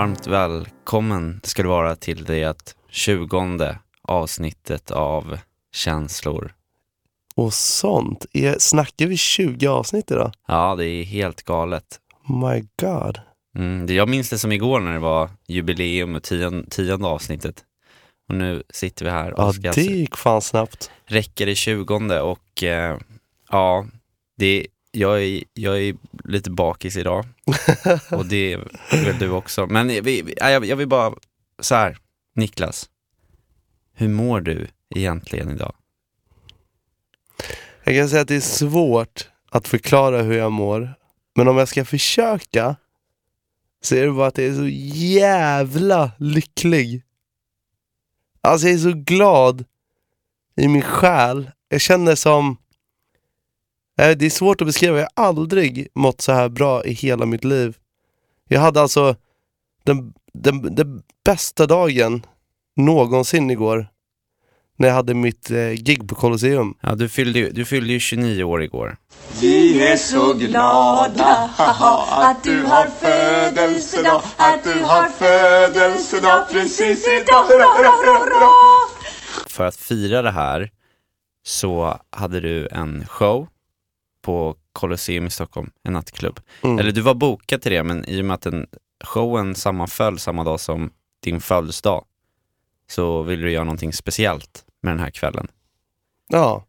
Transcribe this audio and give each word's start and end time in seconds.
Varmt 0.00 0.26
välkommen 0.26 1.40
ska 1.42 1.62
du 1.62 1.68
vara 1.68 1.96
till 1.96 2.24
det 2.24 2.76
tjugonde 2.90 3.78
avsnittet 4.02 4.90
av 4.90 5.38
Känslor. 5.72 6.54
Och 7.34 7.54
sånt. 7.54 8.26
Är, 8.32 8.56
snackar 8.58 9.06
vi 9.06 9.16
20 9.16 9.66
avsnitt 9.66 10.10
idag? 10.10 10.32
Ja, 10.48 10.74
det 10.76 10.84
är 10.86 11.04
helt 11.04 11.42
galet. 11.42 11.84
My 12.28 12.64
God. 12.80 13.20
Mm, 13.56 13.96
jag 13.96 14.08
minns 14.08 14.30
det 14.30 14.38
som 14.38 14.52
igår 14.52 14.80
när 14.80 14.92
det 14.92 14.98
var 14.98 15.30
jubileum 15.46 16.14
och 16.14 16.22
tionde, 16.22 16.70
tionde 16.70 17.08
avsnittet. 17.08 17.64
Och 18.28 18.34
nu 18.34 18.62
sitter 18.70 19.04
vi 19.04 19.10
här 19.10 19.32
och 19.32 19.42
Ja, 19.42 19.52
ska 19.52 19.72
det 19.72 19.82
gick 19.82 20.16
fan 20.16 20.42
snabbt. 20.42 20.90
räcka 21.06 21.44
det 21.44 21.54
tjugonde 21.54 22.20
och 22.20 22.62
eh, 22.62 22.98
ja, 23.50 23.86
det, 24.38 24.66
jag, 24.90 25.22
är, 25.22 25.44
jag 25.54 25.82
är 25.82 25.94
lite 26.24 26.50
bakis 26.50 26.96
idag. 26.96 27.24
och 28.10 28.26
det 28.26 28.52
är 28.52 29.04
väl 29.04 29.18
du 29.18 29.30
också. 29.30 29.66
Men 29.66 29.88
vi, 29.88 30.34
jag, 30.36 30.64
jag 30.64 30.76
vill 30.76 30.88
bara, 30.88 31.14
så 31.58 31.74
här, 31.74 31.98
Niklas. 32.34 32.90
Hur 33.94 34.08
mår 34.08 34.40
du 34.40 34.68
egentligen 34.94 35.50
idag? 35.50 35.74
Jag 37.84 37.94
kan 37.94 38.08
säga 38.08 38.22
att 38.22 38.28
det 38.28 38.36
är 38.36 38.40
svårt 38.40 39.28
att 39.50 39.68
förklara 39.68 40.22
hur 40.22 40.36
jag 40.36 40.52
mår. 40.52 40.94
Men 41.34 41.48
om 41.48 41.56
jag 41.56 41.68
ska 41.68 41.84
försöka 41.84 42.76
så 43.82 43.94
är 43.94 44.06
det 44.06 44.12
bara 44.12 44.26
att 44.26 44.38
jag 44.38 44.46
är 44.46 44.54
så 44.54 44.68
jävla 45.18 46.10
lycklig. 46.18 47.02
Alltså 48.40 48.66
jag 48.66 48.74
är 48.74 48.78
så 48.78 48.92
glad 48.92 49.64
i 50.56 50.68
min 50.68 50.82
själ. 50.82 51.50
Jag 51.68 51.80
känner 51.80 52.14
som... 52.14 52.56
Eh, 54.00 54.16
Det 54.16 54.26
är 54.26 54.30
svårt 54.30 54.60
att 54.60 54.66
beskriva, 54.66 54.98
jag 54.98 55.08
har 55.16 55.24
aldrig 55.26 55.88
mått 55.94 56.20
så 56.20 56.32
här 56.32 56.48
bra 56.48 56.84
i 56.84 56.92
hela 56.92 57.26
mitt 57.26 57.44
liv. 57.44 57.76
Jag 58.48 58.60
hade 58.60 58.80
alltså 58.80 59.16
den, 59.84 60.12
den, 60.32 60.74
den 60.74 61.02
bästa 61.24 61.66
dagen 61.66 62.26
någonsin 62.76 63.50
igår. 63.50 63.88
När 64.76 64.88
jag 64.88 64.94
hade 64.94 65.14
mitt 65.14 65.50
eh, 65.50 65.70
gig 65.72 66.08
på 66.08 66.14
Colosseum. 66.14 66.74
Ja, 66.80 66.94
du 66.94 67.08
fyllde, 67.08 67.38
ju- 67.38 67.50
du 67.50 67.64
fyllde 67.64 67.92
ju 67.92 68.00
29 68.00 68.44
år 68.44 68.62
igår. 68.62 68.96
Vi 69.40 69.86
är 69.86 69.96
så 69.96 70.32
glada 70.34 71.50
haha, 71.56 72.30
att 72.30 72.44
du 72.44 72.62
har 72.62 72.86
födelsedag, 72.86 74.22
att 74.36 74.64
du 74.64 74.82
har 74.84 75.08
födelsedag 75.08 76.48
precis 76.50 77.06
idag. 77.08 77.44
Hurra, 77.44 77.64
hurra, 77.78 77.90
hurra, 77.90 78.18
hurra. 78.18 78.48
För 79.48 79.64
att 79.64 79.76
fira 79.76 80.22
det 80.22 80.30
här 80.30 80.70
så 81.44 81.98
hade 82.10 82.40
du 82.40 82.68
en 82.72 83.06
show 83.08 83.48
på 84.22 84.56
Colosseum 84.72 85.26
i 85.26 85.30
Stockholm, 85.30 85.70
en 85.82 85.92
nattklubb. 85.92 86.40
Mm. 86.62 86.78
Eller 86.78 86.92
du 86.92 87.00
var 87.00 87.14
bokad 87.14 87.62
till 87.62 87.72
det, 87.72 87.82
men 87.82 88.04
i 88.04 88.20
och 88.20 88.24
med 88.24 88.34
att 88.34 88.42
den 88.42 88.66
showen 89.04 89.54
sammanföll 89.54 90.18
samma 90.18 90.44
dag 90.44 90.60
som 90.60 90.90
din 91.20 91.40
födelsedag 91.40 92.04
så 92.90 93.22
ville 93.22 93.42
du 93.42 93.52
göra 93.52 93.64
någonting 93.64 93.92
speciellt 93.92 94.64
med 94.82 94.92
den 94.92 95.00
här 95.00 95.10
kvällen. 95.10 95.48
Ja. 96.28 96.66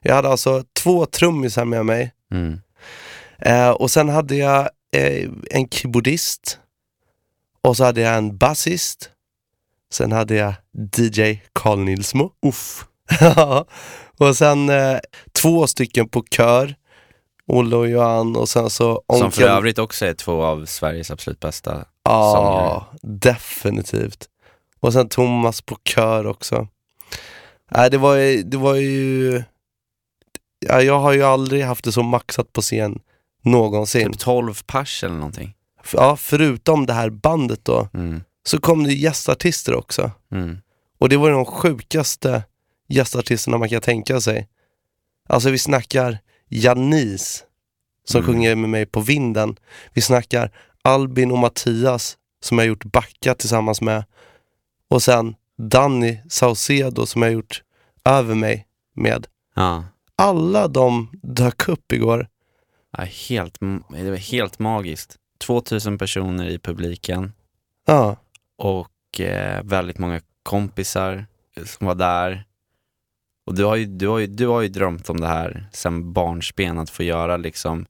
Jag 0.00 0.14
hade 0.14 0.28
alltså 0.28 0.64
två 0.72 1.06
trummisar 1.06 1.64
med 1.64 1.86
mig. 1.86 2.14
Mm. 2.30 2.60
Eh, 3.38 3.70
och 3.70 3.90
sen 3.90 4.08
hade 4.08 4.36
jag 4.36 4.68
eh, 4.92 5.30
en 5.50 5.68
keyboardist. 5.68 6.58
Och 7.60 7.76
så 7.76 7.84
hade 7.84 8.00
jag 8.00 8.16
en 8.16 8.36
basist. 8.36 9.10
Sen 9.92 10.12
hade 10.12 10.34
jag 10.34 10.54
DJ 10.96 11.40
Carl 11.52 11.78
Nilsmo. 11.78 12.32
Uff. 12.46 12.86
och 14.18 14.36
sen 14.36 14.68
eh, 14.68 14.98
två 15.32 15.66
stycken 15.66 16.08
på 16.08 16.24
kör. 16.30 16.74
Olle 17.46 17.76
och 17.76 17.88
Johan 17.88 18.36
och 18.36 18.48
sen 18.48 18.70
så 18.70 19.02
Som 19.18 19.32
för 19.32 19.42
Onkel- 19.42 19.48
övrigt 19.56 19.78
också 19.78 20.06
är 20.06 20.14
två 20.14 20.42
av 20.44 20.66
Sveriges 20.66 21.10
absolut 21.10 21.40
bästa. 21.40 21.84
Ja, 22.04 22.86
definitivt. 23.02 24.28
Och 24.80 24.92
sen 24.92 25.08
Thomas 25.08 25.62
på 25.62 25.76
kör 25.84 26.26
också. 26.26 26.68
Nej, 27.70 27.90
det 27.90 27.98
var 27.98 28.14
ju, 28.14 28.42
det 28.42 28.56
var 28.56 28.74
ju... 28.74 29.42
Ja, 30.68 30.82
jag 30.82 30.98
har 30.98 31.12
ju 31.12 31.22
aldrig 31.22 31.64
haft 31.64 31.84
det 31.84 31.92
så 31.92 32.02
maxat 32.02 32.52
på 32.52 32.60
scen 32.60 32.98
någonsin. 33.44 34.12
Typ 34.12 34.20
12 34.20 34.54
pers 34.66 35.04
eller 35.04 35.14
någonting. 35.16 35.54
Ja, 35.92 36.16
förutom 36.16 36.86
det 36.86 36.92
här 36.92 37.10
bandet 37.10 37.60
då, 37.64 37.88
Mm. 37.94 38.22
så 38.46 38.60
kom 38.60 38.84
det 38.84 38.92
gästartister 38.92 39.74
också. 39.74 40.10
Mm. 40.32 40.58
Och 40.98 41.08
det 41.08 41.16
var 41.16 41.30
de 41.30 41.44
sjukaste 41.44 42.42
gästartisterna 42.94 43.58
man 43.58 43.68
kan 43.68 43.80
tänka 43.80 44.20
sig. 44.20 44.48
Alltså 45.28 45.50
vi 45.50 45.58
snackar 45.58 46.18
Janis 46.48 47.44
som 48.04 48.20
Mm. 48.20 48.26
sjunger 48.32 48.54
med 48.54 48.70
mig 48.70 48.86
på 48.86 49.00
vinden. 49.00 49.56
Vi 49.92 50.00
snackar 50.00 50.50
Albin 50.84 51.30
och 51.32 51.38
Mattias 51.38 52.16
som 52.42 52.58
jag 52.58 52.66
gjort 52.66 52.84
Backa 52.84 53.34
tillsammans 53.34 53.80
med. 53.80 54.04
Och 54.88 55.02
sen 55.02 55.34
Danny 55.58 56.18
Saucedo 56.30 57.06
som 57.06 57.22
jag 57.22 57.32
gjort 57.32 57.62
Över 58.04 58.34
mig 58.34 58.66
med. 58.94 59.26
Ja. 59.54 59.84
Alla 60.16 60.68
de 60.68 61.10
dök 61.22 61.68
upp 61.68 61.92
igår. 61.92 62.28
Ja, 62.96 63.04
helt, 63.04 63.58
det 63.90 64.10
var 64.10 64.16
helt 64.16 64.58
magiskt. 64.58 65.16
2000 65.40 65.98
personer 65.98 66.48
i 66.48 66.58
publiken 66.58 67.32
Ja, 67.86 68.16
och 68.58 69.20
eh, 69.20 69.62
väldigt 69.64 69.98
många 69.98 70.20
kompisar 70.42 71.26
som 71.66 71.86
var 71.86 71.94
där. 71.94 72.44
Och 73.46 73.54
du 73.54 73.64
har, 73.64 73.76
ju, 73.76 73.84
du, 73.84 74.08
har 74.08 74.18
ju, 74.18 74.26
du 74.26 74.46
har 74.46 74.60
ju 74.60 74.68
drömt 74.68 75.10
om 75.10 75.20
det 75.20 75.26
här 75.26 75.68
sen 75.72 76.12
barnsben, 76.12 76.78
att 76.78 76.90
få 76.90 77.02
göra 77.02 77.36
liksom 77.36 77.86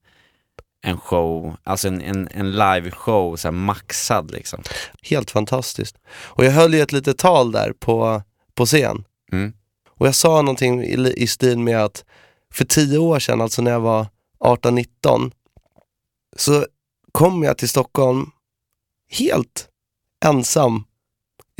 en 0.82 0.98
show, 0.98 1.56
alltså 1.64 1.88
en, 1.88 2.00
en, 2.00 2.28
en 2.32 2.52
live-show, 2.52 3.36
så 3.36 3.52
maxad 3.52 4.30
liksom. 4.30 4.62
helt 5.02 5.30
fantastiskt. 5.30 5.96
Och 6.08 6.44
jag 6.44 6.52
höll 6.52 6.74
ju 6.74 6.80
ett 6.80 6.92
litet 6.92 7.18
tal 7.18 7.52
där 7.52 7.72
på, 7.72 8.22
på 8.54 8.66
scen. 8.66 9.04
Mm. 9.32 9.52
Och 9.88 10.06
jag 10.06 10.14
sa 10.14 10.42
någonting 10.42 10.82
i, 10.82 11.14
i 11.16 11.26
stil 11.26 11.58
med 11.58 11.84
att 11.84 12.04
för 12.52 12.64
tio 12.64 12.98
år 12.98 13.19
sedan, 13.19 13.40
alltså 13.40 13.62
när 13.62 13.70
jag 13.70 13.80
var 13.80 14.06
18-19, 14.40 15.32
så 16.36 16.66
kom 17.12 17.42
jag 17.42 17.58
till 17.58 17.69
Stockholm 17.69 18.30
helt 19.10 19.69
ensam. 20.24 20.84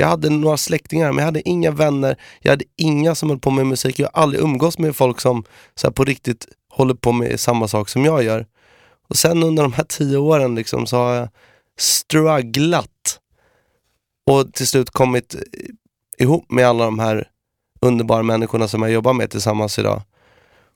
Jag 0.03 0.09
hade 0.09 0.31
några 0.31 0.57
släktingar, 0.57 1.13
men 1.13 1.19
jag 1.19 1.25
hade 1.25 1.49
inga 1.49 1.71
vänner. 1.71 2.17
Jag 2.41 2.53
hade 2.53 2.65
inga 2.77 3.15
som 3.15 3.31
höll 3.31 3.39
på 3.39 3.51
med 3.51 3.67
musik. 3.67 3.99
Jag 3.99 4.11
har 4.13 4.23
aldrig 4.23 4.43
umgås 4.43 4.79
med 4.79 4.97
folk 4.97 5.21
som 5.21 5.45
så 5.75 5.87
här, 5.87 5.93
på 5.93 6.05
riktigt 6.05 6.47
håller 6.71 6.95
på 6.95 7.13
med 7.13 7.41
samma 7.41 7.69
sak 7.69 7.89
som 7.89 8.05
jag 8.05 8.23
gör. 8.23 8.47
Och 9.09 9.17
sen 9.17 9.43
under 9.43 9.63
de 9.63 9.73
här 9.73 9.85
tio 9.85 10.17
åren 10.17 10.55
liksom, 10.55 10.87
så 10.87 10.97
har 10.97 11.15
jag 11.15 11.29
strugglat 11.79 13.21
och 14.27 14.53
till 14.53 14.67
slut 14.67 14.91
kommit 14.91 15.35
eh, 15.35 15.41
ihop 16.19 16.51
med 16.51 16.67
alla 16.67 16.85
de 16.85 16.99
här 16.99 17.29
underbara 17.81 18.23
människorna 18.23 18.69
som 18.69 18.83
jag 18.83 18.91
jobbar 18.91 19.13
med 19.13 19.31
tillsammans 19.31 19.79
idag. 19.79 20.03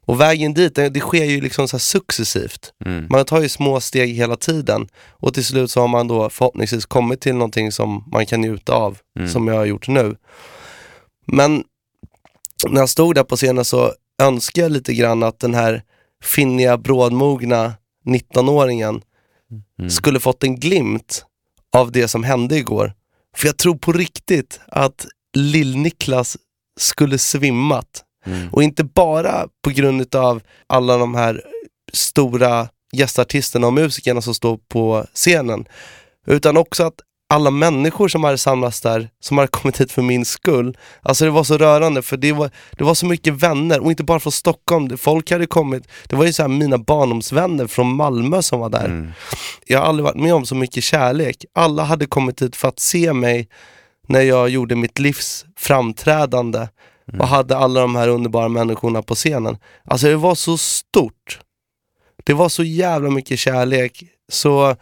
Och 0.07 0.21
vägen 0.21 0.55
dit, 0.55 0.75
det, 0.75 1.01
sker 1.01 1.25
ju 1.25 1.41
liksom 1.41 1.69
så 1.69 1.79
successivt. 1.79 2.73
Mm. 2.85 3.07
Man 3.11 3.25
tar 3.25 3.43
ju 3.43 3.49
små 3.49 3.81
steg 3.81 4.15
hela 4.15 4.37
tiden 4.37 4.89
och 5.11 5.35
till 5.35 5.45
slut 5.45 5.71
så 5.71 5.81
har 5.81 5.89
man 5.89 6.09
då 6.09 6.31
förhoppningsvis 6.31 6.87
kommit 6.87 7.21
till 7.21 7.35
någonting 7.35 7.73
som 7.73 8.05
man 8.13 8.27
kan 8.27 8.41
njuta 8.41 8.73
av, 8.73 8.99
Mm. 9.19 9.29
som 9.29 9.49
jag 9.49 9.55
har 9.55 9.65
gjort 9.65 9.89
nu. 9.89 10.17
Men 11.27 11.65
när 12.69 12.81
jag 12.81 12.89
stod 12.89 13.15
där 13.15 13.25
på 13.25 13.37
scenen 13.37 13.65
så 13.65 13.93
önskar 14.23 14.63
jag 14.63 14.73
lite 14.73 14.95
grann 14.95 15.23
att 15.23 15.39
den 15.41 15.55
här 15.55 15.83
finniga, 16.23 16.79
brådmogna 16.79 17.73
19-åringen 18.05 19.03
Mm. 19.79 19.91
skulle 19.91 20.21
fått 20.21 20.45
en 20.45 20.57
glimt 20.61 21.25
av 21.77 21.93
det 21.93 22.09
som 22.09 22.25
hände 22.25 22.57
igår. 22.57 22.93
För 23.37 23.47
jag 23.47 23.57
tror 23.57 23.75
på 23.77 23.93
riktigt 23.93 24.61
att 24.69 25.07
Lill-Niklas 25.37 26.37
skulle 26.81 27.19
svimmat. 27.19 28.03
Mm. 28.27 28.49
Och 28.53 28.63
inte 28.63 28.85
bara 28.85 29.49
på 29.65 29.71
grund 29.71 30.15
av 30.15 30.43
alla 30.67 30.97
de 30.97 31.15
här 31.15 31.43
stora 31.93 32.69
gästartisterna 32.93 33.67
och 33.67 33.73
musikerna 33.73 34.21
som 34.21 34.35
står 34.35 34.59
på 34.69 35.07
scenen. 35.15 35.65
Utan 36.27 36.57
också 36.57 36.85
att 36.85 37.01
alla 37.29 37.51
människor 37.51 38.09
som 38.09 38.25
hade 38.25 38.39
samlats 38.39 38.81
där, 38.81 39.09
som 39.21 39.39
hade 39.39 39.49
kommit 39.49 39.81
hit 39.81 39.93
för 39.93 40.03
min 40.03 40.25
skull. 40.25 40.79
Alltså 41.03 41.25
det 41.25 41.31
var 41.31 41.45
så 41.45 41.59
rörande 41.59 42.03
för 42.03 42.17
det 42.17 42.33
var, 42.33 42.51
det 42.71 42.85
var 42.85 42.95
så 42.95 43.07
mycket 43.07 43.35
vänner 43.35 43.81
och 43.81 43.91
inte 43.91 44.05
bara 44.05 44.21
från 44.21 44.33
Stockholm. 44.33 44.99
Folk 44.99 45.31
hade 45.31 45.47
kommit, 45.47 45.89
det 46.09 46.17
var 46.17 46.25
ju 46.25 46.33
så 46.33 46.43
här 46.43 46.49
mina 46.49 46.79
barndomsvänner 46.79 47.67
från 47.67 47.97
Malmö 47.97 48.43
som 48.43 48.61
var 48.61 48.69
där. 48.69 48.85
Mm. 48.85 49.13
Jag 49.67 49.79
har 49.79 49.87
aldrig 49.87 50.05
varit 50.05 50.23
med 50.23 50.35
om 50.35 50.47
så 50.47 50.55
mycket 50.55 50.85
kärlek. 50.85 51.45
Alla 51.55 51.85
hade 51.85 52.07
kommit 52.07 52.43
hit 52.43 52.57
för 52.57 52.69
att 52.69 52.81
se 52.81 53.13
mig 53.13 53.49
när 54.09 54.21
jag 54.21 54.49
gjorde 54.49 54.77
mitt 54.77 54.99
livs 54.99 55.45
framträdande 55.57 56.69
och 57.19 57.29
hade 57.29 57.57
alla 57.57 57.81
de 57.81 57.97
här 57.97 58.09
underbara 58.09 58.49
människorna 58.49 59.03
på 59.03 59.15
scenen. 59.15 59.59
Alltså 59.85 60.07
det 60.07 60.17
var 60.17 60.35
så 60.35 60.59
stort. 60.59 61.41
Det 62.25 62.35
var 62.35 62.49
så 62.49 62.65
jävla 62.65 63.11
mycket 63.11 63.39
kärlek. 63.39 64.05
Så 64.29 64.77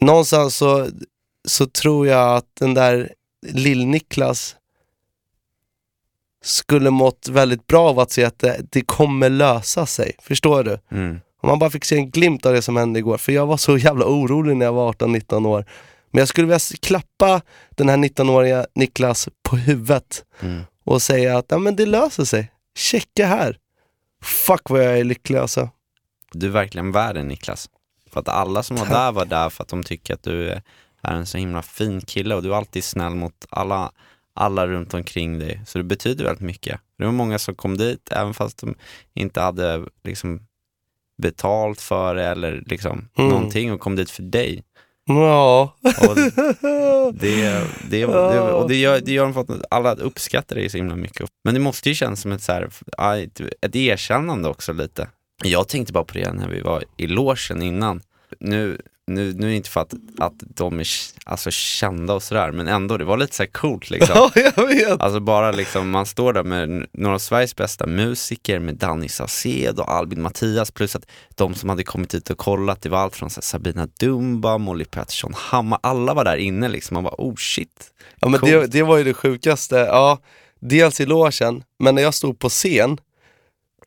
någonstans 0.00 0.56
så, 0.56 0.88
så 1.48 1.66
tror 1.66 2.06
jag 2.06 2.36
att 2.36 2.56
den 2.60 2.74
där 2.74 3.12
Lill-Niklas 3.46 4.56
skulle 6.44 6.90
mått 6.90 7.28
väldigt 7.28 7.66
bra 7.66 7.88
av 7.88 7.98
att 7.98 8.10
se 8.10 8.24
att 8.24 8.38
det, 8.38 8.66
det 8.70 8.80
kommer 8.80 9.28
lösa 9.28 9.86
sig. 9.86 10.12
Förstår 10.22 10.64
du? 10.64 10.78
Mm. 10.90 11.20
Om 11.40 11.48
man 11.48 11.58
bara 11.58 11.70
fick 11.70 11.84
se 11.84 11.96
en 11.96 12.10
glimt 12.10 12.46
av 12.46 12.52
det 12.52 12.62
som 12.62 12.76
hände 12.76 12.98
igår, 12.98 13.18
för 13.18 13.32
jag 13.32 13.46
var 13.46 13.56
så 13.56 13.78
jävla 13.78 14.06
orolig 14.06 14.56
när 14.56 14.66
jag 14.66 14.72
var 14.72 14.92
18-19 14.92 15.46
år. 15.46 15.64
Men 16.10 16.18
jag 16.18 16.28
skulle 16.28 16.46
vilja 16.46 16.58
klappa 16.80 17.40
den 17.70 17.88
här 17.88 17.96
19-åriga 17.96 18.66
Niklas 18.74 19.28
på 19.42 19.56
huvudet 19.56 20.24
Mm. 20.40 20.62
Och 20.88 21.02
säga 21.02 21.38
att 21.38 21.46
ja, 21.48 21.58
men 21.58 21.76
det 21.76 21.86
löser 21.86 22.24
sig. 22.24 22.52
Checka 22.76 23.26
här. 23.26 23.58
Fuck 24.22 24.70
vad 24.70 24.84
jag 24.84 24.98
är 24.98 25.04
lycklig 25.04 25.38
alltså. 25.38 25.70
Du 26.32 26.46
är 26.46 26.50
verkligen 26.50 26.92
värd 26.92 27.14
det 27.14 27.22
Niklas. 27.22 27.70
För 28.12 28.20
att 28.20 28.28
alla 28.28 28.62
som 28.62 28.76
var 28.76 28.84
Tack. 28.84 28.94
där 28.94 29.12
var 29.12 29.24
där 29.24 29.50
för 29.50 29.62
att 29.62 29.68
de 29.68 29.82
tycker 29.84 30.14
att 30.14 30.22
du 30.22 30.48
är 30.48 30.62
en 31.02 31.26
så 31.26 31.38
himla 31.38 31.62
fin 31.62 32.00
kille 32.00 32.34
och 32.34 32.42
du 32.42 32.52
är 32.52 32.56
alltid 32.56 32.84
snäll 32.84 33.14
mot 33.14 33.46
alla, 33.50 33.92
alla 34.34 34.66
runt 34.66 34.94
omkring 34.94 35.38
dig. 35.38 35.60
Så 35.66 35.78
det 35.78 35.84
betyder 35.84 36.24
väldigt 36.24 36.40
mycket. 36.46 36.80
Det 36.98 37.04
var 37.04 37.12
många 37.12 37.38
som 37.38 37.54
kom 37.54 37.76
dit 37.76 38.08
även 38.12 38.34
fast 38.34 38.58
de 38.58 38.74
inte 39.14 39.40
hade 39.40 39.84
liksom 40.04 40.40
betalt 41.22 41.80
för 41.80 42.14
det 42.14 42.24
eller 42.26 42.62
liksom 42.66 43.08
Mm. 43.18 43.30
någonting 43.30 43.72
och 43.72 43.80
kom 43.80 43.96
dit 43.96 44.10
för 44.10 44.22
dig. 44.22 44.64
Ja. 45.04 45.74
Och 45.82 46.16
det, 47.12 47.64
det, 47.90 48.06
det, 48.06 48.40
och 48.40 48.68
det 48.68 48.76
gör, 48.76 49.00
det 49.00 49.12
gör 49.12 49.24
de 49.24 49.34
för 49.34 49.40
att 49.40 49.64
alla 49.70 49.94
uppskattar 49.94 50.56
dig 50.56 50.68
så 50.68 50.76
himla 50.76 50.96
mycket. 50.96 51.26
Men 51.44 51.54
det 51.54 51.60
måste 51.60 51.88
ju 51.88 51.94
kännas 51.94 52.20
som 52.20 52.32
ett, 52.32 52.42
så 52.42 52.52
här, 52.52 52.68
ett, 53.16 53.34
typ 53.34 53.48
ett 53.60 53.76
erkännande 53.76 54.48
också 54.48 54.72
lite. 54.72 55.08
Jag 55.44 55.68
tänkte 55.68 55.92
bara 55.92 56.04
på 56.04 56.14
det 56.14 56.32
när 56.32 56.48
vi 56.48 56.60
var 56.60 56.84
i 56.96 57.06
logen 57.06 57.62
innan. 57.62 58.00
Nu, 58.40 58.80
nu, 59.08 59.32
nu 59.32 59.46
är 59.46 59.50
det 59.50 59.56
inte 59.56 59.70
för 59.70 59.80
att, 59.80 59.94
att 60.18 60.34
de 60.38 60.80
är 60.80 60.86
alltså, 61.24 61.50
kända 61.50 62.14
och 62.14 62.22
sådär, 62.22 62.52
men 62.52 62.68
ändå, 62.68 62.96
det 62.96 63.04
var 63.04 63.16
lite 63.16 63.36
så 63.36 63.46
coolt 63.46 63.90
liksom. 63.90 64.14
ja, 64.34 64.50
jag 64.56 64.66
vet. 64.66 65.00
Alltså 65.00 65.20
bara 65.20 65.52
liksom, 65.52 65.90
man 65.90 66.06
står 66.06 66.32
där 66.32 66.42
med 66.42 66.86
några 66.92 67.14
av 67.14 67.18
Sveriges 67.18 67.56
bästa 67.56 67.86
musiker, 67.86 68.58
med 68.58 68.76
Danny 68.76 69.08
Saucedo 69.08 69.82
och 69.82 69.92
Albin 69.92 70.22
Mattias, 70.22 70.70
plus 70.70 70.96
att 70.96 71.06
de 71.34 71.54
som 71.54 71.68
hade 71.68 71.84
kommit 71.84 72.14
hit 72.14 72.30
och 72.30 72.38
kollat, 72.38 72.82
det 72.82 72.88
var 72.88 72.98
allt 72.98 73.16
från 73.16 73.30
här, 73.34 73.42
Sabina 73.42 73.88
Dumba, 74.00 74.58
Molly 74.58 74.84
Pettersson, 74.84 75.32
Hammar, 75.36 75.78
alla 75.82 76.14
var 76.14 76.24
där 76.24 76.36
inne 76.36 76.68
liksom, 76.68 76.94
man 76.94 77.04
bara 77.04 77.14
oh 77.18 77.34
shit. 77.36 77.90
Ja, 78.20 78.28
men 78.28 78.40
det, 78.40 78.66
det 78.66 78.82
var 78.82 78.96
ju 78.96 79.04
det 79.04 79.14
sjukaste. 79.14 79.76
Ja, 79.76 80.18
dels 80.60 81.00
i 81.00 81.06
logen, 81.06 81.62
men 81.78 81.94
när 81.94 82.02
jag 82.02 82.14
stod 82.14 82.38
på 82.38 82.48
scen 82.48 82.98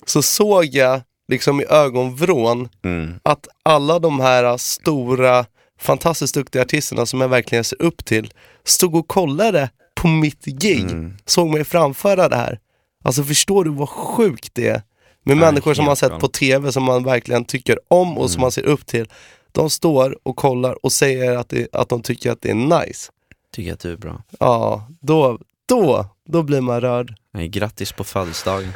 så 0.05 0.21
såg 0.21 0.65
jag 0.65 1.01
liksom 1.31 1.61
i 1.61 1.65
ögonvrån 1.69 2.69
Mm. 2.83 3.13
att 3.23 3.47
alla 3.63 3.99
de 3.99 4.19
här 4.19 4.57
stora, 4.57 5.45
fantastiskt 5.79 6.33
duktiga 6.33 6.61
artisterna 6.61 7.05
som 7.05 7.21
jag 7.21 7.29
verkligen 7.29 7.63
ser 7.63 7.81
upp 7.81 8.05
till 8.05 8.33
stod 8.63 8.95
och 8.95 9.07
kollade 9.07 9.69
på 9.95 10.07
mitt 10.07 10.45
gig, 10.45 10.81
Mm. 10.91 11.17
såg 11.25 11.49
mig 11.49 11.63
framföra 11.63 12.29
det 12.29 12.35
här. 12.35 12.59
Alltså 13.03 13.23
förstår 13.23 13.63
du 13.63 13.71
vad 13.71 13.89
sjukt 13.89 14.49
det 14.55 14.67
är? 14.67 14.81
Med 15.23 15.37
Ja, 15.37 15.41
människor 15.41 15.73
som 15.73 15.85
man 15.85 15.95
sett 15.95 16.09
galet. 16.09 16.21
på 16.21 16.27
TV 16.27 16.71
som 16.71 16.83
man 16.83 17.03
verkligen 17.03 17.45
tycker 17.45 17.79
om 17.87 18.17
och 18.17 18.29
som 18.31 18.37
Mm. 18.39 18.41
man 18.41 18.51
ser 18.51 18.63
upp 18.65 18.85
till. 18.85 19.07
De 19.51 19.69
står 19.69 20.17
och 20.23 20.35
kollar 20.35 20.85
och 20.85 20.91
säger 20.91 21.37
att, 21.37 21.49
det, 21.49 21.67
att 21.75 21.89
de 21.89 22.01
tycker 22.01 22.31
att 22.31 22.41
det 22.41 22.49
är 22.49 22.55
nice. 22.85 23.11
Tycker 23.55 23.73
att 23.73 23.79
du 23.79 23.91
är 23.91 23.97
bra. 23.97 24.23
Ja, 24.39 24.87
då, 25.01 25.39
då, 25.67 26.05
då 26.29 26.43
blir 26.43 26.61
man 26.61 26.81
rörd. 26.81 27.13
Nej, 27.33 27.47
grattis 27.47 27.91
på 27.91 28.03
födelsedagen. 28.03 28.71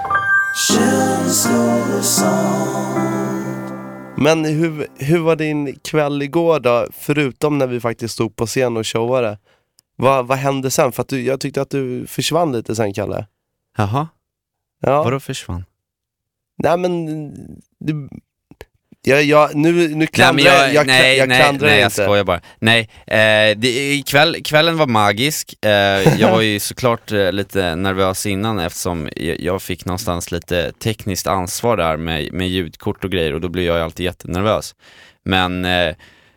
Men 4.17 4.45
hur, 4.45 4.87
hur 4.97 5.19
var 5.19 5.35
din 5.35 5.79
kväll 5.79 6.21
igår 6.21 6.59
då? 6.59 6.87
Förutom 6.93 7.57
när 7.57 7.67
vi 7.67 7.79
faktiskt 7.79 8.13
stod 8.13 8.35
på 8.35 8.45
scen 8.45 8.77
och 8.77 8.87
showade. 8.87 9.39
Vad, 9.95 10.27
vad 10.27 10.37
hände 10.37 10.71
sen? 10.71 10.91
För 10.91 11.01
att 11.01 11.07
du, 11.07 11.21
jag 11.23 11.39
tyckte 11.39 11.61
att 11.61 11.69
du 11.69 12.07
försvann 12.07 12.51
lite 12.51 12.75
sen 12.75 12.93
Kalle. 12.93 13.27
Jaha, 13.77 14.07
Ja. 14.81 15.03
vadå 15.03 15.19
försvann? 15.19 15.65
Nej 16.57 16.77
men, 16.77 17.05
du, 17.79 18.09
ja, 19.05 19.21
ja, 19.21 19.49
nu, 19.53 19.71
nu 19.71 19.95
Nej, 19.95 20.07
klandrar 20.07 20.33
men 20.33 20.43
jag, 20.43 20.73
jag, 20.73 20.87
nej, 20.87 21.17
jag 21.17 21.29
nej, 21.29 21.41
klandrar 21.41 21.67
nej, 21.67 21.79
jag 21.79 21.85
inte. 21.87 22.03
skojar 22.03 22.23
bara. 22.23 22.41
Nej, 22.59 22.89
eh, 23.07 23.57
det, 23.57 24.03
kväll, 24.07 24.43
kvällen 24.43 24.77
var 24.77 24.87
magisk. 24.87 25.65
Eh, 25.65 25.71
jag 26.19 26.31
var 26.31 26.41
ju 26.41 26.59
såklart 26.69 27.11
eh, 27.11 27.31
lite 27.31 27.75
nervös 27.75 28.25
innan 28.25 28.59
eftersom 28.59 29.09
jag, 29.15 29.39
jag 29.39 29.61
fick 29.61 29.85
någonstans 29.85 30.31
lite 30.31 30.71
tekniskt 30.71 31.27
ansvar 31.27 31.77
där 31.77 31.97
med, 31.97 32.33
med 32.33 32.49
ljudkort 32.49 33.03
och 33.03 33.11
grejer 33.11 33.33
och 33.33 33.41
då 33.41 33.49
blir 33.49 33.65
jag 33.65 33.77
ju 33.77 33.83
alltid 33.83 34.03
jättenervös. 34.03 34.75
Men 35.25 35.65
eh, 35.65 35.95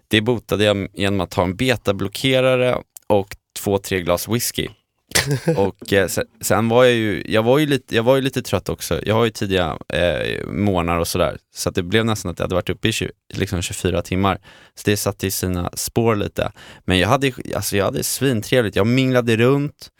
det 0.08 0.20
botade 0.20 0.64
jag 0.64 0.88
genom 0.94 1.20
att 1.20 1.30
ta 1.30 1.42
en 1.42 1.56
betablockerare 1.56 2.76
och 3.06 3.36
två, 3.58 3.78
tre 3.78 4.00
glas 4.00 4.28
whisky. 4.28 4.68
och 5.56 5.93
eh, 5.93 6.08
sen, 6.08 6.25
sen 6.40 6.69
var 6.69 6.84
jag 6.84 6.94
ju, 6.94 7.22
jag 7.26 7.43
var 7.43 7.58
ju 7.58 7.66
lite, 7.66 7.96
jag 7.96 8.02
var 8.02 8.16
ju 8.16 8.22
lite 8.22 8.43
trött 8.43 8.69
också. 8.69 9.00
Jag 9.06 9.14
har 9.14 9.25
ju 9.25 9.31
tidiga 9.31 9.78
eh, 9.88 10.46
morgnar 10.46 10.99
och 10.99 11.08
sådär. 11.08 11.38
Så 11.55 11.69
att 11.69 11.75
det 11.75 11.82
blev 11.82 12.05
nästan 12.05 12.31
att 12.31 12.38
jag 12.38 12.44
hade 12.44 12.55
varit 12.55 12.70
uppe 12.70 12.88
i 12.88 12.93
20, 12.93 13.10
liksom 13.34 13.62
24 13.62 14.02
timmar. 14.02 14.38
Så 14.75 14.90
det 14.90 14.96
satte 14.96 15.26
i 15.26 15.31
sina 15.31 15.70
spår 15.75 16.16
lite. 16.16 16.52
Men 16.84 16.99
jag 16.99 17.08
hade, 17.08 17.32
alltså 17.55 17.76
jag 17.76 17.84
hade 17.84 18.02
svintrevligt. 18.02 18.76
Jag 18.76 18.87
minglade 18.87 19.37
runt 19.37 19.90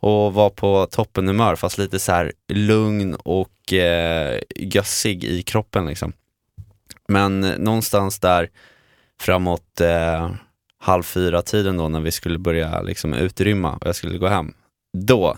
och 0.00 0.34
var 0.34 0.50
på 0.50 0.86
toppenhumör 0.86 1.56
fast 1.56 1.78
lite 1.78 1.98
så 1.98 2.12
här 2.12 2.32
lugn 2.52 3.14
och 3.14 3.72
eh, 3.72 4.40
gössig 4.56 5.24
i 5.24 5.42
kroppen 5.42 5.86
liksom. 5.86 6.12
Men 7.08 7.44
eh, 7.44 7.58
någonstans 7.58 8.20
där 8.20 8.50
framåt 9.20 9.80
eh, 9.80 10.30
halv 10.80 11.02
fyra 11.02 11.42
tiden 11.42 11.76
då 11.76 11.88
när 11.88 12.00
vi 12.00 12.10
skulle 12.10 12.38
börja 12.38 12.82
liksom 12.82 13.14
utrymma 13.14 13.72
och 13.72 13.86
jag 13.86 13.96
skulle 13.96 14.18
gå 14.18 14.28
hem. 14.28 14.52
Då 14.98 15.36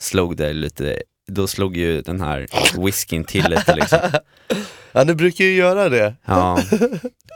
slog 0.00 0.36
det 0.36 0.52
lite, 0.52 1.02
då 1.28 1.46
slog 1.46 1.76
ju 1.76 2.02
den 2.02 2.20
här 2.20 2.46
whiskyn 2.84 3.24
till 3.24 3.44
lite 3.50 3.74
liksom. 3.74 3.98
Ja, 4.96 5.04
du 5.04 5.14
brukar 5.14 5.44
ju 5.44 5.54
göra 5.54 5.88
det. 5.88 6.14
Ja, 6.24 6.58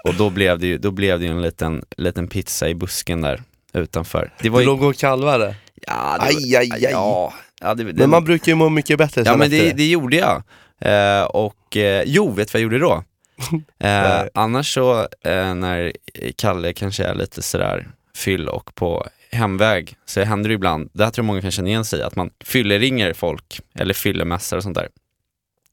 och 0.04 0.14
då 0.14 0.30
blev 0.30 0.58
det 0.58 0.66
ju, 0.66 0.78
då 0.78 0.90
blev 0.90 1.18
det 1.18 1.24
ju 1.24 1.30
en 1.30 1.42
liten, 1.42 1.84
liten 1.96 2.28
pizza 2.28 2.68
i 2.68 2.74
busken 2.74 3.20
där 3.20 3.42
utanför. 3.72 4.32
Det 4.42 4.48
var 4.48 4.58
Du 4.58 4.64
ju, 4.64 4.70
låg 4.70 4.82
och 4.82 4.96
kalvade. 4.96 5.54
ja, 5.86 6.16
det 6.20 6.26
Aj, 6.26 6.56
aj, 6.56 6.70
aj. 6.72 6.88
Ja, 6.92 7.32
ja, 7.60 7.74
det, 7.74 7.84
det, 7.84 7.92
Men 7.92 8.10
man 8.10 8.24
brukar 8.24 8.52
ju 8.52 8.56
må 8.56 8.68
mycket 8.68 8.98
bättre 8.98 9.22
ja 9.26 9.36
men 9.36 9.50
det, 9.50 9.72
det 9.72 9.86
gjorde 9.86 10.16
jag. 10.16 10.42
Eh, 10.80 11.24
och 11.24 11.76
eh, 11.76 12.02
jo, 12.06 12.30
vet 12.32 12.48
du 12.48 12.52
vad 12.52 12.60
jag 12.60 12.62
gjorde 12.72 12.78
då? 12.78 13.04
Eh, 13.52 13.60
Nej. 13.78 14.28
annars 14.34 14.74
så 14.74 15.00
eh, 15.00 15.54
när 15.54 15.92
Kalle 16.36 16.72
kanske 16.72 17.04
är 17.04 17.14
lite 17.14 17.42
sådär 17.42 17.88
fyll 18.16 18.48
och 18.48 18.74
på 18.74 19.06
hemväg 19.30 19.96
så 20.06 20.20
händer 20.20 20.48
det 20.48 20.54
ibland, 20.54 20.90
det 20.92 21.04
här 21.04 21.10
tror 21.10 21.22
jag 21.22 21.26
många 21.26 21.40
kan 21.40 21.50
känna 21.50 21.68
igen 21.68 21.84
sig 21.84 22.02
att 22.02 22.16
man 22.16 22.30
fylleringer 22.44 23.12
folk 23.12 23.60
eller 23.74 23.94
fyllemässar 23.94 24.56
och 24.56 24.62
sånt 24.62 24.76
där. 24.76 24.88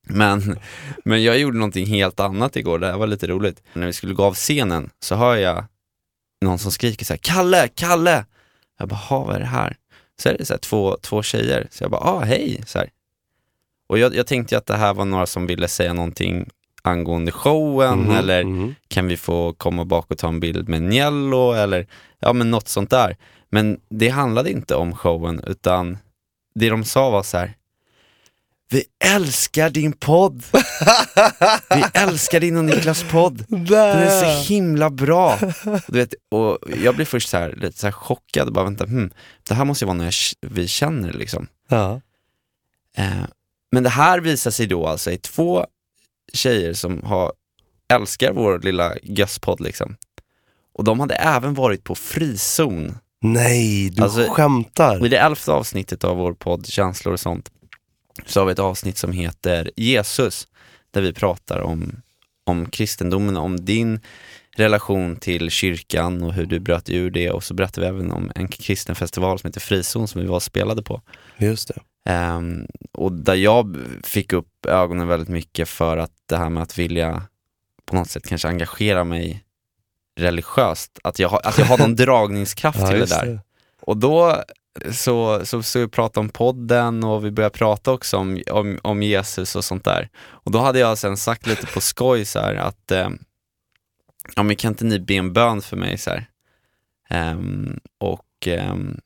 Men, 0.08 0.60
men 1.06 1.24
jag 1.24 1.40
gjorde 1.40 1.58
någonting 1.58 1.86
helt 1.86 2.20
annat 2.20 2.56
igår, 2.56 2.80
det 2.80 2.88
här 2.88 2.98
var 2.98 3.08
lite 3.08 3.28
roligt. 3.28 3.64
När 3.74 3.88
vi 3.88 3.94
skulle 3.94 4.14
gå 4.14 4.24
av 4.24 4.34
scenen 4.34 4.90
så 5.00 5.16
hör 5.16 5.36
jag 5.36 5.66
någon 6.42 6.60
som 6.60 6.72
skriker 6.72 7.06
så 7.06 7.14
här: 7.14 7.20
Kalle, 7.24 7.68
Kalle! 7.76 8.26
Jag 8.80 8.88
bara, 8.88 8.96
"Ha, 8.96 9.24
vad 9.24 9.36
är 9.36 9.40
det 9.40 9.46
här? 9.46 9.78
Så 10.20 10.30
är 10.30 10.38
det 10.38 10.46
så 10.46 10.54
här, 10.54 10.60
två, 10.60 10.98
två 11.02 11.24
tjejer, 11.24 11.68
så 11.72 11.84
jag 11.84 11.92
bara, 11.92 12.02
ah 12.02 12.20
hej! 12.20 12.64
Så 12.66 12.80
här. 12.80 12.90
Och 13.88 14.00
jag, 14.00 14.16
jag 14.16 14.28
tänkte 14.28 14.58
att 14.58 14.66
det 14.66 14.78
här 14.78 14.94
var 14.94 15.06
några 15.06 15.26
som 15.26 15.48
ville 15.48 15.68
säga 15.68 15.94
någonting 15.94 16.50
angående 16.88 17.32
showen 17.32 18.00
Mhm, 18.00 18.16
eller 18.16 18.44
mhm. 18.44 18.76
kan 18.88 19.08
vi 19.08 19.18
få 19.18 19.54
komma 19.54 19.86
bak 19.86 20.12
och 20.12 20.18
ta 20.18 20.28
en 20.28 20.40
bild 20.40 20.70
med 20.70 20.82
Niello 20.82 21.54
eller 21.54 21.88
ja 22.20 22.34
men 22.34 22.52
något 22.52 22.68
sånt 22.68 22.90
där. 22.90 23.18
Men 23.50 23.80
det 23.90 24.10
handlade 24.10 24.52
inte 24.52 24.76
om 24.76 24.96
showen 24.96 25.42
utan 25.48 25.98
det 26.56 26.70
de 26.70 26.84
sa 26.84 27.10
var 27.10 27.24
så 27.24 27.38
här. 27.38 27.56
Vi 28.70 28.84
älskar 29.04 29.70
din 29.70 29.94
podd! 29.94 30.44
Vi 31.70 31.84
älskar 31.94 32.40
din 32.40 32.58
och 32.58 32.66
Niklas 32.66 33.04
podd! 33.12 33.46
Den 33.48 33.74
är 33.74 34.22
så 34.22 34.54
himla 34.54 34.90
bra! 34.90 35.40
Du 35.88 35.98
vet, 35.98 36.14
och 36.32 36.58
jag 36.84 36.96
blev 36.96 37.06
först 37.06 37.30
så 37.30 37.38
här, 37.38 37.54
lite 37.58 37.80
så 37.80 37.88
här 37.88 37.92
chockad 37.92 38.54
bara 38.54 38.66
vänta, 38.66 38.86
hmm, 38.86 39.12
det 39.48 39.54
här 39.54 39.66
måste 39.66 39.86
ju 39.86 39.88
vara 39.88 39.98
något 39.98 40.14
vi 40.42 40.68
känner 40.68 41.14
liksom. 41.14 41.48
Ja. 41.70 42.02
Eh, 42.98 43.26
men 43.72 43.84
det 43.84 43.90
här 43.90 44.20
visar 44.20 44.52
sig 44.52 44.68
då 44.68 44.88
alltså 44.88 45.12
i 45.12 45.18
två 45.18 45.66
tjejer 46.36 46.74
som 46.74 47.04
har, 47.04 47.34
älskar 47.94 48.34
vår 48.34 48.60
lilla 48.60 48.94
gösspodd 49.04 49.62
liksom. 49.62 49.96
Och 50.74 50.84
de 50.84 51.00
hade 51.00 51.16
även 51.16 51.54
varit 51.54 51.84
på 51.84 51.96
frizon. 51.96 52.98
Nej, 53.22 53.90
du 53.90 54.04
Alltså, 54.04 54.28
skämtar. 54.30 55.06
I 55.06 55.10
det 55.10 55.18
elfte 55.18 55.52
avsnittet 55.52 56.04
av 56.04 56.18
vår 56.18 56.34
podd 56.34 56.68
Känslor 56.68 57.14
och 57.14 57.20
sånt 57.20 57.52
så 58.26 58.40
har 58.40 58.46
vi 58.46 58.52
ett 58.52 58.60
avsnitt 58.60 58.98
som 58.98 59.12
heter 59.12 59.72
Jesus, 59.76 60.48
där 60.92 61.02
vi 61.02 61.14
pratar 61.14 61.60
om, 61.60 62.02
om 62.46 62.70
kristendomen, 62.70 63.38
om 63.38 63.66
din 63.66 64.00
relation 64.56 65.16
till 65.16 65.50
kyrkan 65.50 66.24
och 66.24 66.34
hur 66.34 66.46
du 66.46 66.60
bröt 66.60 66.90
ur 66.90 67.12
det 67.12 67.32
och 67.32 67.44
så 67.44 67.54
berättar 67.54 67.82
vi 67.82 67.88
även 67.88 68.12
om 68.12 68.32
en 68.36 68.48
kristen 68.48 68.96
festival 68.96 69.40
som 69.40 69.48
heter 69.48 69.60
Frizon 69.62 70.08
som 70.08 70.22
vi 70.22 70.28
var 70.28 70.36
och 70.36 70.44
spelade 70.44 70.84
på. 70.84 71.02
Just 71.38 71.68
det. 71.68 72.12
Ehm, 72.12 72.68
och 72.94 73.12
där 73.12 73.36
jag 73.36 73.78
fick 74.04 74.34
upp 74.34 74.66
ögonen 74.68 75.08
väldigt 75.08 75.30
mycket 75.30 75.70
för 75.70 75.98
att 75.98 76.12
det 76.30 76.38
här 76.38 76.50
med 76.50 76.64
att 76.64 76.78
vilja 76.78 77.22
på 77.86 77.96
något 77.96 78.10
sätt 78.10 78.28
kanske 78.28 78.48
engagera 78.48 79.04
mig 79.04 79.44
religiöst, 80.20 81.00
att 81.04 81.20
jag, 81.20 81.30
har- 81.30 81.42
att 81.48 81.58
jag 81.58 81.66
har 81.66 81.78
någon 81.78 81.96
dragningskraft 82.06 82.80
till 82.90 83.00
det 83.00 83.06
där. 83.06 83.40
Och 83.82 83.98
då 83.98 84.44
så, 84.92 85.46
så, 85.46 85.64
så 85.64 85.80
vi 85.80 85.88
pratade 85.88 86.20
om 86.20 86.30
podden 86.30 87.04
och 87.04 87.26
vi 87.26 87.32
började 87.32 87.58
prata 87.58 87.92
också 87.92 88.18
om, 88.18 88.42
om, 88.52 88.80
om 88.84 89.04
Jesus 89.04 89.56
och 89.56 89.64
sånt 89.66 89.84
där. 89.84 90.10
Och 90.28 90.52
då 90.52 90.60
hade 90.60 90.80
jag 90.80 90.98
sen 90.98 91.18
sagt 91.18 91.48
lite 91.48 91.68
på 91.68 91.82
skoj 91.82 92.26
så 92.26 92.40
här 92.40 92.56
att, 92.56 92.92
eh, 92.92 93.10
ja 94.36 94.44
men 94.44 94.56
kan 94.56 94.72
inte 94.72 94.86
ni 94.86 95.00
be 95.00 95.14
en 95.14 95.34
bön 95.34 95.62
för 95.62 95.78
mig 95.78 95.98
så 95.98 96.10
här? 96.10 96.26
Ehm, 97.10 97.80
och, 97.98 98.48
um, 98.72 99.00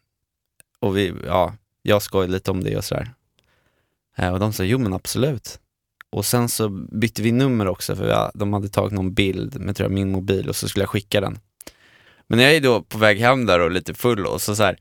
och 0.80 0.98
vi, 0.98 1.14
ja, 1.26 1.54
jag 1.82 2.02
skojade 2.02 2.34
lite 2.34 2.52
om 2.52 2.64
det 2.64 2.78
och 2.78 2.84
sådär. 2.84 3.14
Uh, 4.20 4.26
eh, 4.26 4.34
och 4.34 4.40
de 4.40 4.54
sa, 4.54 4.64
jo 4.64 4.78
men 4.78 4.94
absolut. 4.94 5.60
Och 6.10 6.26
sen 6.26 6.50
så 6.50 6.70
bytte 6.70 7.22
vi 7.22 7.32
nummer 7.32 7.68
också 7.68 7.96
för 7.96 8.08
jag, 8.08 8.32
de 8.34 8.54
hade 8.54 8.70
tagit 8.70 8.94
någon 8.94 9.14
bild 9.14 9.60
med 9.60 9.76
tror 9.76 9.86
jag, 9.86 9.94
min 9.94 10.12
mobil 10.12 10.50
och 10.50 10.56
så 10.56 10.68
skulle 10.68 10.84
jag 10.84 10.90
skicka 10.90 11.22
den. 11.22 11.40
Men 12.28 12.40
jag 12.40 12.56
är 12.56 12.62
då 12.62 12.82
på 12.82 12.98
väg 12.98 13.20
hem 13.20 13.46
där 13.46 13.60
och 13.60 13.72
lite 13.72 13.94
full 13.94 14.26
och 14.26 14.42
så, 14.42 14.56
så 14.56 14.64
här, 14.64 14.78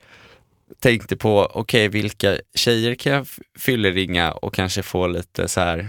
tänkte 0.79 1.17
på, 1.17 1.51
okej 1.55 1.89
vilka 1.89 2.39
tjejer 2.55 2.95
kan 2.95 3.13
jag 3.13 3.27
fylleringa 3.59 4.33
och 4.33 4.55
kanske 4.55 4.83
få 4.83 5.07
lite 5.07 5.49
så 5.49 5.61
här 5.61 5.89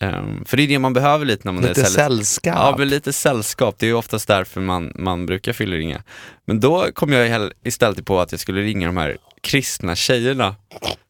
ehm, 0.00 0.44
för 0.44 0.56
det 0.56 0.62
är 0.62 0.68
det 0.68 0.78
man 0.78 0.92
behöver 0.92 1.24
lite 1.26 1.42
när 1.44 1.52
man 1.52 1.62
Lite 1.64 1.80
är 1.80 1.84
här, 1.84 1.90
sällskap. 1.90 2.54
Ja, 2.56 2.74
men 2.78 2.88
lite 2.88 3.12
sällskap. 3.12 3.74
Det 3.78 3.86
är 3.86 3.88
ju 3.88 3.94
oftast 3.94 4.28
därför 4.28 4.60
man, 4.60 4.92
man 4.94 5.26
brukar 5.26 5.52
fylleringa. 5.52 6.02
Men 6.46 6.60
då 6.60 6.86
kom 6.94 7.12
jag 7.12 7.50
istället 7.64 8.04
på 8.04 8.20
att 8.20 8.32
jag 8.32 8.40
skulle 8.40 8.60
ringa 8.60 8.86
de 8.86 8.96
här 8.96 9.16
kristna 9.40 9.96
tjejerna. 9.96 10.56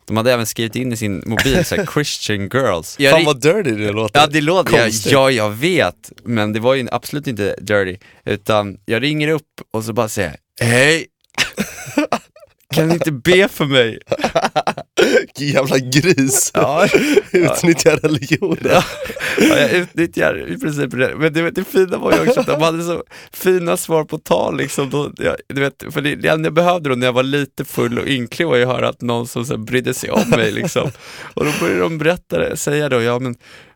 De 0.06 0.16
hade 0.16 0.32
även 0.32 0.46
skrivit 0.46 0.76
in 0.76 0.92
i 0.92 0.96
sin 0.96 1.22
mobil 1.26 1.64
så 1.64 1.76
här, 1.76 1.86
Christian 1.94 2.48
girls. 2.48 2.96
Jag 2.98 3.12
Fan 3.12 3.24
vad 3.24 3.40
dirty 3.40 3.70
det 3.70 3.92
låter. 3.92 4.20
Ja 4.20 4.26
det 4.26 4.40
låter, 4.40 4.76
ja, 4.76 4.82
Konstigt. 4.82 5.12
ja 5.12 5.30
jag 5.30 5.50
vet, 5.50 6.12
men 6.24 6.52
det 6.52 6.60
var 6.60 6.74
ju 6.74 6.88
absolut 6.92 7.26
inte 7.26 7.56
dirty, 7.60 7.96
utan 8.24 8.78
jag 8.86 9.02
ringer 9.02 9.28
upp 9.28 9.46
och 9.70 9.84
så 9.84 9.92
bara 9.92 10.08
säger 10.08 10.36
jag, 10.58 10.66
hej, 10.66 11.06
kan 12.74 12.88
ni 12.88 12.94
inte 12.94 13.12
be 13.12 13.48
för 13.48 13.64
mig? 13.64 13.98
Vilken 15.18 15.46
jävla 15.46 15.78
gris. 15.78 16.50
Ja, 16.54 16.86
Utnyttjar 17.32 17.96
religionen. 17.96 18.58
Ja, 18.64 18.82
ja, 19.38 19.58
jag 19.58 19.70
utnyttjar 19.70 20.48
i 20.48 20.58
princip 20.58 20.90
det. 20.90 21.14
Men 21.16 21.32
det, 21.32 21.50
det 21.50 21.64
fina 21.64 21.98
var 21.98 22.12
ju 22.12 22.28
också 22.28 22.40
att 22.40 22.46
de 22.46 22.62
hade 22.62 22.82
så 22.82 23.04
fina 23.32 23.76
svar 23.76 24.04
på 24.04 24.18
tal 24.18 24.56
liksom. 24.56 24.90
Då, 24.90 25.12
jag, 25.16 25.36
du 25.48 25.60
vet, 25.60 25.84
för 25.90 26.00
det, 26.00 26.14
det 26.14 26.28
enda 26.28 26.46
jag 26.46 26.54
behövde 26.54 26.88
då 26.88 26.94
när 26.94 27.06
jag 27.06 27.12
var 27.12 27.22
lite 27.22 27.64
full 27.64 27.98
och 27.98 28.06
ynklig 28.06 28.46
var 28.46 28.56
ju 28.56 28.62
att 28.62 28.68
höra 28.68 28.88
att 28.88 29.00
någon 29.00 29.26
som 29.26 29.44
så 29.44 29.52
här, 29.52 29.58
brydde 29.58 29.94
sig 29.94 30.10
om 30.10 30.30
mig 30.30 30.52
liksom. 30.52 30.90
Och 31.34 31.44
då 31.44 31.50
började 31.60 31.80
de 31.80 31.98
berätta 31.98 32.38
det, 32.38 32.56
säga 32.56 32.88
då, 32.88 33.02
ja 33.02 33.18
men 33.18 33.34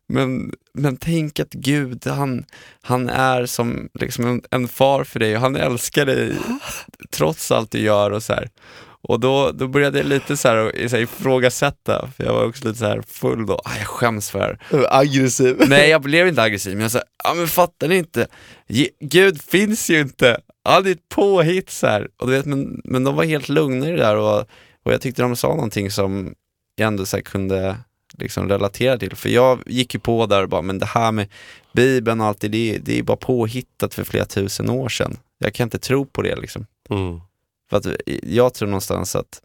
men, 0.08 0.52
men 0.74 0.96
tänk 0.96 1.40
att 1.40 1.52
Gud, 1.52 2.06
han, 2.06 2.44
han 2.82 3.08
är 3.08 3.46
som 3.46 3.88
liksom 4.00 4.26
en, 4.26 4.42
en 4.50 4.68
far 4.68 5.04
för 5.04 5.20
dig 5.20 5.34
och 5.34 5.40
han 5.40 5.56
älskar 5.56 6.06
dig 6.06 6.32
trots 7.10 7.50
allt 7.50 7.70
du 7.70 7.78
gör 7.78 8.10
och 8.10 8.22
så 8.22 8.32
här. 8.32 8.48
Och 9.08 9.20
då, 9.20 9.52
då 9.52 9.68
började 9.68 9.98
jag 9.98 10.06
lite 10.06 10.36
så 10.36 10.48
här, 10.48 10.88
så 10.88 10.96
här 10.96 11.02
ifrågasätta, 11.02 12.08
för 12.16 12.24
jag 12.24 12.32
var 12.32 12.44
också 12.44 12.68
lite 12.68 12.78
så 12.78 12.84
här 12.84 13.02
full 13.06 13.46
då, 13.46 13.54
ah, 13.54 13.76
jag 13.78 13.86
skäms 13.86 14.30
för 14.30 14.38
det 14.38 14.44
här. 14.44 14.86
Aggressiv. 15.00 15.56
Nej 15.68 15.90
jag 15.90 16.02
blev 16.02 16.28
inte 16.28 16.42
aggressiv, 16.42 16.72
men 16.72 16.82
jag 16.82 16.90
sa, 16.90 17.02
ja 17.24 17.34
men 17.34 17.46
fattar 17.48 17.88
ni 17.88 17.96
inte? 17.96 18.26
Ge- 18.68 18.90
Gud 19.00 19.42
finns 19.42 19.90
ju 19.90 20.00
inte, 20.00 20.40
han 20.64 20.86
är 20.86 20.90
ett 20.90 21.08
påhitt 21.08 21.70
så 21.70 21.86
här. 21.86 22.08
Och 22.16 22.26
du 22.26 22.32
vet, 22.32 22.46
men, 22.46 22.80
men 22.84 23.04
de 23.04 23.14
var 23.14 23.24
helt 23.24 23.48
lugna 23.48 23.88
i 23.88 23.90
det 23.90 23.96
där 23.96 24.16
och, 24.16 24.40
och 24.84 24.92
jag 24.92 25.00
tyckte 25.00 25.22
de 25.22 25.36
sa 25.36 25.48
någonting 25.48 25.90
som 25.90 26.34
jag 26.76 26.86
ändå 26.86 27.06
så 27.06 27.22
kunde 27.22 27.76
liksom 28.18 28.48
relatera 28.48 28.98
till. 28.98 29.16
För 29.16 29.28
jag 29.28 29.62
gick 29.66 29.94
ju 29.94 30.00
på 30.00 30.26
där 30.26 30.42
och 30.42 30.48
bara, 30.48 30.62
men 30.62 30.78
det 30.78 30.86
här 30.86 31.12
med 31.12 31.28
Bibeln 31.72 32.20
och 32.20 32.26
allt 32.26 32.40
det, 32.40 32.48
det, 32.48 32.78
det 32.78 32.98
är 32.98 33.02
bara 33.02 33.16
påhittat 33.16 33.94
för 33.94 34.04
flera 34.04 34.24
tusen 34.24 34.70
år 34.70 34.88
sedan. 34.88 35.16
Jag 35.38 35.54
kan 35.54 35.66
inte 35.66 35.78
tro 35.78 36.06
på 36.06 36.22
det 36.22 36.36
liksom. 36.36 36.66
Mm. 36.90 37.20
För 37.70 37.76
att 37.76 37.86
jag 38.22 38.54
tror 38.54 38.68
någonstans 38.68 39.16
att, 39.16 39.42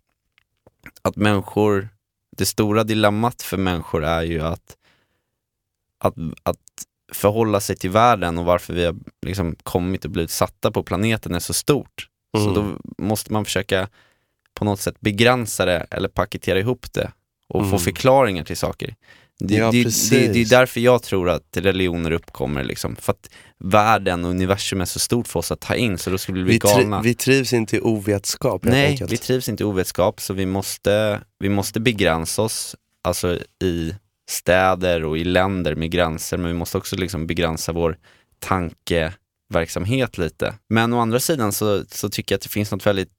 att 1.02 1.16
människor, 1.16 1.90
det 2.38 2.46
stora 2.46 2.84
dilemmat 2.84 3.42
för 3.42 3.58
människor 3.58 4.04
är 4.04 4.22
ju 4.22 4.42
att, 4.42 4.78
att, 6.00 6.16
att 6.44 6.58
förhålla 7.12 7.60
sig 7.60 7.76
till 7.76 7.90
världen 7.90 8.38
och 8.38 8.46
varför 8.46 8.74
vi 8.74 8.86
har 8.86 8.96
liksom 9.22 9.56
kommit 9.64 10.06
och 10.06 10.12
blivit 10.12 10.32
satta 10.32 10.72
på 10.72 10.84
planeten 10.84 11.36
är 11.36 11.40
så 11.40 11.54
stort. 11.54 12.08
Så 12.38 12.50
Mm. 12.50 12.54
då 12.54 12.78
måste 13.04 13.34
man 13.34 13.46
försöka 13.46 13.90
på 14.54 14.66
något 14.66 14.80
sätt 14.80 14.96
begränsa 15.00 15.66
det 15.66 15.88
eller 15.92 16.10
paketera 16.10 16.60
ihop 16.60 16.94
det 16.94 17.12
och 17.50 17.62
få 17.62 17.68
Mm. 17.68 17.80
förklaringar 17.80 18.44
till 18.44 18.58
saker. 18.58 18.96
Det, 19.40 19.54
Ja, 19.56 19.72
det, 19.72 19.84
det, 19.84 20.28
det 20.34 20.40
är 20.42 20.50
därför 20.50 20.80
jag 20.80 21.04
tror 21.04 21.30
att 21.30 21.58
religioner 21.58 22.12
uppkommer, 22.12 22.64
liksom. 22.64 22.96
för 22.96 23.12
att 23.14 23.30
världen 23.58 24.26
och 24.26 24.32
universum 24.32 24.82
är 24.82 24.86
så 24.86 25.00
stort 25.00 25.28
för 25.28 25.40
oss 25.40 25.52
att 25.52 25.60
ta 25.60 25.76
in 25.76 25.98
så 25.98 26.10
då 26.10 26.18
skulle 26.18 26.38
vi 26.38 26.44
bli 26.44 26.54
Vi, 26.54 26.58
galna. 26.60 27.02
vi 27.02 27.14
trivs 27.16 27.54
inte 27.54 27.76
i 27.78 27.80
ovetskap 27.80 28.64
Nej, 28.64 28.88
enkelt. 28.88 29.12
vi 29.12 29.18
trivs 29.18 29.50
inte 29.50 29.64
i 29.64 29.66
ovetskap 29.66 30.22
så 30.22 30.34
vi 30.34 30.46
måste, 30.46 31.22
vi 31.40 31.50
måste 31.50 31.80
begränsa 31.80 32.42
oss, 32.42 32.76
alltså 33.04 33.40
i 33.64 33.96
städer 34.30 35.04
och 35.04 35.18
i 35.18 35.24
länder 35.24 35.76
med 35.76 35.92
gränser, 35.92 36.38
men 36.38 36.48
vi 36.48 36.54
måste 36.58 36.78
också 36.78 36.96
liksom 36.96 37.28
begränsa 37.28 37.72
vår 37.72 37.98
tankeverksamhet 38.40 40.18
lite. 40.18 40.54
Men 40.70 40.94
å 40.94 41.00
andra 41.00 41.20
sidan 41.20 41.52
så, 41.52 41.84
så 41.92 42.10
tycker 42.10 42.34
jag 42.34 42.38
att 42.38 42.42
det 42.44 42.50
finns 42.50 42.72
något 42.72 42.86
väldigt, 42.86 43.12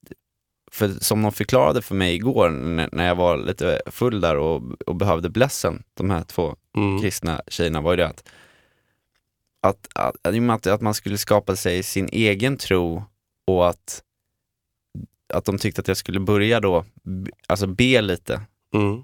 för 0.72 0.88
som 0.88 1.22
de 1.22 1.32
förklarade 1.32 1.82
för 1.82 1.94
mig 1.94 2.14
igår 2.14 2.50
när, 2.92 3.06
jag 3.06 3.14
var 3.14 3.36
lite 3.36 3.82
full 3.86 4.20
där 4.20 4.36
och, 4.36 4.62
och 4.86 4.96
behövde 4.96 5.30
blessen, 5.30 5.82
de 5.94 6.10
här 6.10 6.22
två 6.22 6.56
Mm. 6.76 7.00
kristna 7.00 7.42
tjejerna 7.48 7.80
var 7.80 7.92
ju 7.92 7.96
det 7.96 8.06
att, 8.06 8.28
att, 9.60 9.86
att, 10.22 10.66
att, 10.66 10.80
man 10.80 10.94
skulle 10.94 11.18
skapa 11.18 11.56
sig 11.56 11.82
sin 11.82 12.08
egen 12.12 12.56
tro 12.56 13.04
och 13.46 13.68
att, 13.68 14.02
att 15.34 15.44
de 15.44 15.58
tyckte 15.58 15.80
att 15.80 15.88
jag 15.88 15.96
skulle 15.96 16.20
börja 16.20 16.60
då, 16.60 16.84
alltså 17.48 17.66
be 17.66 18.00
lite 18.00 18.42
Mm. 18.74 19.02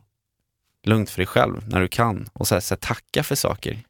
lugnt 0.85 1.11
för 1.11 1.17
dig 1.19 1.27
själv 1.27 1.69
när 1.69 1.81
du 1.81 1.89
kan 1.89 2.29
och 2.33 2.49
så 2.49 2.55
här, 2.55 2.61
så 2.61 2.75
här, 2.75 2.81
tacka 2.81 3.23
för 3.23 3.35
saker. 3.35 3.83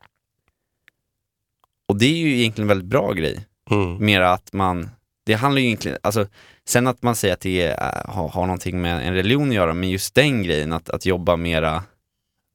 Och 1.88 1.99
det 1.99 2.06
är 2.06 2.16
ju 2.16 2.38
egentligen 2.38 2.64
en 2.64 2.68
väldigt 2.68 2.90
bra 2.90 3.12
grej, 3.12 3.47
Mm. 3.71 4.04
mera 4.04 4.33
att 4.33 4.52
man, 4.52 4.90
det 5.25 5.35
handlar 5.35 5.61
ju 5.61 5.66
egentligen, 5.66 5.99
alltså 6.02 6.26
sen 6.69 6.87
att 6.87 7.03
man 7.03 7.17
säger 7.17 7.35
att 7.35 7.41
det 7.41 7.63
är, 7.63 8.07
har, 8.09 8.29
har 8.29 8.47
någonting 8.47 8.81
med 8.81 9.07
en 9.07 9.15
religion 9.15 9.49
att 9.49 9.55
göra, 9.55 9.75
men 9.75 9.91
just 9.91 10.15
den 10.15 10.43
grejen 10.43 10.73
att, 10.73 10.91
att 10.91 11.07
jobba 11.07 11.37
mera 11.37 11.83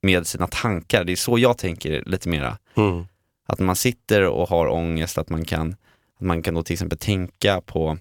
med 0.01 0.27
sina 0.27 0.47
tankar, 0.47 1.03
det 1.03 1.11
är 1.11 1.15
så 1.15 1.39
jag 1.39 1.57
tänker 1.57 2.03
lite 2.05 2.29
mera. 2.29 2.57
Mm. 2.77 3.05
Att 3.47 3.59
man 3.59 3.75
sitter 3.75 4.21
och 4.21 4.49
har 4.49 4.67
ångest, 4.67 5.17
att 5.17 5.29
man 5.29 5.45
kan, 5.45 5.75
att 6.19 6.25
man 6.25 6.43
kan 6.43 6.53
då 6.53 6.63
till 6.63 6.73
exempel 6.73 6.97
tänka 6.97 7.61
på, 7.61 7.97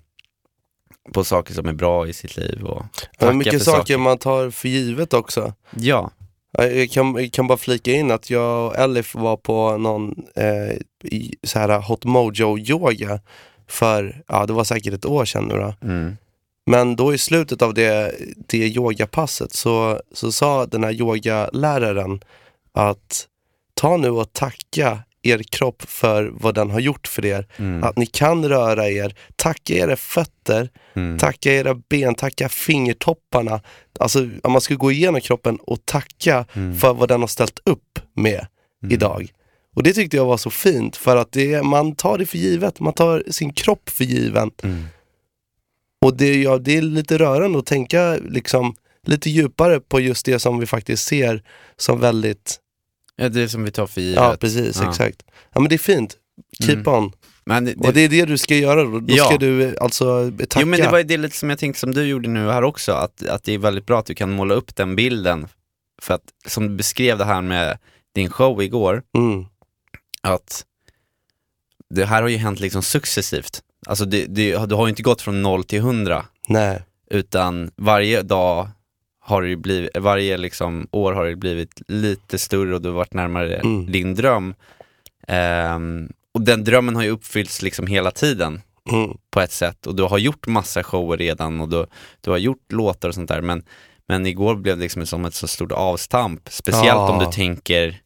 på 1.12 1.24
saker 1.24 1.54
som 1.54 1.68
är 1.68 1.72
bra 1.72 2.08
i 2.08 2.12
sitt 2.12 2.36
liv 2.36 2.64
och 2.64 2.84
tacka 3.18 3.32
mycket 3.32 3.52
för 3.52 3.70
saker 3.70 3.98
man 3.98 4.18
tar 4.18 4.50
för 4.50 4.68
givet 4.68 5.14
också. 5.14 5.54
Ja, 5.70 6.10
Ja, 6.52 6.66
Jag 6.66 6.90
kan, 6.90 7.14
jag 7.14 7.32
kan 7.32 7.46
bara 7.46 7.58
flika 7.58 7.92
in 7.92 8.10
att 8.10 8.30
jag 8.30 8.66
och 8.66 8.76
Elif 8.76 9.14
var 9.14 9.36
på 9.36 9.76
någon 9.76 10.14
eh, 10.34 10.76
så 11.42 11.58
här 11.58 11.80
hot 11.80 12.04
mojo 12.04 12.58
yoga 12.58 13.20
för, 13.70 14.22
ja 14.28 14.46
det 14.46 14.52
var 14.52 14.64
säkert 14.64 14.94
ett 14.94 15.06
år 15.06 15.24
sedan 15.24 15.44
nu 15.44 15.54
då. 15.54 15.74
mm. 15.82 16.16
Men 16.66 16.96
då 16.96 17.14
i 17.14 17.18
slutet 17.18 17.62
av 17.62 17.74
det, 17.74 18.14
det 18.48 18.58
yogapasset 18.58 19.52
så, 19.52 20.00
så 20.14 20.32
sa 20.32 20.66
den 20.66 20.84
här 20.84 20.92
yogaläraren 20.92 22.20
att 22.72 23.26
ta 23.74 23.96
nu 23.96 24.10
och 24.10 24.32
tacka 24.32 24.98
er 25.22 25.42
kropp 25.50 25.82
för 25.82 26.30
vad 26.32 26.54
den 26.54 26.70
har 26.70 26.80
gjort 26.80 27.06
för 27.06 27.26
er. 27.26 27.46
Mm. 27.56 27.84
Att 27.84 27.96
ni 27.96 28.06
kan 28.06 28.48
röra 28.48 28.88
er, 28.88 29.14
tacka 29.36 29.74
era 29.74 29.96
fötter, 29.96 30.68
Mm. 30.94 31.18
tacka 31.18 31.52
era 31.52 31.74
ben, 31.74 32.14
tacka 32.14 32.48
fingertopparna. 32.48 33.60
Alltså 34.00 34.28
om 34.42 34.52
man 34.52 34.60
ska 34.60 34.74
gå 34.74 34.92
igenom 34.92 35.20
kroppen 35.20 35.56
och 35.56 35.86
tacka 35.86 36.44
Mm. 36.52 36.78
för 36.78 36.94
vad 36.94 37.08
den 37.08 37.20
har 37.20 37.28
ställt 37.28 37.58
upp 37.64 37.98
med 38.14 38.46
Mm. 38.82 38.94
idag. 38.94 39.28
Och 39.76 39.82
det 39.82 39.92
tyckte 39.92 40.16
jag 40.16 40.24
var 40.26 40.36
så 40.36 40.50
fint 40.50 40.96
för 40.96 41.16
att 41.16 41.32
det, 41.32 41.62
man 41.62 41.94
tar 41.94 42.18
det 42.18 42.26
för 42.26 42.38
givet, 42.38 42.80
man 42.80 42.92
tar 42.92 43.22
sin 43.30 43.52
kropp 43.52 43.88
för 43.90 44.04
given. 44.04 44.50
Mm. 44.62 44.84
Och 46.04 46.16
det, 46.16 46.42
ja, 46.42 46.58
det 46.58 46.76
är 46.76 46.82
lite 46.82 47.18
rörande 47.18 47.58
att 47.58 47.66
tänka 47.66 48.16
liksom, 48.28 48.74
lite 49.06 49.30
djupare 49.30 49.80
på 49.80 50.00
just 50.00 50.26
det 50.26 50.38
som 50.38 50.58
vi 50.58 50.66
faktiskt 50.66 51.06
ser 51.06 51.42
som 51.76 52.00
väldigt, 52.00 52.56
Ja, 53.16 53.28
det 53.28 53.42
är 53.42 53.48
som 53.48 53.64
vi 53.64 53.70
tar 53.70 53.86
för 53.86 54.00
givet. 54.00 54.16
ja 54.16 54.36
precis, 54.40 54.80
Ja. 54.82 54.90
exakt. 54.90 55.22
Ja 55.52 55.60
men 55.60 55.68
det 55.68 55.76
är 55.76 55.78
fint, 55.78 56.16
keep 56.62 56.74
Mm. 56.76 56.94
on. 56.94 57.12
Men 57.44 57.64
det, 57.64 57.74
Och 57.74 57.92
det 57.92 58.00
är 58.00 58.08
det 58.08 58.24
du 58.24 58.38
ska 58.38 58.54
göra 58.56 58.84
då, 58.84 58.98
då 59.00 59.14
Ja. 59.16 59.24
ska 59.24 59.36
du 59.38 59.76
alltså 59.78 60.30
tacka. 60.38 60.60
Jo 60.60 60.66
men 60.66 60.80
det 60.80 60.88
var 60.90 60.98
ju 60.98 61.04
det 61.04 61.16
lite 61.16 61.36
som 61.36 61.50
jag 61.50 61.58
tänkte 61.58 61.80
som 61.80 61.94
du 61.94 62.04
gjorde 62.06 62.28
nu 62.28 62.48
här 62.50 62.62
också, 62.64 62.92
att, 62.92 63.26
att 63.26 63.44
det 63.44 63.52
är 63.54 63.58
väldigt 63.58 63.86
bra 63.86 63.98
att 63.98 64.06
du 64.06 64.14
kan 64.14 64.30
måla 64.30 64.54
upp 64.54 64.76
den 64.76 64.96
bilden. 64.96 65.48
För 66.02 66.14
att, 66.14 66.22
som 66.46 66.68
du 66.68 66.74
beskrev 66.74 67.18
det 67.18 67.24
här 67.24 67.42
med 67.42 67.78
din 68.14 68.30
show 68.30 68.62
igår, 68.62 69.02
mm. 69.16 69.46
Att 70.22 70.64
det 71.90 72.04
här 72.04 72.22
har 72.22 72.28
ju 72.28 72.36
hänt 72.36 72.60
liksom 72.60 72.82
successivt. 72.82 73.62
Alltså 73.86 74.04
det, 74.04 74.26
det, 74.26 74.66
du 74.66 74.74
har 74.74 74.86
ju 74.86 74.90
inte 74.90 75.02
gått 75.02 75.22
från 75.22 75.42
noll 75.42 75.64
till 75.64 75.80
hundra, 75.80 76.24
Nej, 76.48 76.82
utan 77.10 77.70
varje 77.76 78.22
dag 78.22 78.68
har 79.20 79.42
det 79.42 79.56
blivit, 79.56 79.90
varje 79.98 80.36
liksom 80.36 80.88
år 80.90 81.12
har 81.12 81.24
det 81.26 81.36
blivit 81.36 81.82
lite 81.88 82.38
större 82.38 82.74
och 82.74 82.82
du 82.82 82.88
har 82.88 82.96
varit 82.96 83.14
närmare 83.14 83.56
Mm. 83.56 83.92
din 83.92 84.14
dröm. 84.14 84.54
Ehm, 85.28 86.08
och 86.34 86.40
den 86.40 86.64
drömmen 86.64 86.96
har 86.96 87.02
ju 87.02 87.10
uppfyllts 87.10 87.62
liksom 87.62 87.86
hela 87.86 88.10
tiden. 88.10 88.60
Mm. 88.90 89.16
på 89.30 89.40
ett 89.40 89.52
sätt 89.52 89.86
och 89.86 89.94
du 89.94 90.02
har 90.02 90.18
gjort 90.18 90.46
massa 90.46 90.82
shower 90.82 91.16
redan 91.16 91.60
och 91.60 91.68
du, 91.68 91.86
du 92.20 92.30
har 92.30 92.38
gjort 92.38 92.72
låtar 92.72 93.08
och 93.08 93.14
sånt 93.14 93.28
där 93.28 93.40
men, 93.40 93.62
men 94.08 94.26
igår 94.26 94.54
blev 94.56 94.76
det 94.76 94.82
liksom 94.82 95.06
som 95.06 95.24
ett 95.24 95.34
så 95.34 95.48
stort 95.48 95.72
avstamp, 95.72 96.40
speciellt 96.50 97.10
om 97.10 97.20
Ja. 97.20 97.26
du 97.26 97.32
tänker 97.32 98.00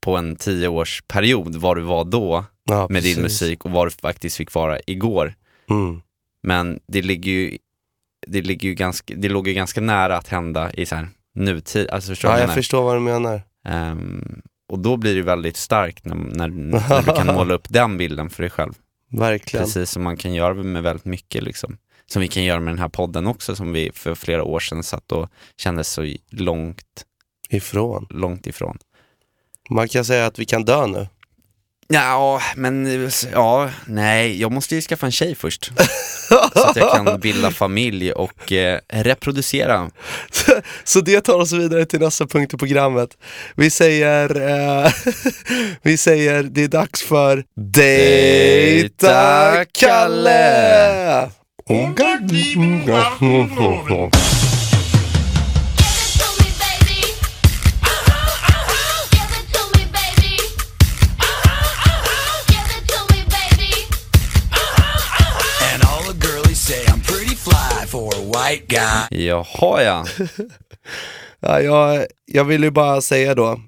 på 0.00 0.16
en 0.16 0.36
tioårsperiod, 0.36 1.56
var 1.56 1.74
du 1.74 1.82
var 1.82 2.04
då 2.04 2.44
Ja, 2.64 2.86
med 2.90 3.02
din 3.02 3.16
precis. 3.16 3.22
musik 3.22 3.64
och 3.64 3.70
var 3.70 3.84
du 3.86 3.90
faktiskt 3.90 4.36
fick 4.36 4.54
vara 4.54 4.78
igår. 4.86 5.34
Mm. 5.70 6.00
Men 6.42 6.80
det 6.88 7.02
ligger 7.02 7.32
ju, 7.32 7.58
det 8.26 8.42
ligger 8.42 8.68
ju 8.68 8.74
ganska, 8.74 9.14
det 9.16 9.28
låg 9.28 9.48
ju 9.48 9.54
ganska 9.54 9.80
nära 9.80 10.16
att 10.16 10.28
hända 10.28 10.72
i 10.72 10.86
så 10.86 10.94
här 10.94 11.08
nutid, 11.34 11.88
alltså 11.90 12.08
förstår 12.12 12.30
Ja, 12.30 12.36
jag 12.36 12.42
menar? 12.42 12.54
förstår 12.54 12.82
vad 12.82 12.96
du 12.96 13.00
menar. 13.00 13.42
Ehm, 13.68 14.40
och 14.72 14.78
då 14.78 14.96
blir 14.96 15.16
det 15.16 15.22
väldigt 15.22 15.56
starkt 15.56 16.04
när, 16.04 16.14
när, 16.14 16.48
när 16.48 17.02
du 17.02 17.12
kan 17.12 17.26
måla 17.34 17.54
upp 17.54 17.66
den 17.68 17.96
bilden 17.98 18.30
för 18.30 18.42
dig 18.42 18.50
själv. 18.50 18.72
Verkligen. 19.10 19.66
Precis 19.66 19.90
som 19.90 20.02
man 20.02 20.16
kan 20.16 20.34
göra 20.34 20.54
med 20.54 20.82
väldigt 20.82 21.04
mycket 21.04 21.42
liksom. 21.42 21.76
Som 22.06 22.22
vi 22.22 22.28
kan 22.28 22.44
göra 22.44 22.60
med 22.60 22.72
den 22.74 22.78
här 22.78 22.88
podden 22.88 23.26
också 23.26 23.56
som 23.56 23.72
vi 23.72 23.90
för 23.94 24.14
flera 24.14 24.44
år 24.44 24.60
sedan 24.60 24.82
satt 24.82 25.12
och 25.12 25.28
kände 25.56 25.84
så 25.84 26.14
långt, 26.30 27.04
Ifrån. 27.48 28.06
långt 28.10 28.46
ifrån. 28.46 28.78
Man 29.70 29.88
kan 29.88 30.04
säga 30.04 30.26
att 30.26 30.38
vi 30.38 30.44
kan 30.44 30.64
dö 30.64 30.86
nu. 30.86 31.06
Ja, 31.92 32.40
men 32.56 33.08
ja, 33.32 33.70
nej, 33.86 34.40
jag 34.40 34.52
måste 34.52 34.74
ju 34.74 34.80
skaffa 34.80 35.06
en 35.06 35.12
tjej 35.12 35.34
först. 35.34 35.72
så 36.28 36.38
att 36.38 36.76
jag 36.76 36.92
kan 36.92 37.20
bilda 37.20 37.50
familj 37.50 38.12
och 38.12 38.52
eh, 38.52 38.80
reproducera. 38.88 39.90
Så 40.84 41.00
det 41.00 41.20
tar 41.20 41.34
oss 41.34 41.52
vidare 41.52 41.86
till 41.86 42.00
nästa 42.00 42.26
punkt 42.26 42.54
i 42.54 42.56
programmet. 42.56 43.16
Vi 43.54 43.70
säger, 43.70 44.48
eh, 44.48 44.92
vi 45.82 45.96
säger 45.96 46.42
det 46.42 46.64
är 46.64 46.68
dags 46.68 47.02
för 47.02 47.44
Dejta 47.56 49.64
Kalle! 49.72 51.30
White 68.34 68.66
guy. 68.66 69.26
Jaha 69.26 69.82
ja, 69.82 70.04
Ja, 71.40 71.60
jag, 71.60 72.06
jag 72.26 72.44
vill 72.44 72.62
ju 72.64 72.70
bara 72.70 73.00
säga 73.00 73.34
då, 73.34 73.60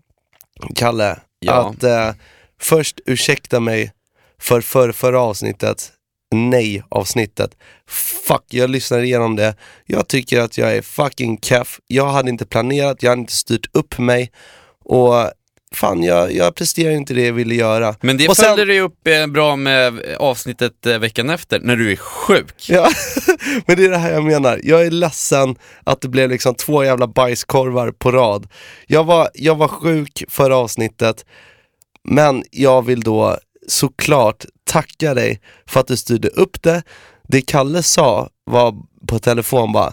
Kalle, 0.74 1.18
Ja. 1.40 1.70
att 1.70 1.82
eh, 1.82 2.10
först 2.60 3.00
ursäkta 3.06 3.60
mig 3.60 3.92
för 4.40 4.60
för 4.60 4.92
förra 4.92 5.20
avsnittet, 5.20 5.92
nej 6.34 6.82
avsnittet. 6.88 7.56
Fuck, 8.28 8.44
jag 8.48 8.70
lyssnade 8.70 9.04
igenom 9.04 9.36
det. 9.36 9.54
Jag 9.86 10.08
tycker 10.08 10.40
att 10.40 10.58
jag 10.58 10.76
är 10.76 10.82
fucking 10.82 11.38
keff. 11.40 11.80
Jag 11.86 12.08
hade 12.08 12.30
inte 12.30 12.46
planerat, 12.46 13.02
jag 13.02 13.10
hade 13.10 13.20
inte 13.20 13.32
styrt 13.32 13.66
upp 13.76 13.98
mig 13.98 14.32
och 14.84 15.30
fan, 15.72 16.02
jag, 16.02 16.32
jag 16.32 16.54
presterar 16.54 16.92
inte 16.92 17.14
det 17.14 17.26
jag 17.26 17.32
ville 17.32 17.54
göra. 17.54 17.94
men 18.00 18.16
det 18.16 18.28
Och 18.28 18.36
sen- 18.36 18.44
följde 18.56 18.64
du 18.74 18.80
upp 18.80 19.06
eh, 19.06 19.26
bra 19.26 19.56
med 19.56 20.00
avsnittet 20.18 20.86
eh, 20.86 20.98
veckan 20.98 21.30
efter, 21.30 21.60
när 21.60 21.76
du 21.76 21.92
är 21.92 21.96
sjuk. 21.96 22.54
Ja, 22.68 22.88
men 23.66 23.76
det 23.76 23.84
är 23.84 23.90
det 23.90 23.96
här 23.98 24.12
jag 24.12 24.24
menar. 24.24 24.60
Jag 24.62 24.86
är 24.86 24.90
ledsen 24.90 25.56
att 25.84 26.00
det 26.00 26.08
blev 26.08 26.30
liksom 26.30 26.54
två 26.54 26.84
jävla 26.84 27.06
bajskorvar 27.06 27.90
på 27.90 28.12
rad. 28.12 28.46
Jag 28.86 29.04
var, 29.04 29.28
jag 29.34 29.54
var 29.54 29.68
sjuk 29.68 30.24
förra 30.28 30.56
avsnittet, 30.56 31.24
men 32.08 32.44
jag 32.50 32.86
vill 32.86 33.00
då 33.00 33.38
såklart 33.68 34.44
tacka 34.64 35.14
dig 35.14 35.40
för 35.66 35.80
att 35.80 35.86
du 35.86 35.96
styrde 35.96 36.28
upp 36.28 36.62
det. 36.62 36.82
Det 37.28 37.40
Kalle 37.42 37.82
sa 37.82 38.28
var 38.44 38.74
på 39.08 39.18
telefon 39.18 39.72
bara, 39.72 39.92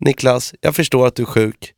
Niklas, 0.00 0.54
jag 0.60 0.76
förstår 0.76 1.06
att 1.06 1.14
du 1.16 1.22
är 1.22 1.26
sjuk. 1.26 1.72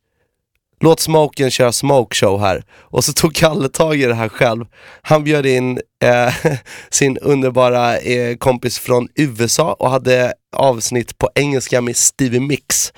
Låt 0.79 0.99
Smoken 0.99 1.51
köra 1.51 1.71
smoke 1.71 2.15
show 2.15 2.39
här. 2.39 2.63
Och 2.79 3.03
så 3.03 3.13
tog 3.13 3.35
Kalle 3.35 3.69
tag 3.69 3.95
i 3.95 4.05
det 4.05 4.15
här 4.15 4.29
själv. 4.29 4.65
Han 5.01 5.23
bjöd 5.23 5.45
in 5.45 5.79
eh, 6.03 6.33
sin 6.89 7.17
underbara 7.17 7.97
eh, 7.97 8.37
kompis 8.37 8.79
från 8.79 9.07
USA 9.15 9.73
och 9.73 9.89
hade 9.89 10.33
avsnitt 10.55 11.17
på 11.17 11.29
engelska 11.35 11.81
med 11.81 11.95
Stevie 11.95 12.39
Mix. 12.39 12.93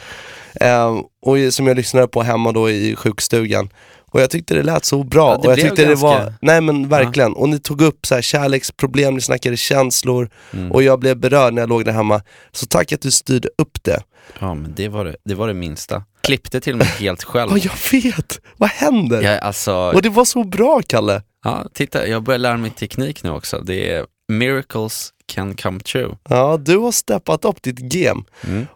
Eh, 0.62 0.96
och 1.22 1.38
som 1.54 1.68
jag 1.68 1.78
lyssnade 1.78 2.08
på 2.08 2.22
hemma 2.22 2.52
då 2.52 2.70
i 2.70 2.96
sjukstugan. 2.96 3.70
Och 4.12 4.22
jag 4.22 4.30
tyckte 4.30 4.54
det 4.54 4.64
lät 4.64 4.86
så 4.86 5.04
bra. 5.04 5.32
Ja, 5.32 5.38
det 5.42 5.48
och 5.48 5.52
jag 5.54 5.60
tyckte 5.60 5.82
det 5.82 5.88
ganska- 5.88 6.08
var, 6.08 6.34
nej 6.42 6.62
men 6.62 6.90
verkligen. 6.90 7.34
Och 7.34 7.50
ni 7.50 7.60
tog 7.60 7.82
upp 7.82 8.06
så 8.06 8.16
här 8.16 8.22
kärleksproblem, 8.22 9.14
ni 9.14 9.22
snackade 9.22 9.58
känslor 9.58 10.30
Mm. 10.54 10.72
och 10.72 10.84
jag 10.84 11.00
blev 11.00 11.18
berörd 11.18 11.54
när 11.54 11.62
jag 11.62 11.70
låg 11.70 11.86
där 11.86 11.92
hemma. 11.92 12.22
Så 12.52 12.66
tack 12.66 12.92
att 12.94 13.02
du 13.02 13.12
styrde 13.12 13.50
upp 13.58 13.84
det. 13.84 14.02
Ja, 14.40 14.54
men 14.54 14.74
det 14.76 14.88
var 14.90 15.06
det, 15.06 15.16
det 15.26 15.36
var 15.36 15.48
det 15.48 15.54
minsta. 15.54 16.04
Klippte 16.24 16.60
till 16.62 16.74
och 16.74 16.78
med 16.78 16.88
helt 16.88 17.24
själv. 17.24 17.52
Ja, 17.52 17.58
jag 17.92 18.02
vet! 18.02 18.40
Vad 18.58 18.70
händer? 18.70 19.22
Jag, 19.22 19.40
alltså, 19.40 19.74
Och 19.76 20.02
det 20.02 20.10
var 20.10 20.26
så 20.26 20.44
bra 20.44 20.82
Kalle! 20.88 21.22
ja, 21.44 21.66
titta, 21.74 22.08
jag 22.08 22.24
börjar 22.24 22.40
lära 22.40 22.58
mig 22.58 22.72
teknik 22.72 23.24
nu 23.24 23.30
också. 23.30 23.60
Det 23.62 23.92
är 23.94 24.06
miracles 24.32 25.10
can 25.26 25.56
come 25.56 25.80
true. 25.80 26.18
Ja, 26.30 26.58
du 26.58 26.78
har 26.78 26.92
steppat 26.92 27.46
upp 27.46 27.62
ditt 27.62 27.80
game. 27.80 28.24
Mm. 28.48 28.68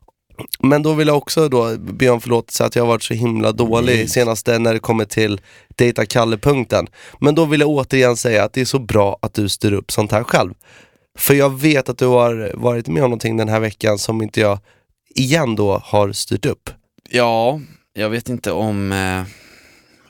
Men 0.59 0.83
då 0.83 0.93
vill 0.93 1.07
jag 1.07 1.17
också 1.17 1.49
då 1.49 1.77
be 1.77 2.09
om 2.09 2.21
förlåtelse 2.21 2.65
att 2.65 2.75
jag 2.75 2.83
har 2.83 2.87
varit 2.87 3.03
så 3.03 3.13
himla 3.13 3.51
dålig 3.51 3.95
Nej. 3.95 4.07
senaste 4.07 4.59
när 4.59 4.73
det 4.73 4.79
kommer 4.79 5.05
till 5.05 5.41
Dejta 5.75 6.05
Kalle-punkten. 6.05 6.87
Men 7.19 7.35
då 7.35 7.45
vill 7.45 7.59
jag 7.59 7.69
återigen 7.69 8.17
säga 8.17 8.43
att 8.43 8.53
det 8.53 8.61
är 8.61 8.65
så 8.65 8.79
bra 8.79 9.17
att 9.21 9.33
du 9.33 9.49
styr 9.49 9.73
upp 9.73 9.91
sånt 9.91 10.11
här 10.11 10.23
själv. 10.23 10.53
För 11.17 11.33
jag 11.33 11.61
vet 11.61 11.89
att 11.89 11.97
du 11.97 12.05
har 12.05 12.51
varit 12.53 12.87
med 12.87 13.03
om 13.03 13.09
någonting 13.09 13.37
den 13.37 13.49
här 13.49 13.59
veckan 13.59 13.97
som 13.97 14.21
inte 14.21 14.41
jag 14.41 14.59
igen 15.15 15.55
då 15.55 15.81
har 15.83 16.11
styrt 16.11 16.45
upp. 16.45 16.69
Ja, 17.09 17.59
jag 17.93 18.09
vet 18.09 18.29
inte 18.29 18.51
om, 18.51 18.91
eh, 18.91 19.23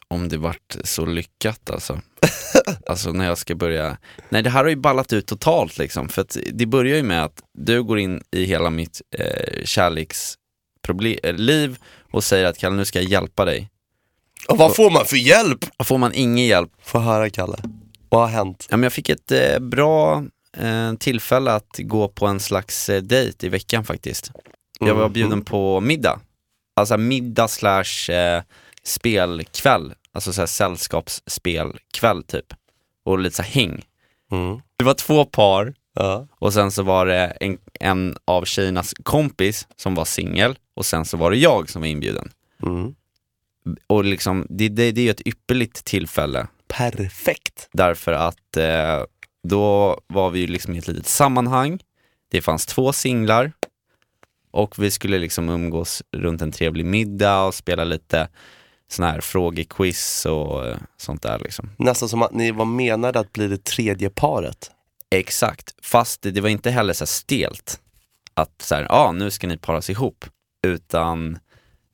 om 0.08 0.30
det 0.30 0.38
vart 0.38 0.78
så 0.84 1.06
lyckat 1.06 1.70
alltså. 1.70 2.02
alltså 2.88 3.12
när 3.12 3.26
jag 3.26 3.38
ska 3.38 3.56
börja, 3.56 3.98
nej 4.30 4.42
det 4.44 4.50
här 4.50 4.64
har 4.64 4.70
ju 4.70 4.76
ballat 4.76 5.14
ut 5.14 5.26
totalt 5.28 5.78
liksom. 5.78 6.10
För 6.10 6.22
att 6.22 6.38
det 6.54 6.66
börjar 6.66 6.96
ju 6.98 7.04
med 7.04 7.24
att 7.24 7.42
du 7.58 7.84
går 7.84 8.00
in 8.00 8.24
i 8.32 8.44
hela 8.44 8.70
mitt 8.70 9.02
eh, 9.18 9.64
kärleksliv 10.86 11.78
och 12.12 12.24
säger 12.24 12.46
att 12.46 12.58
Kalle 12.58 12.76
nu 12.76 12.86
ska 12.86 13.02
jag 13.02 13.10
hjälpa 13.12 13.46
dig. 13.46 13.70
Och 14.48 14.58
vad 14.58 14.76
får 14.76 14.92
man 14.92 15.06
för 15.06 15.18
hjälp? 15.18 15.66
Och 15.78 15.88
får 15.88 15.98
man 15.98 16.14
ingen 16.14 16.46
hjälp, 16.48 16.72
Få 16.84 17.00
höra 17.00 17.30
Kalle. 17.30 17.58
Vad 18.10 18.22
har 18.22 18.28
hänt? 18.28 18.68
ja 18.70 18.78
men 18.78 18.84
jag 18.84 18.94
fick 18.94 19.10
ett 19.10 19.32
eh, 19.32 19.60
bra 19.60 20.24
eh, 20.58 20.94
tillfälle 21.00 21.52
att 21.52 21.76
gå 21.78 22.08
på 22.08 22.28
en 22.28 22.40
slags 22.40 22.90
eh, 22.90 23.02
dejt 23.02 23.46
i 23.46 23.50
veckan 23.50 23.84
faktiskt. 23.86 24.32
Jag 24.80 24.96
var 24.96 25.04
Mhm. 25.04 25.14
bjuden 25.14 25.42
på 25.46 25.80
middag. 25.80 26.20
Alltså 26.76 26.98
middag 26.98 27.48
slash 27.48 28.12
eh, 28.12 28.44
spelkväll. 28.84 29.94
Alltså 30.14 30.34
så 30.34 30.42
här 30.42 30.48
sällskapsspelkväll 30.48 32.24
typ. 32.24 32.54
Och 33.04 33.20
lite 33.20 33.36
så 33.36 33.42
här 33.44 33.50
häng. 33.52 33.86
Mm. 34.32 34.62
Det 34.78 34.84
var 34.84 34.94
två 34.94 35.26
par 35.26 35.74
Ja. 35.94 36.28
och 36.40 36.54
sen 36.54 36.72
så 36.72 36.84
var 36.84 37.06
det 37.06 37.26
en, 37.26 37.58
en 37.80 38.18
av 38.26 38.46
tjejernas 38.46 38.94
kompis 39.04 39.68
som 39.76 39.96
var 39.96 40.06
singel 40.06 40.58
och 40.74 40.86
sen 40.86 41.06
så 41.06 41.18
var 41.18 41.32
det 41.32 41.38
jag 41.38 41.70
som 41.70 41.82
var 41.82 41.88
inbjuden. 41.88 42.32
Mm. 42.64 42.96
Och 43.88 44.04
liksom, 44.06 44.46
det, 44.50 44.70
det, 44.70 44.92
det 44.92 45.02
är 45.02 45.06
ju 45.06 45.10
ett 45.12 45.28
ypperligt 45.28 45.86
tillfälle 45.86 46.48
Perfekt. 46.68 47.70
därför 47.74 48.12
att 48.14 48.58
eh, 48.58 49.04
då 49.44 50.00
var 50.08 50.30
vi 50.30 50.40
ju 50.40 50.48
liksom 50.48 50.76
i 50.76 50.78
ett 50.78 50.88
litet 50.88 51.08
sammanhang. 51.08 51.80
Det 52.32 52.42
fanns 52.42 52.66
två 52.66 52.94
singlar 52.94 53.52
och 54.52 54.84
vi 54.84 54.92
skulle 54.92 55.20
liksom 55.20 55.50
umgås 55.50 56.04
runt 56.12 56.42
en 56.42 56.52
trevlig 56.52 56.86
middag 56.86 57.42
och 57.44 57.56
spela 57.56 57.84
lite 57.84 58.28
sån 58.92 59.06
här 59.06 59.22
frågequiz 59.22 60.26
och 60.26 60.68
eh, 60.68 60.78
sånt 60.98 61.22
där 61.22 61.40
liksom. 61.40 61.70
Nästan 61.78 62.10
som 62.10 62.22
att 62.22 62.34
ni 62.34 62.52
var 62.52 62.66
menade 62.66 63.20
att 63.20 63.34
bli 63.34 63.48
det 63.48 63.64
tredje 63.64 64.10
paret. 64.10 64.72
Exakt, 65.10 65.76
fast 65.82 66.22
det, 66.22 66.32
det 66.32 66.42
var 66.42 66.50
inte 66.50 66.72
heller 66.72 66.94
så 66.94 67.06
stelt 67.06 67.80
att 68.34 68.62
så 68.62 68.76
här, 68.76 68.88
ah, 68.90 69.12
nu 69.12 69.32
ska 69.32 69.48
ni 69.48 69.58
paras 69.58 69.90
ihop, 69.90 70.26
utan 70.68 71.40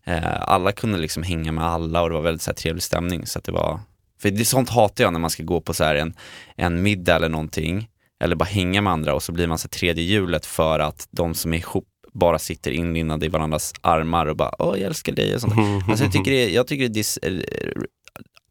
eh, 0.06 0.42
alla 0.42 0.72
kunde 0.72 0.98
liksom 0.98 1.24
hänga 1.24 1.52
med 1.52 1.66
alla 1.66 2.02
och 2.02 2.10
det 2.10 2.16
var 2.16 2.22
väldigt 2.22 2.42
så 2.42 2.52
här, 2.52 2.56
trevlig 2.56 2.84
stämning 2.84 3.26
så 3.26 3.40
det 3.40 3.52
var, 3.52 3.80
för 4.20 4.32
det 4.32 4.46
sånt 4.46 4.70
hatar 4.70 5.04
jag 5.04 5.14
när 5.14 5.20
man 5.20 5.30
ska 5.30 5.44
gå 5.44 5.62
på 5.62 5.74
så 5.74 5.84
här 5.84 5.96
en, 5.96 6.14
en 6.56 6.82
middag 6.82 7.16
eller 7.16 7.30
någonting, 7.30 7.90
eller 8.20 8.36
bara 8.36 8.46
hänga 8.46 8.82
med 8.82 8.94
andra 8.94 9.14
och 9.14 9.24
så 9.24 9.32
blir 9.32 9.48
man 9.48 9.58
så 9.58 9.68
här, 9.68 9.80
tredje 9.80 10.04
hjulet 10.04 10.46
för 10.46 10.80
att 10.80 11.08
de 11.12 11.34
som 11.34 11.54
är 11.54 11.58
ihop 11.58 11.88
bara 12.20 12.40
sitter 12.40 12.72
inlindade 12.72 13.26
i 13.26 13.30
varandras 13.30 13.74
armar 13.82 14.26
och 14.26 14.36
bara 14.38 14.52
åh 14.60 14.78
jag 14.80 14.88
älskar 14.88 15.14
dig 15.14 15.36
och 15.36 15.42
sånt. 15.42 15.54
Alltså, 15.90 16.04
jag 16.06 16.14
tycker 16.14 16.32
det, 16.32 16.38
är- 16.46 16.50
jag 16.50 16.68
tycker 16.68 16.88
det 16.90 17.00
är 17.28 17.34
eh, 17.34 17.82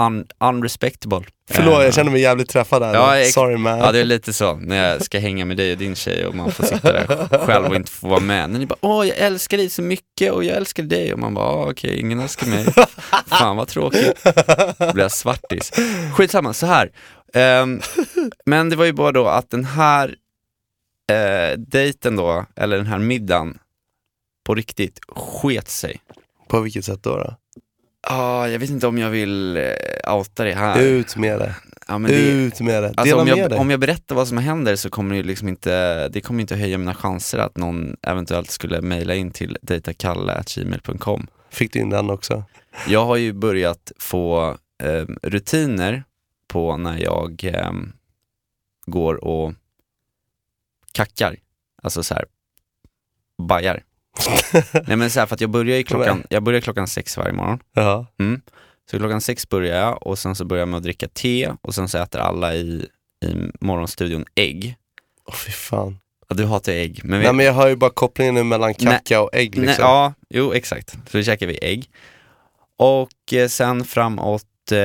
un, 0.07 0.27
unrespectable. 0.45 1.23
Förlåt, 1.51 1.79
Eh, 1.79 1.85
jag 1.85 1.95
känner 1.95 2.11
mig 2.13 2.21
jävligt 2.21 2.49
träffad 2.49 2.83
där. 2.83 2.95
Ja, 2.95 3.25
Sorry 3.25 3.57
man. 3.57 3.79
Ja 3.79 3.93
det 3.93 3.99
är 4.01 4.05
lite 4.05 4.33
så, 4.33 4.55
när 4.57 4.91
jag 4.91 5.05
ska 5.05 5.19
hänga 5.19 5.45
med 5.45 5.57
dig 5.57 5.73
och 5.73 5.79
din 5.79 5.95
tjej 5.95 6.27
och 6.27 6.35
man 6.35 6.53
får 6.53 6.65
sitta 6.65 6.93
där 6.93 7.39
själv 7.47 7.67
och 7.67 7.77
inte 7.77 7.91
få 7.91 8.09
vara 8.09 8.21
med. 8.21 8.51
När 8.51 8.59
ni 8.59 8.67
bara 8.67 8.79
åh 8.81 9.07
jag 9.09 9.17
älskar 9.19 9.57
dig 9.57 9.71
så 9.71 9.83
mycket 9.83 10.33
och 10.33 10.45
jag 10.45 10.57
älskar 10.57 10.83
dig 10.83 11.13
och 11.13 11.19
man 11.19 11.35
bara 11.35 11.53
åh, 11.53 11.71
okej 11.71 12.01
ingen 12.01 12.21
älskar 12.21 12.47
mig. 12.47 12.67
Fan 13.27 13.57
vad 13.57 13.69
tråkigt. 13.69 14.25
Då 14.79 14.93
blir 14.93 15.05
jag 15.05 15.13
svartis. 15.13 15.73
Skitsamma, 16.15 16.53
så 16.53 16.67
här. 16.67 16.91
Ehm, 17.35 17.81
men 18.47 18.71
det 18.71 18.77
var 18.77 18.85
ju 18.85 18.93
bara 18.93 19.13
då 19.13 19.27
att 19.27 19.51
den 19.51 19.65
här 19.65 20.15
eh, 21.11 21.59
dejten 21.59 22.17
då, 22.17 22.47
eller 22.57 22.77
den 22.77 22.87
här 22.87 22.99
middagen, 22.99 23.59
på 24.47 24.55
riktigt 24.55 25.01
sket 25.09 25.69
sig. 25.69 26.01
På 26.49 26.61
vilket 26.61 26.85
sätt 26.85 27.03
då? 27.03 27.17
då? 27.17 27.37
Ah, 28.09 28.47
jag 28.47 28.59
vet 28.59 28.71
inte 28.71 28.87
om 28.87 28.99
jag 28.99 29.11
vill 29.11 29.57
eh, 29.57 30.15
outa 30.17 30.45
det 30.45 30.53
här. 30.55 30.81
Ut 30.83 31.17
med 31.17 31.39
det. 31.39 31.55
Ja, 31.89 31.99
men 31.99 32.11
det 32.11 32.17
Ut 32.17 32.61
med 32.61 32.83
det. 32.83 32.89
alltså, 32.89 33.05
Dela 33.05 33.21
om, 33.21 33.29
med 33.29 33.39
jag, 33.39 33.51
dig. 33.51 33.59
om 33.59 33.71
jag 33.71 33.81
berättar 33.81 34.15
vad 34.15 34.29
som 34.29 34.39
händer 34.39 34.77
så 34.77 34.91
kommer 34.91 35.17
det 35.17 35.23
liksom 35.23 35.49
inte, 35.49 36.09
det 36.09 36.21
kommer 36.21 36.41
inte 36.41 36.57
höja 36.57 36.79
mina 36.79 36.95
chanser 36.95 37.39
att 37.39 37.57
någon 37.57 37.97
eventuellt 38.03 38.51
skulle 38.51 38.81
mejla 38.83 39.15
in 39.15 39.31
till 39.31 39.59
dejtakalle.gmail.com. 39.63 41.27
Fick 41.51 41.73
du 41.73 41.79
in 41.79 41.91
den 41.91 42.11
också? 42.11 42.45
Jag 42.89 43.05
har 43.05 43.17
ju 43.17 43.33
börjat 43.33 43.93
få 43.99 44.57
eh, 44.83 45.05
rutiner 45.23 46.05
på 46.49 46.77
när 46.77 46.99
jag 46.99 47.45
eh, 47.45 47.73
går 48.87 49.25
och 49.25 49.53
kackar, 50.97 51.37
alltså 51.83 52.03
så 52.03 52.15
här 52.15 52.25
bajar. 53.43 53.83
Nej 54.87 54.97
men 54.97 55.11
så 55.11 55.21
här, 55.21 55.27
för 55.27 55.35
att 55.35 55.41
jag 55.41 55.51
börjar 55.51 55.77
ju 55.77 55.83
klockan, 55.83 56.25
jag 56.31 56.43
börjar 56.43 56.61
klockan 56.61 56.89
sex 56.89 57.17
varje 57.17 57.33
morgon. 57.33 57.59
Ja. 57.73 58.07
Så 58.91 58.99
klockan 58.99 59.21
sex 59.21 59.49
börjar 59.49 59.81
jag 59.81 60.07
och 60.07 60.19
sen 60.19 60.35
så 60.35 60.45
börjar 60.45 60.61
jag 60.61 60.69
med 60.69 60.77
att 60.77 60.83
dricka 60.83 61.09
te 61.09 61.53
och 61.63 61.75
sen 61.75 61.89
så 61.89 61.99
äter 61.99 62.21
alla 62.21 62.55
i, 62.55 62.89
i 63.25 63.35
morgonstudion 63.61 64.25
ägg. 64.35 64.77
Åh 65.29 65.35
fy 65.35 65.53
fan. 65.53 65.99
Ja, 66.29 66.37
du 66.37 66.45
hatar 66.45 66.73
ägg, 66.73 67.01
men 67.05 67.19
vi, 67.19 67.25
Nej 67.25 67.35
men 67.35 67.47
jag 67.47 67.53
har 67.53 67.69
ju 67.69 67.77
bara 67.77 67.91
kopplingen 67.91 68.35
nu 68.35 68.45
mellan 68.45 68.75
Nej. 68.79 68.93
kacka 68.93 69.21
och 69.23 69.31
ägg 69.35 69.57
Nej, 69.57 69.67
liksom. 69.67 69.85
ja, 69.85 70.15
jo 70.31 70.53
exakt. 70.53 70.91
Så 70.91 71.17
då 71.17 71.23
käkar 71.23 71.47
vi 71.47 71.59
ägg. 71.63 71.91
Och 72.79 73.33
eh, 73.33 73.49
sen 73.49 73.85
framåt 73.85 74.47
eh, 74.73 74.77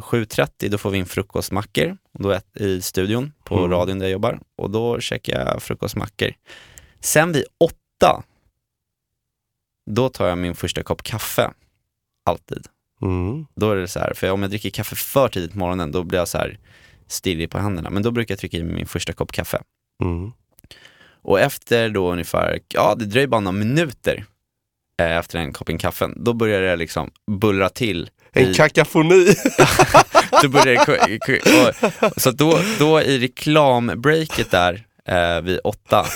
7.30 0.00 0.68
då 0.68 0.78
får 0.78 0.90
vi 0.90 0.98
in 0.98 1.06
frukostmackor 1.06 1.96
då 2.18 2.38
i 2.54 2.82
studion 2.82 3.32
på 3.44 3.58
Mm. 3.58 3.70
radion 3.70 3.98
där 3.98 4.06
jag 4.06 4.12
jobbar. 4.12 4.40
Och 4.56 4.70
då 4.70 5.00
käkar 5.00 5.38
jag 5.40 5.62
frukostmackor. 5.62 6.32
Sen 7.00 7.32
vid 7.32 7.44
åtta, 7.60 8.22
då 9.90 10.08
tar 10.08 10.28
jag 10.28 10.38
min 10.38 10.54
första 10.54 10.82
kopp 10.82 11.02
kaffe. 11.02 11.50
Alltid. 12.26 12.66
Mm. 13.02 13.46
Då 13.54 13.70
är 13.70 13.76
det 13.76 13.88
så 13.88 13.98
här, 14.00 14.14
för 14.14 14.30
om 14.30 14.42
jag 14.42 14.50
dricker 14.50 14.70
kaffe 14.70 14.96
för 14.96 15.28
tidigt 15.28 15.52
på 15.52 15.58
morgonen 15.58 15.92
då 15.92 16.02
blir 16.02 16.18
jag 16.18 16.28
så 16.28 16.38
här 16.38 16.58
stirrig 17.06 17.50
på 17.50 17.58
händerna. 17.58 17.90
Men 17.90 18.02
då 18.02 18.10
brukar 18.10 18.32
jag 18.32 18.38
trycka 18.38 18.56
i 18.56 18.62
min 18.62 18.86
första 18.86 19.12
kopp 19.12 19.32
kaffe. 19.32 19.62
Mm. 20.02 20.32
Och 21.24 21.40
efter 21.40 21.88
då 21.88 22.12
ungefär, 22.12 22.60
ja 22.68 22.94
det 22.94 23.04
dröjer 23.04 23.26
bara 23.28 23.40
några 23.40 23.58
minuter 23.58 24.24
eh, 25.00 25.16
efter 25.16 25.38
en 25.38 25.52
koppen 25.52 25.78
kaffe, 25.78 26.08
då 26.16 26.32
börjar 26.32 26.62
det 26.62 26.76
liksom 26.76 27.10
bullra 27.30 27.68
till. 27.68 28.10
En 28.34 28.54
kakafoni. 28.54 29.34
ku- 31.26 31.38
och, 31.40 32.22
så 32.22 32.30
då, 32.30 32.58
då 32.78 33.00
i 33.02 33.18
reklambreaket 33.18 34.50
där 34.50 34.84
eh, 35.08 35.40
vid 35.42 35.60
åtta, 35.64 36.06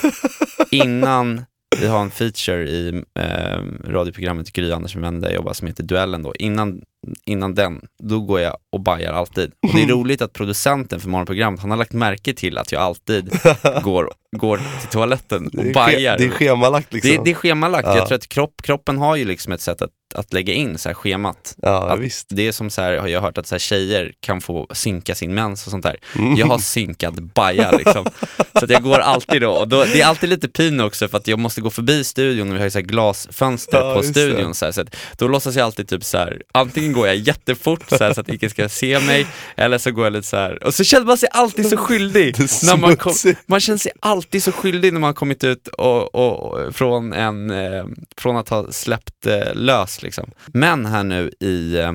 innan 0.70 1.44
vi 1.80 1.86
har 1.86 2.00
en 2.00 2.10
feature 2.10 2.68
i 2.68 3.02
eh, 3.18 3.58
radioprogrammet 3.88 4.52
Gry 4.52 4.72
Anders 4.72 4.94
med 4.94 5.02
vänner 5.02 5.20
där 5.20 5.28
jag 5.28 5.34
jobbar 5.34 5.52
som 5.52 5.66
heter 5.66 5.82
Duellen 5.82 6.22
då, 6.22 6.34
innan, 6.34 6.82
innan 7.24 7.54
den, 7.54 7.80
då 8.02 8.20
går 8.20 8.40
jag 8.40 8.56
och 8.72 8.80
bajar 8.80 9.12
alltid. 9.12 9.52
Och 9.62 9.74
det 9.74 9.82
är 9.82 9.86
roligt 9.92 10.22
att 10.22 10.32
producenten 10.32 11.00
för 11.00 11.08
morgonprogrammet, 11.08 11.60
han 11.60 11.70
har 11.70 11.78
lagt 11.78 11.92
märke 11.92 12.34
till 12.34 12.58
att 12.58 12.72
jag 12.72 12.82
alltid 12.82 13.30
går, 13.82 14.10
går 14.36 14.56
till 14.80 14.88
toaletten 14.90 15.46
och 15.46 15.72
bajar. 15.74 16.18
det 16.18 16.24
är 16.24 16.30
schemalagt 16.30 16.92
liksom. 16.92 17.10
Det, 17.10 17.20
det 17.24 17.30
är 17.30 17.34
schemalagt, 17.34 17.88
Ja. 17.88 17.96
jag 17.96 18.06
tror 18.08 18.16
att 18.16 18.28
kropp, 18.28 18.62
kroppen 18.62 18.98
har 18.98 19.16
ju 19.16 19.24
liksom 19.24 19.52
ett 19.52 19.60
sätt 19.60 19.82
att, 19.82 19.90
att 20.14 20.32
lägga 20.32 20.52
in 20.54 20.78
så 20.78 20.88
här 20.88 20.94
schemat. 20.94 21.54
ja 21.62 21.88
Att 21.88 22.00
visst. 22.00 22.26
Det 22.30 22.48
är 22.48 22.52
som 22.52 22.70
så 22.70 22.82
här, 22.82 22.96
har 22.96 23.08
jag 23.08 23.20
hört 23.20 23.38
att 23.38 23.46
så 23.46 23.54
här, 23.54 23.58
tjejer 23.60 24.12
kan 24.20 24.40
få 24.40 24.66
synka 24.72 25.14
sin 25.14 25.34
mens 25.34 25.66
och 25.66 25.70
sånt 25.70 25.82
där. 25.82 25.96
Mm. 26.18 26.36
Jag 26.36 26.46
har 26.46 26.58
synkad 26.58 27.22
baja 27.34 27.70
liksom. 27.70 28.06
Så 28.58 28.64
att 28.64 28.70
jag 28.70 28.82
går 28.82 28.98
alltid 28.98 29.42
då, 29.42 29.50
och 29.50 29.68
då, 29.68 29.84
det 29.84 30.00
är 30.00 30.06
alltid 30.06 30.28
lite 30.30 30.48
pin 30.48 30.80
också 30.80 31.08
för 31.08 31.16
att 31.18 31.28
jag 31.28 31.38
måste 31.38 31.60
gå 31.60 31.70
förbi 31.70 32.04
studion 32.04 32.48
och 32.48 32.54
vi 32.54 32.58
har 32.58 32.64
ju 32.66 32.70
så 32.70 32.78
här 32.78 32.86
glasfönster 32.86 33.78
Ja, 33.80 33.94
på 33.94 34.02
studion 34.02 34.54
så, 34.54 34.64
här, 34.64 34.72
så 34.72 34.80
att 34.80 34.96
då 35.18 35.28
låtsas 35.28 35.56
jag 35.56 35.64
alltid 35.64 35.88
typ 35.88 36.04
så 36.04 36.18
här. 36.18 36.42
antingen 36.54 36.92
går 36.96 37.06
jag 37.06 37.16
jättefort 37.16 37.88
så, 37.88 38.04
här, 38.04 38.12
så 38.14 38.20
att 38.20 38.28
ingen 38.28 38.50
ska 38.50 38.68
se 38.68 39.00
mig, 39.00 39.26
eller 39.56 39.78
så 39.78 39.92
går 39.92 40.04
jag 40.04 40.12
lite 40.12 40.28
så 40.28 40.36
här. 40.36 40.64
och 40.64 40.74
så 40.74 40.84
känner 40.84 41.06
man 41.06 41.18
sig 41.18 41.28
alltid 41.32 41.68
så 41.68 41.76
skyldig. 41.76 42.36
När 42.38 42.76
man, 42.76 42.96
kom, 42.96 43.14
man 43.46 43.60
känner 43.60 43.78
sig 43.78 43.92
alltid 44.00 44.42
så 44.42 44.52
skyldig 44.52 44.92
när 44.92 45.00
man 45.00 45.08
har 45.08 45.14
kommit 45.14 45.44
ut 45.44 45.68
och, 45.68 46.14
och, 46.14 46.52
och, 46.52 46.74
från, 46.74 47.12
en, 47.12 47.50
eh, 47.50 47.84
från 48.16 48.36
att 48.36 48.48
ha 48.48 48.72
släppt 48.72 49.26
eh, 49.26 49.54
lös 49.54 50.02
liksom. 50.02 50.30
Men 50.46 50.86
här 50.86 51.04
nu 51.04 51.30
i 51.40 51.76
eh, 51.78 51.92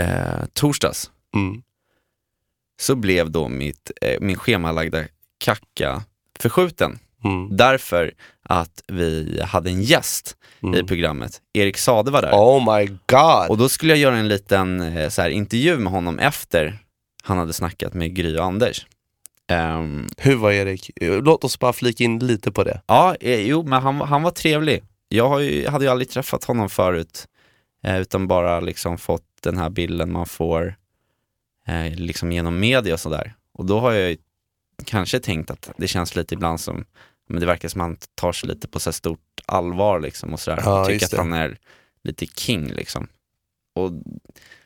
eh, 0.00 0.44
torsdags 0.52 1.10
Mm. 1.34 1.62
så 2.80 2.94
blev 2.96 3.30
då 3.30 3.48
mitt, 3.48 3.90
eh, 4.00 4.20
min 4.20 4.36
schemalagda 4.36 5.04
kacka 5.38 6.02
förskjuten. 6.38 6.98
Mm. 7.24 7.56
Därför 7.56 8.12
att 8.42 8.82
vi 8.86 9.40
hade 9.42 9.70
en 9.70 9.82
gäst 9.82 10.36
i 10.62 10.66
Mm. 10.66 10.86
programmet, 10.86 11.40
Erik 11.52 11.76
Sade 11.78 12.10
var 12.10 12.22
där. 12.22 12.32
Oh 12.32 12.76
my 12.78 12.86
god. 13.06 13.48
Och 13.48 13.58
då 13.58 13.68
skulle 13.68 13.92
jag 13.92 13.98
göra 13.98 14.16
en 14.16 14.28
liten 14.28 14.80
eh, 14.80 15.08
så 15.08 15.22
här, 15.22 15.30
intervju 15.30 15.78
med 15.78 15.92
honom 15.92 16.18
efter 16.18 16.78
han 17.22 17.38
hade 17.38 17.52
snackat 17.52 17.94
med 17.94 18.14
Gry 18.16 18.38
och 18.38 18.44
Anders. 18.44 18.86
Ehm, 19.48 20.06
Hur 20.16 20.36
var 20.36 20.52
Erik? 20.52 20.90
Låt 21.00 21.44
oss 21.44 21.58
bara 21.58 21.72
flika 21.72 22.04
in 22.04 22.18
lite 22.18 22.52
på 22.52 22.64
det. 22.64 22.80
Ja, 22.86 23.14
eh, 23.20 23.40
jo, 23.40 23.62
men 23.62 23.82
han, 23.82 24.00
han 24.00 24.22
var 24.22 24.30
trevlig. 24.30 24.82
Jag 25.08 25.28
har 25.28 25.38
ju, 25.38 25.68
hade 25.68 25.84
ju 25.84 25.90
aldrig 25.90 26.10
träffat 26.10 26.44
honom 26.44 26.68
förut, 26.70 27.26
eh, 27.84 28.00
utan 28.00 28.26
bara 28.28 28.60
liksom 28.60 28.98
fått 28.98 29.22
den 29.42 29.58
här 29.58 29.70
bilden 29.70 30.12
man 30.12 30.26
får 30.26 30.74
eh, 31.66 31.94
liksom 31.94 32.32
genom 32.32 32.60
media 32.60 32.94
och 32.94 33.00
sådär. 33.00 33.34
Och 33.54 33.64
då 33.66 33.80
har 33.80 33.92
jag 33.92 34.10
ju 34.10 34.16
kanske 34.84 35.20
tänkt 35.20 35.50
att 35.50 35.70
det 35.76 35.88
känns 35.88 36.16
lite 36.16 36.34
ibland 36.34 36.60
som, 36.60 36.84
men 37.30 37.40
det 37.40 37.46
verkar 37.46 37.68
som 37.68 37.80
han 37.80 37.96
tar 38.14 38.32
sig 38.32 38.48
lite 38.48 38.68
på 38.68 38.80
så 38.80 38.92
stort 38.92 39.20
allvar 39.46 40.00
liksom 40.00 40.32
och 40.32 40.40
sådär. 40.40 40.62
Ja, 40.64 40.84
tycker 40.84 41.06
att 41.06 41.12
han 41.12 41.32
är 41.32 41.58
lite 42.04 42.26
king 42.26 42.68
liksom. 42.68 43.08
Och 43.74 43.90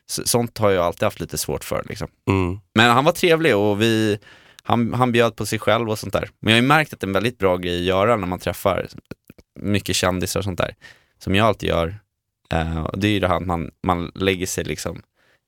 så, 0.06 0.26
sånt 0.26 0.58
har 0.58 0.70
jag 0.70 0.84
alltid 0.84 1.02
haft 1.02 1.20
lite 1.20 1.38
svårt 1.38 1.64
för 1.64 1.84
liksom. 1.88 2.08
Mm. 2.28 2.60
Men 2.74 2.90
han 2.90 3.04
var 3.04 3.12
trevlig 3.12 3.56
och 3.56 3.82
vi, 3.82 4.18
han, 4.62 4.94
han 4.94 5.12
bjöd 5.12 5.36
på 5.36 5.46
sig 5.46 5.58
själv 5.58 5.90
och 5.90 5.98
sånt 5.98 6.12
där. 6.12 6.30
Men 6.40 6.50
jag 6.50 6.58
har 6.58 6.62
ju 6.62 6.68
märkt 6.68 6.92
att 6.92 7.00
det 7.00 7.04
är 7.04 7.08
en 7.08 7.12
väldigt 7.12 7.38
bra 7.38 7.56
grej 7.56 7.78
att 7.78 7.84
göra 7.84 8.16
när 8.16 8.26
man 8.26 8.38
träffar 8.38 8.88
mycket 9.60 9.96
kändisar 9.96 10.40
och 10.40 10.44
sånt 10.44 10.58
där. 10.58 10.74
Som 11.18 11.34
jag 11.34 11.46
alltid 11.46 11.68
gör. 11.68 11.98
Eh, 12.52 12.90
det 12.94 13.08
är 13.08 13.12
ju 13.12 13.20
det 13.20 13.28
här 13.28 13.36
att 13.36 13.46
man, 13.46 13.70
man 13.86 14.12
lägger 14.14 14.46
sig 14.46 14.64
liksom 14.64 15.02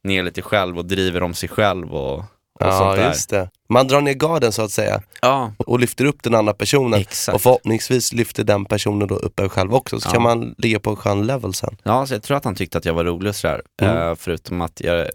ner 0.05 0.23
lite 0.23 0.43
själv 0.43 0.79
och 0.79 0.85
driver 0.85 1.23
om 1.23 1.35
sig 1.35 1.49
själv 1.49 1.95
och, 1.95 2.25
och 2.61 2.67
Ja, 2.67 2.79
sånt 2.79 2.97
där. 2.97 3.09
just 3.09 3.31
det. 3.31 3.51
Man 3.69 3.89
drar 3.89 4.01
ner 4.01 4.13
garden 4.15 4.53
så 4.53 4.63
att 4.63 4.71
säga 4.71 5.03
Ja, 5.23 5.53
och 5.59 5.81
lyfter 5.81 6.05
upp 6.05 6.23
den 6.23 6.35
andra 6.35 6.55
personen. 6.55 7.01
exakt. 7.01 7.35
Och 7.35 7.43
förhoppningsvis 7.43 8.13
lyfter 8.13 8.45
den 8.45 8.65
personen 8.65 9.09
då 9.09 9.15
upp 9.15 9.41
en 9.41 9.49
själv 9.49 9.75
också, 9.75 10.01
så 10.01 10.09
Ja. 10.09 10.13
kan 10.13 10.23
man 10.23 10.55
ligga 10.59 10.81
på 10.81 10.91
en 10.91 10.97
skön 10.97 11.27
level 11.27 11.55
sen. 11.55 11.77
Ja, 11.83 12.07
så 12.07 12.15
jag 12.15 12.23
tror 12.23 12.37
att 12.37 12.45
han 12.45 12.55
tyckte 12.55 12.79
att 12.79 12.85
jag 12.85 12.95
var 12.95 13.05
rolig 13.05 13.29
och 13.29 13.37
sådär. 13.37 13.63
Mm. 13.83 13.97
Eh, 14.09 14.15
förutom 14.15 14.61
att 14.61 14.81
jag 14.81 15.07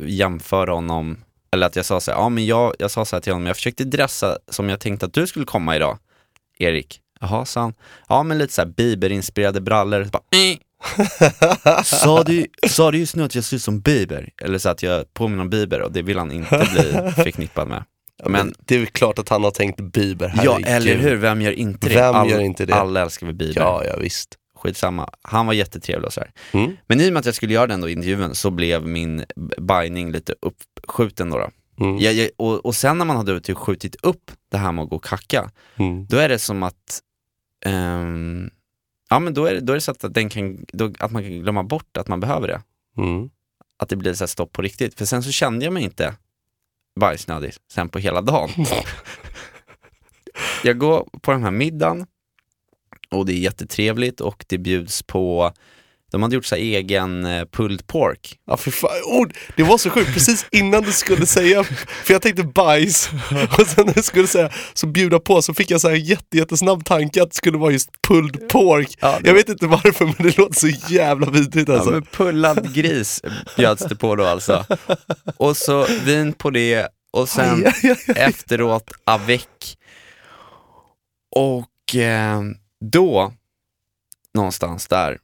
jämför 0.00 0.66
honom, 0.66 1.16
eller 1.52 1.66
att 1.66 1.76
jag 1.76 1.84
sa 1.84 2.00
så 2.00 2.10
här, 2.10 2.18
ja 2.18 2.28
men 2.28 2.46
jag, 2.46 2.74
jag 2.78 2.90
sa 2.90 3.04
så 3.04 3.16
här 3.16 3.20
till 3.20 3.32
honom, 3.32 3.46
jag 3.46 3.56
försökte 3.56 3.84
dressa 3.84 4.38
som 4.48 4.68
jag 4.68 4.80
tänkte 4.80 5.06
att 5.06 5.12
du 5.14 5.26
skulle 5.26 5.44
komma 5.44 5.76
idag, 5.76 5.98
Erik. 6.58 7.00
Jaha, 7.20 7.44
sa 7.44 7.60
han. 7.60 7.74
Ja 8.08 8.22
men 8.22 8.38
lite 8.38 8.52
så 8.52 8.60
här 8.62 8.68
Bieber-inspirerade 8.68 9.60
brallor. 9.60 10.04
Så 10.04 10.10
bara, 10.10 10.22
"Eh." 10.30 10.58
sa, 11.84 12.22
du, 12.22 12.46
sa 12.68 12.90
du 12.90 12.98
just 12.98 13.16
nu 13.16 13.22
att 13.24 13.34
jag 13.34 13.44
ser 13.44 13.56
ut 13.56 13.62
som 13.62 13.80
Bieber? 13.80 14.30
Eller 14.42 14.58
så 14.58 14.68
att 14.68 14.82
jag 14.82 15.14
påminner 15.14 15.42
om 15.42 15.50
Bieber 15.50 15.80
och 15.82 15.92
det 15.92 16.02
vill 16.02 16.18
han 16.18 16.32
inte 16.32 16.66
bli 16.74 17.12
förknippad 17.16 17.68
med. 17.68 17.84
Men 18.26 18.54
det 18.58 18.74
är 18.74 18.78
väl 18.78 18.86
klart 18.88 19.18
att 19.18 19.28
han 19.28 19.44
har 19.44 19.50
tänkt 19.50 19.80
Bieber, 19.80 20.32
ja, 20.44 20.58
herregud. 20.64 20.92
eller 20.92 20.96
hur, 21.10 21.16
vem 21.16 21.40
gör 21.42 21.52
inte 21.52 21.88
det? 21.88 21.94
Vem 21.94 22.14
All- 22.14 22.30
gör 22.30 22.40
inte 22.40 22.66
det? 22.66 22.74
Alla 22.74 23.02
älskar 23.02 23.26
väl 23.26 23.34
Bieber. 23.36 23.60
Ja, 23.60 23.84
ja 23.84 23.96
visst. 23.96 24.34
skitsamma. 24.62 25.10
Han 25.22 25.46
var 25.46 25.52
jättetrevlig 25.52 26.06
och 26.06 26.12
sådär. 26.12 26.30
Mm. 26.52 26.76
Men 26.86 27.00
i 27.00 27.08
och 27.08 27.12
med 27.12 27.20
att 27.20 27.26
jag 27.26 27.34
skulle 27.34 27.54
göra 27.54 27.66
den 27.66 27.80
då 27.80 27.88
intervjun 27.88 28.34
så 28.34 28.50
blev 28.50 28.86
min 28.86 29.24
b- 29.36 29.54
bajning 29.58 30.12
lite 30.12 30.34
uppskjuten 30.42 31.30
då. 31.30 31.38
då. 31.38 31.50
Mm. 31.84 31.98
Jag, 31.98 32.14
jag, 32.14 32.28
och, 32.36 32.66
och 32.66 32.74
sen 32.74 32.98
när 32.98 33.04
man 33.04 33.16
hade 33.16 33.40
typ 33.40 33.56
skjutit 33.56 33.96
upp 34.02 34.30
det 34.50 34.58
här 34.58 34.72
med 34.72 34.82
att 34.84 34.90
gå 34.90 34.96
och 34.96 35.04
kacka, 35.04 35.50
Mm. 35.78 36.06
då 36.06 36.16
är 36.16 36.28
det 36.28 36.38
som 36.38 36.62
att 36.62 37.00
ehm, 37.66 38.50
Ja 39.14 39.18
men 39.18 39.34
då 39.34 39.46
är 39.46 39.54
det, 39.54 39.60
då 39.60 39.72
är 39.72 39.74
det 39.74 39.80
så 39.80 39.90
att, 39.90 40.14
den 40.14 40.28
kan, 40.28 40.64
då, 40.72 40.92
att 40.98 41.10
man 41.10 41.22
kan 41.22 41.32
glömma 41.32 41.62
bort 41.62 41.96
att 41.96 42.08
man 42.08 42.20
behöver 42.20 42.48
det. 42.48 42.62
Mm. 42.96 43.30
Att 43.78 43.88
det 43.88 43.96
blir 43.96 44.14
så 44.14 44.24
här 44.24 44.26
stopp 44.26 44.52
på 44.52 44.62
riktigt. 44.62 44.94
För 44.94 45.04
sen 45.04 45.22
så 45.22 45.32
kände 45.32 45.64
jag 45.64 45.74
mig 45.74 45.82
inte 45.82 46.14
bajsnödig 47.00 47.52
sen 47.72 47.88
på 47.88 47.98
hela 47.98 48.20
dagen. 48.20 48.50
jag 50.64 50.78
går 50.78 51.08
på 51.20 51.30
den 51.30 51.42
här 51.42 51.50
middagen 51.50 52.06
och 53.10 53.26
det 53.26 53.32
är 53.32 53.38
jättetrevligt 53.38 54.20
och 54.20 54.44
det 54.48 54.58
bjuds 54.58 55.02
på 55.02 55.52
de 56.14 56.22
hade 56.22 56.34
gjort 56.34 56.44
så 56.46 56.54
egen 56.54 57.26
eh, 57.26 57.44
pulled 57.52 57.86
pork. 57.86 58.36
Ja, 58.46 58.56
för 58.56 58.70
fan. 58.70 58.90
Oh, 59.04 59.28
det 59.56 59.62
var 59.62 59.78
så 59.78 59.90
sjukt, 59.90 60.14
precis 60.14 60.46
innan 60.50 60.82
du 60.82 60.92
skulle 60.92 61.26
säga, 61.26 61.64
för 62.04 62.12
jag 62.14 62.22
tänkte 62.22 62.42
bajs, 62.42 63.08
och 63.58 63.66
sen 63.66 63.86
när 63.86 63.94
du 63.94 64.02
skulle 64.02 64.26
säga 64.26 64.50
så 64.74 64.86
bjuda 64.86 65.20
på 65.20 65.42
så 65.42 65.54
fick 65.54 65.70
jag 65.70 65.80
så 65.80 65.88
här 65.88 65.96
jätte, 65.96 66.36
jättesnabb 66.36 66.84
tanke 66.84 67.22
att 67.22 67.30
det 67.30 67.36
skulle 67.36 67.58
vara 67.58 67.72
just 67.72 67.90
pulled 68.08 68.48
pork. 68.48 68.88
Ja, 69.00 69.18
det- 69.22 69.28
Jag 69.28 69.34
vet 69.34 69.48
inte 69.48 69.66
varför 69.66 70.04
men 70.04 70.14
det 70.18 70.38
låter 70.38 70.60
så 70.60 70.68
jävla 70.92 71.30
vidrigt 71.30 71.68
Ja, 71.68 71.74
alltså. 71.74 71.90
men 71.90 72.02
pullad 72.02 72.74
gris 72.74 73.22
bjöds 73.56 73.84
det 73.84 73.96
på 73.96 74.16
då 74.16 74.24
alltså. 74.24 74.66
Och 75.36 75.56
så 75.56 75.86
vin 76.04 76.32
på 76.32 76.50
det 76.50 76.88
och 77.12 77.28
sen 77.28 77.66
aj, 77.66 77.72
aj, 77.82 77.90
aj. 78.08 78.14
efteråt 78.16 78.90
avec. 79.04 79.76
Och 81.36 81.94
eh, 81.96 82.40
då, 82.80 83.32
någonstans 84.34 84.86
där, 84.88 85.18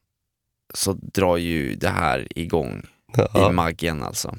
så 0.75 0.93
drar 0.93 1.37
ju 1.37 1.75
det 1.75 1.89
här 1.89 2.27
igång 2.39 2.83
i 3.19 3.21
Ja. 3.35 3.53
maggen 3.53 4.03
alltså. 4.03 4.37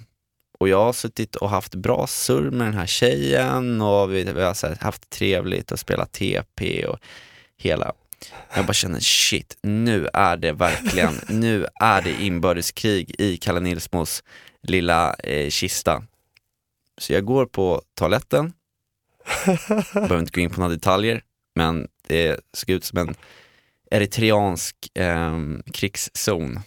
Och 0.60 0.70
jag 0.70 0.84
har 0.84 0.94
suttit 0.94 1.36
och 1.36 1.50
haft 1.50 1.76
bra 1.76 2.08
surr 2.08 2.52
med 2.52 2.67
den 2.67 2.74
här 2.74 2.86
tjejen 2.86 3.82
och 3.82 4.13
vi, 4.13 4.24
vi 4.24 4.41
har 4.41 4.67
här, 4.67 4.78
haft 4.82 5.10
trevligt 5.10 5.72
och 5.72 5.80
spelat 5.80 6.12
TP 6.12 6.86
och 6.86 7.00
hela. 7.58 7.94
Jag 8.56 8.65
bara 8.65 8.74
känner 8.74 9.00
shit, 9.00 9.58
nu 9.63 10.08
är 10.13 10.38
det 10.38 10.52
verkligen, 10.52 11.13
nu 11.30 11.65
är 11.76 12.02
det 12.02 12.22
inbördeskrig 12.22 13.15
i 13.22 13.38
Kalle 13.38 13.60
Nilsmos 13.60 14.24
lilla 14.63 15.13
eh, 15.13 15.50
kista. 15.50 16.04
Så 16.98 17.13
jag 17.13 17.26
går 17.26 17.46
på 17.46 17.82
toaletten, 17.98 18.54
behöver 19.94 20.20
inte 20.20 20.32
gå 20.32 20.41
in 20.41 20.50
på 20.50 20.60
några 20.60 20.74
detaljer, 20.74 21.24
men 21.56 21.88
det 22.08 22.39
såg 22.54 22.70
ut 22.70 22.84
som 22.84 22.98
en 22.98 23.15
eritreansk 23.91 24.75
eh, 24.95 25.38
krigszon 25.73 26.60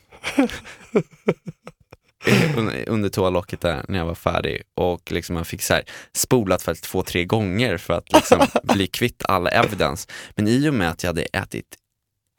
under, 2.86 3.08
toalocket 3.08 3.60
där 3.60 3.84
när 3.88 3.98
jag 3.98 4.06
var 4.06 4.14
färdig 4.14 4.62
och 4.74 5.12
liksom 5.12 5.36
jag 5.36 5.46
fick 5.46 5.62
så 5.62 5.74
här 5.74 5.84
spolat 6.12 6.62
för 6.62 6.74
två, 6.74 7.02
tre 7.02 7.24
gånger 7.24 7.76
för 7.76 7.94
att 7.94 8.12
liksom 8.12 8.46
bli 8.62 8.86
kvitt 8.86 9.22
alla 9.28 9.50
evidence. 9.50 10.08
Men 10.34 10.48
i 10.48 10.68
och 10.68 10.74
med 10.74 10.90
att 10.90 11.02
jag 11.02 11.08
hade 11.08 11.22
ätit 11.22 11.76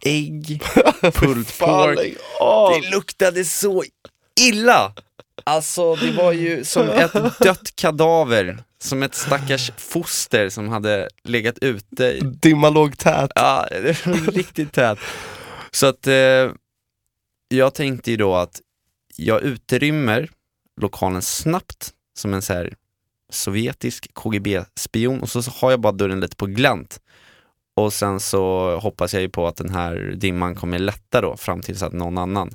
ägg, 0.06 0.62
pulled 1.02 1.58
pork, 1.60 2.00
det 2.82 2.90
luktade 2.90 3.46
så 3.46 3.84
illa! 4.42 4.94
Alltså 5.44 5.96
det 5.96 6.12
var 6.12 6.32
ju 6.32 6.64
som 6.64 6.90
ett 6.90 7.40
dött 7.40 7.76
kadaver, 7.76 8.64
som 8.86 9.04
ett 9.04 9.16
stackars 9.16 9.72
foster 9.78 10.50
som 10.50 10.70
hade 10.70 11.10
legat 11.24 11.58
ute 11.58 12.06
i 12.06 12.20
Dimma 12.20 12.70
låg 12.70 12.98
tät. 12.98 13.32
Ja, 13.36 13.68
riktigt 14.28 14.74
tät. 14.74 15.00
Så 15.72 15.88
att 15.88 16.08
eh, 16.08 16.52
jag 17.48 17.74
tänkte 17.74 18.12
ju 18.12 18.18
då 18.18 18.36
att 18.36 18.62
jag 19.16 19.42
utrymmer 19.42 20.30
lokalen 20.82 21.22
snabbt 21.22 21.94
som 22.18 22.34
en 22.34 22.42
så 22.42 22.54
här 22.54 22.74
sovjetisk 23.30 24.14
KGB-spion 24.14 25.22
och 25.22 25.30
så 25.30 25.44
så 25.44 25.52
har 25.52 25.72
jag 25.72 25.82
bara 25.82 25.94
dörren 25.94 26.20
lite 26.20 26.36
på 26.36 26.46
glänt. 26.46 27.00
Och 27.76 27.94
sen 27.94 28.20
så 28.20 28.76
hoppas 28.80 29.14
jag 29.14 29.22
ju 29.22 29.30
på 29.30 29.48
att 29.48 29.56
den 29.56 29.70
här 29.70 30.14
dimman 30.18 30.56
kommer 30.56 30.80
lätta 30.80 31.22
då 31.22 31.38
fram 31.38 31.62
tills 31.62 31.84
att 31.84 31.94
någon 31.94 32.18
annan. 32.18 32.52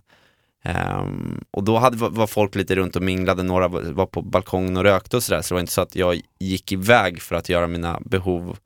Ehm, 0.63 1.45
och 1.51 1.65
då 1.65 1.79
hade, 1.79 1.97
var 1.97 2.27
folk 2.27 2.55
lite 2.55 2.77
runt 2.77 2.97
och 2.97 3.03
minglade, 3.03 3.43
några 3.43 3.69
var 3.69 3.83
var 3.83 4.07
på 4.07 4.23
balkongen 4.23 4.77
och 4.77 4.83
rökte 4.83 5.17
och 5.17 5.23
sådär, 5.23 5.43
så 5.43 5.49
det 5.49 5.55
var 5.55 5.61
inte 5.61 5.73
så 5.73 5.81
att 5.81 5.97
jag 5.97 6.21
gick 6.39 6.73
iväg 6.73 7.23
för 7.23 7.37
att 7.37 7.49
göra 7.49 7.67
mina 7.67 8.01
behov. 8.01 8.59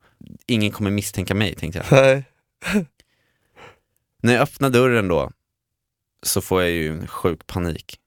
Ingen 0.47 0.71
kommer 0.71 0.91
misstänka 0.91 1.35
mig 1.35 1.55
tänkte 1.55 1.85
jag. 1.89 2.01
Nej. 2.01 2.25
När 4.23 4.33
jag 4.33 4.41
öppnar 4.41 4.69
dörren 4.69 5.07
då 5.07 5.31
så 6.23 6.41
får 6.41 6.61
jag 6.61 6.71
ju 6.71 6.93
en 6.93 7.07
sjuk 7.07 7.47
panik. 7.47 7.99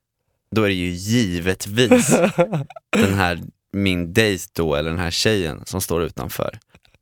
Då 0.50 0.62
är 0.62 0.68
det 0.68 0.74
ju 0.74 0.90
givetvis 0.90 2.10
den 2.90 3.14
här, 3.14 3.40
min 3.72 4.12
dejt 4.12 4.44
då, 4.52 4.74
eller 4.74 4.90
den 4.90 4.98
här 4.98 5.10
tjejen 5.10 5.62
som 5.64 5.80
står 5.80 6.02
utanför. 6.02 6.58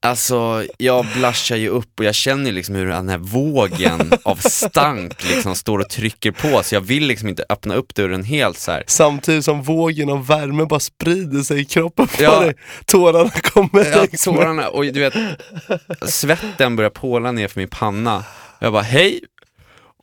Alltså, 0.07 0.65
jag 0.79 1.07
blushar 1.17 1.57
ju 1.57 1.69
upp 1.69 1.99
och 1.99 2.05
jag 2.05 2.15
känner 2.15 2.47
ju 2.47 2.53
liksom 2.53 2.75
hur 2.75 2.87
den 2.87 3.09
här 3.09 3.19
vågen 3.19 4.13
av 4.25 4.37
stank 4.37 5.25
liksom 5.25 5.55
står 5.55 5.79
och 5.79 5.89
trycker 5.89 6.31
på, 6.31 6.63
så 6.63 6.75
jag 6.75 6.81
vill 6.81 7.07
liksom 7.07 7.29
inte 7.29 7.45
öppna 7.49 7.75
upp 7.75 7.95
dörren 7.95 8.25
helt 8.25 8.59
så 8.59 8.71
här. 8.73 8.85
Samtidigt 8.87 9.45
som 9.45 9.63
vågen 9.63 10.11
av 10.11 10.27
värme 10.27 10.65
bara 10.65 10.81
sprider 10.81 11.43
sig 11.43 11.61
i 11.61 11.65
kroppen 11.65 12.07
på 12.07 12.23
Ja. 12.23 12.41
dig. 12.41 12.55
Tårarna 12.87 13.31
kommer 13.31 13.85
Ja, 13.85 14.07
tårarna, 14.25 14.69
och 14.69 14.85
du 14.85 15.01
vet, 15.01 15.15
svetten 16.11 16.77
börjar 16.77 16.91
påla 16.91 17.33
ner 17.33 17.49
för 17.49 17.61
min 17.61 17.69
panna. 17.69 18.25
Jag 18.59 18.73
bara, 18.73 18.83
hej! 18.83 19.21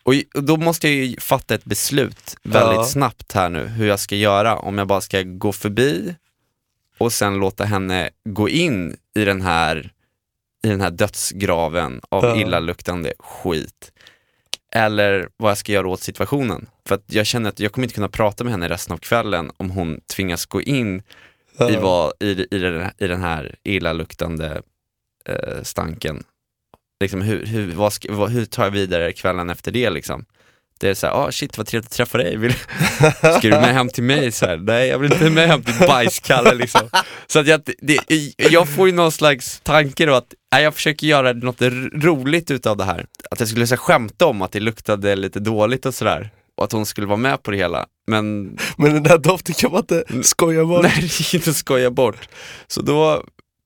Och 0.05 0.13
och 0.35 0.43
då 0.43 0.57
måste 0.57 0.87
jag 0.89 1.05
ju 1.05 1.19
fatta 1.19 1.55
ett 1.55 1.65
beslut 1.65 2.35
väldigt 2.43 2.75
Ja. 2.75 2.85
snabbt 2.85 3.31
här 3.33 3.49
nu, 3.49 3.67
hur 3.67 3.87
jag 3.87 3.99
ska 3.99 4.15
göra. 4.15 4.55
Om 4.57 4.77
jag 4.77 4.87
bara 4.87 5.01
ska 5.01 5.21
gå 5.21 5.51
förbi 5.51 6.15
och 7.03 7.13
sen 7.13 7.35
låta 7.35 7.65
henne 7.65 8.09
gå 8.29 8.49
in 8.49 8.97
i 9.15 9.25
den 9.25 9.41
här, 9.41 9.91
i 10.63 10.69
den 10.69 10.81
här 10.81 10.91
dödsgraven 10.91 12.01
av 12.09 12.23
Ja. 12.23 12.35
illaluktande 12.35 13.13
skit. 13.19 13.91
Eller 14.75 15.29
vad 15.37 15.49
jag 15.51 15.57
ska 15.57 15.71
göra 15.71 15.87
åt 15.87 16.01
situationen. 16.01 16.69
För 16.87 16.95
att 16.95 17.03
jag 17.07 17.25
känner 17.25 17.49
att 17.49 17.59
jag 17.59 17.71
kommer 17.71 17.85
inte 17.85 17.95
kunna 17.95 18.09
prata 18.09 18.43
med 18.43 18.51
henne 18.53 18.69
resten 18.69 18.93
av 18.93 18.97
kvällen 18.97 19.51
om 19.57 19.69
hon 19.69 19.99
tvingas 20.15 20.45
gå 20.45 20.61
in 20.61 20.99
i, 21.69 21.75
vad, 21.75 22.13
i, 22.19 22.47
i, 22.51 22.59
den, 22.59 22.89
i 22.97 23.07
den 23.07 23.21
här 23.21 23.55
illaluktande 23.63 24.61
eh, 25.29 25.61
stanken. 25.63 26.23
Liksom, 26.99 27.21
hur, 27.21 27.45
hur, 27.45 27.73
vad 27.73 27.93
ska, 27.93 28.13
vad, 28.13 28.29
hur 28.29 28.45
tar 28.45 28.63
jag 28.63 28.71
vidare 28.71 29.13
kvällen 29.13 29.49
efter 29.49 29.71
det 29.71 29.89
liksom? 29.89 30.25
Det 30.83 30.89
är 30.89 30.93
såhär, 30.93 31.13
ah 31.13 31.31
shit 31.31 31.57
vad 31.57 31.67
trevligt 31.67 31.91
att 31.91 31.97
träffa 31.97 32.17
dig, 32.17 32.37
vill, 32.37 32.53
ska 33.19 33.39
du 33.41 33.49
med 33.49 33.73
hem 33.73 33.89
till 33.89 34.03
mig? 34.03 34.31
Så 34.31 34.45
här, 34.45 34.57
Nej 34.57 34.87
jag 34.87 34.99
vill 34.99 35.13
inte 35.13 35.29
med 35.29 35.47
hem 35.47 35.63
till 35.63 35.87
bajskalle 35.87 36.53
liksom. 36.53 36.89
Så 37.27 37.39
att 37.39 37.47
jag, 37.47 37.61
det, 37.81 37.99
jag 38.37 38.67
får 38.67 38.87
ju 38.87 38.93
någon 38.93 39.11
slags 39.11 39.59
tanke 39.63 40.05
då 40.05 40.13
att, 40.13 40.33
nej, 40.53 40.63
jag 40.63 40.75
försöker 40.75 41.07
göra 41.07 41.33
något 41.33 41.61
roligt 41.93 42.51
utav 42.51 42.77
det 42.77 42.83
här. 42.83 43.05
Att 43.31 43.39
jag 43.39 43.49
skulle 43.49 43.67
så 43.67 43.75
här, 43.75 43.79
skämta 43.79 44.25
om 44.25 44.41
att 44.41 44.51
det 44.51 44.59
luktade 44.59 45.15
lite 45.15 45.39
dåligt 45.39 45.85
och 45.85 45.93
sådär. 45.93 46.29
Och 46.57 46.63
att 46.63 46.71
hon 46.71 46.85
skulle 46.85 47.07
vara 47.07 47.17
med 47.17 47.43
på 47.43 47.51
det 47.51 47.57
hela. 47.57 47.85
Men 48.07 48.43
Men 48.77 48.93
den 48.93 49.03
där 49.03 49.17
doften 49.17 49.55
kan 49.55 49.71
man 49.71 49.79
inte 49.79 50.03
skoja 50.23 50.65
bort. 50.65 50.83
Nej, 50.83 50.93
det 50.95 51.01
gick 51.19 51.33
inte 51.33 51.49
att 51.49 51.55
skoja 51.55 51.91
bort. 51.91 52.29
Så 52.67 52.81
då 52.81 53.13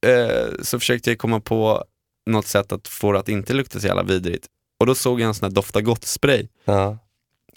eh, 0.08 0.48
så 0.62 0.80
försökte 0.80 1.10
jag 1.10 1.18
komma 1.18 1.40
på 1.40 1.84
något 2.30 2.48
sätt 2.48 2.72
att 2.72 2.88
få 2.88 3.12
det 3.12 3.20
att 3.20 3.30
inte 3.30 3.54
lukta 3.54 3.80
så 3.80 3.88
jävla 3.88 4.04
vidrigt. 4.04 4.46
Och 4.80 4.86
då 4.86 4.96
såg 4.96 5.22
jag 5.22 5.28
en 5.28 5.34
sån 5.34 5.46
här 5.46 5.56
dofta 5.56 5.82
gott-spray 5.82 6.48
Ja. 6.66 6.98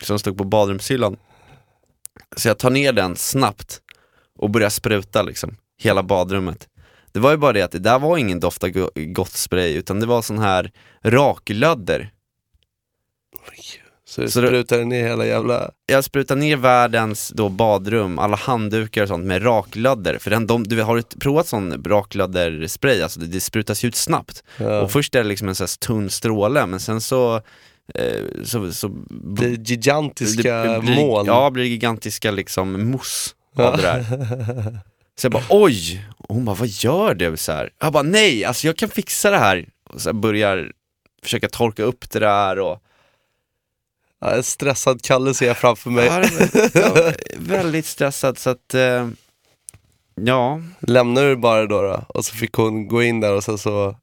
Som 0.02 0.18
stod 0.18 0.38
på 0.38 0.44
badrumshyllan. 0.44 1.16
Så 2.36 2.48
jag 2.48 2.58
tar 2.58 2.70
ner 2.70 2.92
den 2.92 3.16
snabbt 3.16 3.80
och 4.38 4.50
börjar 4.50 4.70
spruta 4.70 5.22
liksom, 5.22 5.56
hela 5.82 6.02
badrummet. 6.02 6.68
Det 7.12 7.20
var 7.20 7.30
ju 7.30 7.36
bara 7.36 7.52
det 7.52 7.62
att 7.62 7.72
det 7.72 7.78
där 7.78 7.98
var 7.98 8.16
ingen 8.18 8.40
dofta 8.40 8.68
go- 8.68 8.90
gott-spray 8.94 9.74
utan 9.74 10.00
det 10.00 10.06
var 10.06 10.22
sån 10.22 10.38
här 10.38 10.72
raklödder. 11.02 12.10
Så 14.04 14.20
det- 14.20 14.30
sprutar 14.30 14.84
ner 14.84 15.08
hela 15.08 15.26
jävla... 15.26 15.70
jag 15.86 16.04
sprutar 16.04 16.36
ner 16.36 16.56
världens 16.56 17.28
då 17.28 17.48
badrum, 17.48 18.18
alla 18.18 18.36
handdukar 18.36 19.02
och 19.02 19.08
sånt 19.08 19.24
med 19.24 19.44
raklödder. 19.44 20.18
För 20.18 20.30
den, 20.30 20.46
de, 20.46 20.64
du 20.64 20.82
har 20.82 20.96
du 20.96 21.02
provat 21.02 21.46
sån 21.46 21.84
raklödderspray? 21.84 23.02
Alltså 23.02 23.20
det, 23.20 23.26
det 23.26 23.40
sprutas 23.40 23.84
ut 23.84 23.96
snabbt. 23.96 24.44
Ja. 24.58 24.80
Och 24.80 24.92
först 24.92 25.14
är 25.14 25.22
det 25.22 25.28
liksom 25.28 25.48
en 25.48 25.54
sån 25.54 25.64
här 25.64 25.78
tunn 25.86 26.10
stråle, 26.10 26.66
men 26.66 26.80
sen 26.80 27.00
så, 27.00 27.42
så, 28.44 28.72
så 28.72 28.88
Det 29.10 29.44
är 29.44 29.50
gigantiska 29.50 30.62
det- 30.64 30.80
blir, 30.80 30.96
moln. 30.96 31.26
Ja, 31.26 31.50
blir 31.50 31.64
gigantiska 31.64 32.30
liksom 32.30 32.90
mousse 32.90 33.30
av 33.56 33.76
det 33.76 33.82
där. 33.82 34.04
Så 35.18 35.24
jag 35.24 35.32
bara 35.32 35.44
oj! 35.48 36.04
Och 36.18 36.34
hon 36.34 36.44
bara 36.44 36.56
vad 36.56 36.68
gör 36.68 37.14
du? 37.14 37.36
Så 37.36 37.52
här. 37.52 37.70
Jag 37.80 37.92
bara 37.92 38.02
nej, 38.02 38.44
alltså 38.44 38.66
jag 38.66 38.76
kan 38.76 38.88
fixa 38.88 39.30
det 39.30 39.38
här. 39.38 39.68
Och 39.90 40.00
så 40.00 40.12
börjar 40.12 40.72
försöka 41.22 41.48
torka 41.48 41.82
upp 41.82 42.10
det 42.10 42.18
där 42.18 42.58
och 42.58 42.82
Ja, 44.22 44.30
en 44.30 44.42
stressad 44.42 45.02
Kalle 45.02 45.34
ser 45.34 45.46
jag 45.46 45.56
framför 45.58 45.90
mig. 45.90 46.06
Ja, 46.06 46.90
var 46.94 47.14
väldigt 47.38 47.86
stressad 47.86 48.38
så 48.38 48.50
att, 48.50 48.74
eh, 48.74 49.08
ja. 50.14 50.60
Lämnar 50.80 51.24
du 51.24 51.36
bara 51.36 51.66
då, 51.66 51.82
då? 51.82 52.04
Och 52.08 52.24
så 52.24 52.34
fick 52.36 52.52
hon 52.52 52.88
gå 52.88 53.02
in 53.02 53.20
där 53.20 53.32
och 53.34 53.44
sen 53.44 53.58
så 53.58 53.96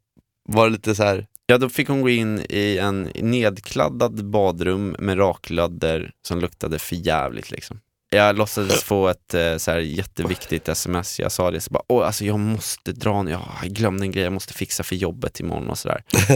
var 0.50 0.65
det 0.65 0.71
lite 0.71 0.95
så 0.95 1.04
här. 1.04 1.26
Ja, 1.50 1.58
då 1.58 1.70
fick 1.70 1.88
hon 1.88 2.02
gå 2.02 2.10
in 2.10 2.46
i 2.50 2.78
en 2.78 3.12
nedkladdad 3.16 4.26
badrum 4.26 4.96
med 5.00 5.20
raklödder 5.20 6.12
som 6.22 6.40
luktade 6.40 6.80
för 6.80 6.96
jävligt 6.96 7.52
liksom. 7.52 7.80
Jag 8.10 8.38
låtsades 8.38 8.84
få 8.84 9.08
ett 9.08 9.34
eh, 9.34 9.58
så 9.58 9.72
här 9.72 9.80
jätteviktigt 9.80 10.70
sms, 10.70 11.20
jag 11.20 11.32
sa 11.32 11.52
det 11.52 11.62
så 11.62 11.72
bara, 11.72 11.84
åh 11.88 12.06
alltså 12.08 12.26
jag 12.26 12.40
måste 12.40 12.92
dra 12.92 13.24
nu, 13.24 13.32
ja, 13.32 13.58
jag 13.64 13.72
glömde 13.72 14.06
en 14.06 14.12
grej 14.12 14.24
jag 14.24 14.34
måste 14.34 14.54
fixa 14.54 14.84
för 14.84 14.96
jobbet 14.96 15.40
imorgon 15.40 15.70
och 15.70 15.78
sådär. 15.78 16.04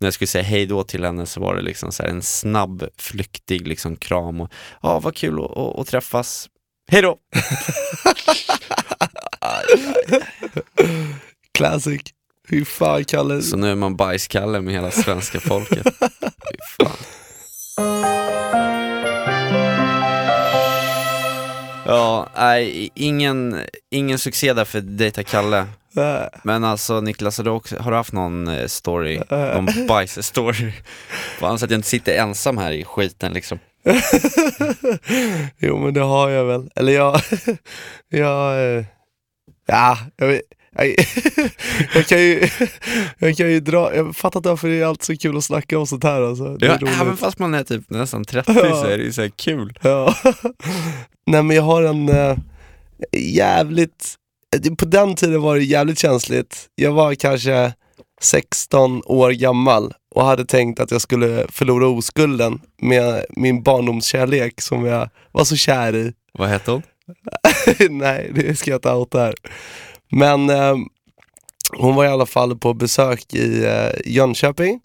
När 0.00 0.06
jag 0.06 0.14
skulle 0.14 0.28
säga 0.28 0.44
hej 0.44 0.66
då 0.66 0.84
till 0.84 1.04
henne 1.04 1.26
så 1.26 1.40
var 1.40 1.56
det 1.56 1.62
liksom 1.62 1.92
så 1.92 2.02
här 2.02 2.10
en 2.10 2.22
snabb, 2.22 2.88
flyktig 2.98 3.68
liksom 3.68 3.96
kram 3.96 4.40
och, 4.40 4.52
ja 4.82 5.00
vad 5.00 5.14
kul 5.14 5.48
att 5.76 5.86
träffas, 5.86 6.48
hej 6.90 7.02
då! 7.02 7.18
Classic. 11.52 12.15
Hur 12.48 12.64
fan 12.64 13.04
Kalle. 13.04 13.42
Så 13.42 13.56
nu 13.56 13.70
är 13.70 13.74
man 13.74 13.96
bajskalle 13.96 14.60
med 14.60 14.74
hela 14.74 14.90
svenska 14.90 15.40
folket. 15.40 15.86
Fy 16.50 16.56
fan. 16.78 16.96
Ja, 21.86 22.28
nej, 22.36 22.90
ingen, 22.94 23.60
ingen 23.90 24.18
succé 24.18 24.52
där 24.52 24.64
för 24.64 24.80
Dejta 24.80 25.22
Kalle. 25.22 25.58
Äh, 25.96 26.22
Men 26.42 26.64
alltså 26.64 27.00
Niklas, 27.00 27.38
har 27.38 27.44
du, 27.44 27.50
också, 27.50 27.76
har 27.78 27.90
du 27.90 27.96
haft 27.96 28.12
någon 28.12 28.48
eh, 28.48 28.66
story, 28.66 29.20
någon 29.30 29.66
bajs-story? 29.66 30.72
Fan 31.38 31.58
så 31.58 31.64
att 31.64 31.70
jag 31.70 31.78
inte 31.78 31.88
sitter 31.88 32.18
ensam 32.18 32.58
här 32.58 32.72
i 32.72 32.84
skiten 32.84 33.32
liksom. 33.32 33.58
jo 35.58 35.78
men 35.78 35.94
det 35.94 36.00
har 36.00 36.30
jag 36.30 36.44
väl. 36.44 36.70
Eller 36.74 36.92
jag, 36.92 37.20
jag, 38.08 38.76
eh, 38.76 38.84
ja, 39.66 39.98
jag 40.16 40.26
vet, 40.26 40.42
jag, 41.94 42.06
kan 42.06 42.18
ju, 42.18 42.48
jag 43.18 43.36
kan 43.36 43.50
ju 43.50 43.60
dra, 43.60 43.94
jag 43.96 44.16
fattar 44.16 44.40
inte 44.40 44.48
varför 44.48 44.68
det 44.68 44.80
är 44.80 44.84
alltid 44.86 45.04
så 45.04 45.16
kul 45.16 45.36
att 45.36 45.44
snacka 45.44 45.78
om 45.78 45.86
sånt 45.86 46.04
här 46.04 46.22
alltså. 46.22 46.56
Det 46.56 46.66
är 46.66 46.78
Ja, 46.80 46.88
även 47.02 47.16
fast 47.16 47.38
man 47.38 47.54
är 47.54 47.64
typ 47.64 47.90
nästan 47.90 48.24
30 48.24 48.52
Ja. 48.56 48.82
så 48.82 48.86
är 48.86 48.98
det 48.98 49.04
ju 49.04 49.12
så 49.12 49.22
här 49.22 49.28
kul. 49.36 49.78
Ja. 49.82 50.14
Nej 51.26 51.42
men 51.42 51.56
jag 51.56 51.62
har 51.62 51.82
en 51.82 52.08
eh, 52.08 52.36
jävligt, 53.16 54.14
eh, 54.66 54.74
på 54.74 54.84
den 54.84 55.14
tiden 55.14 55.42
var 55.42 55.56
det 55.56 55.64
jävligt 55.64 55.98
känsligt. 55.98 56.66
Jag 56.74 56.92
var 56.92 57.14
kanske 57.14 57.72
16 58.20 59.02
år 59.04 59.30
gammal 59.30 59.92
och 60.14 60.24
hade 60.24 60.44
tänkt 60.44 60.80
att 60.80 60.90
jag 60.90 61.00
skulle 61.00 61.46
förlora 61.48 61.86
oskulden 61.88 62.60
med 62.82 63.24
min 63.30 63.62
barndomskärlek 63.62 64.60
som 64.60 64.84
jag 64.84 65.08
var 65.32 65.44
så 65.44 65.56
kär 65.56 65.96
i. 65.96 66.12
Vad 66.38 66.48
hette 66.48 66.70
hon? 66.70 66.82
Nej, 67.90 68.30
det 68.34 68.58
ska 68.58 68.70
jag 68.70 68.78
inte 68.78 68.90
outa 68.92 69.18
här. 69.18 69.34
Men 70.08 70.50
eh, 70.50 70.76
hon 71.78 71.94
var 71.94 72.04
i 72.04 72.08
alla 72.08 72.26
fall 72.26 72.58
på 72.58 72.74
besök 72.74 73.34
i 73.34 73.64
eh, 73.64 73.90
Jönköping 74.04 74.80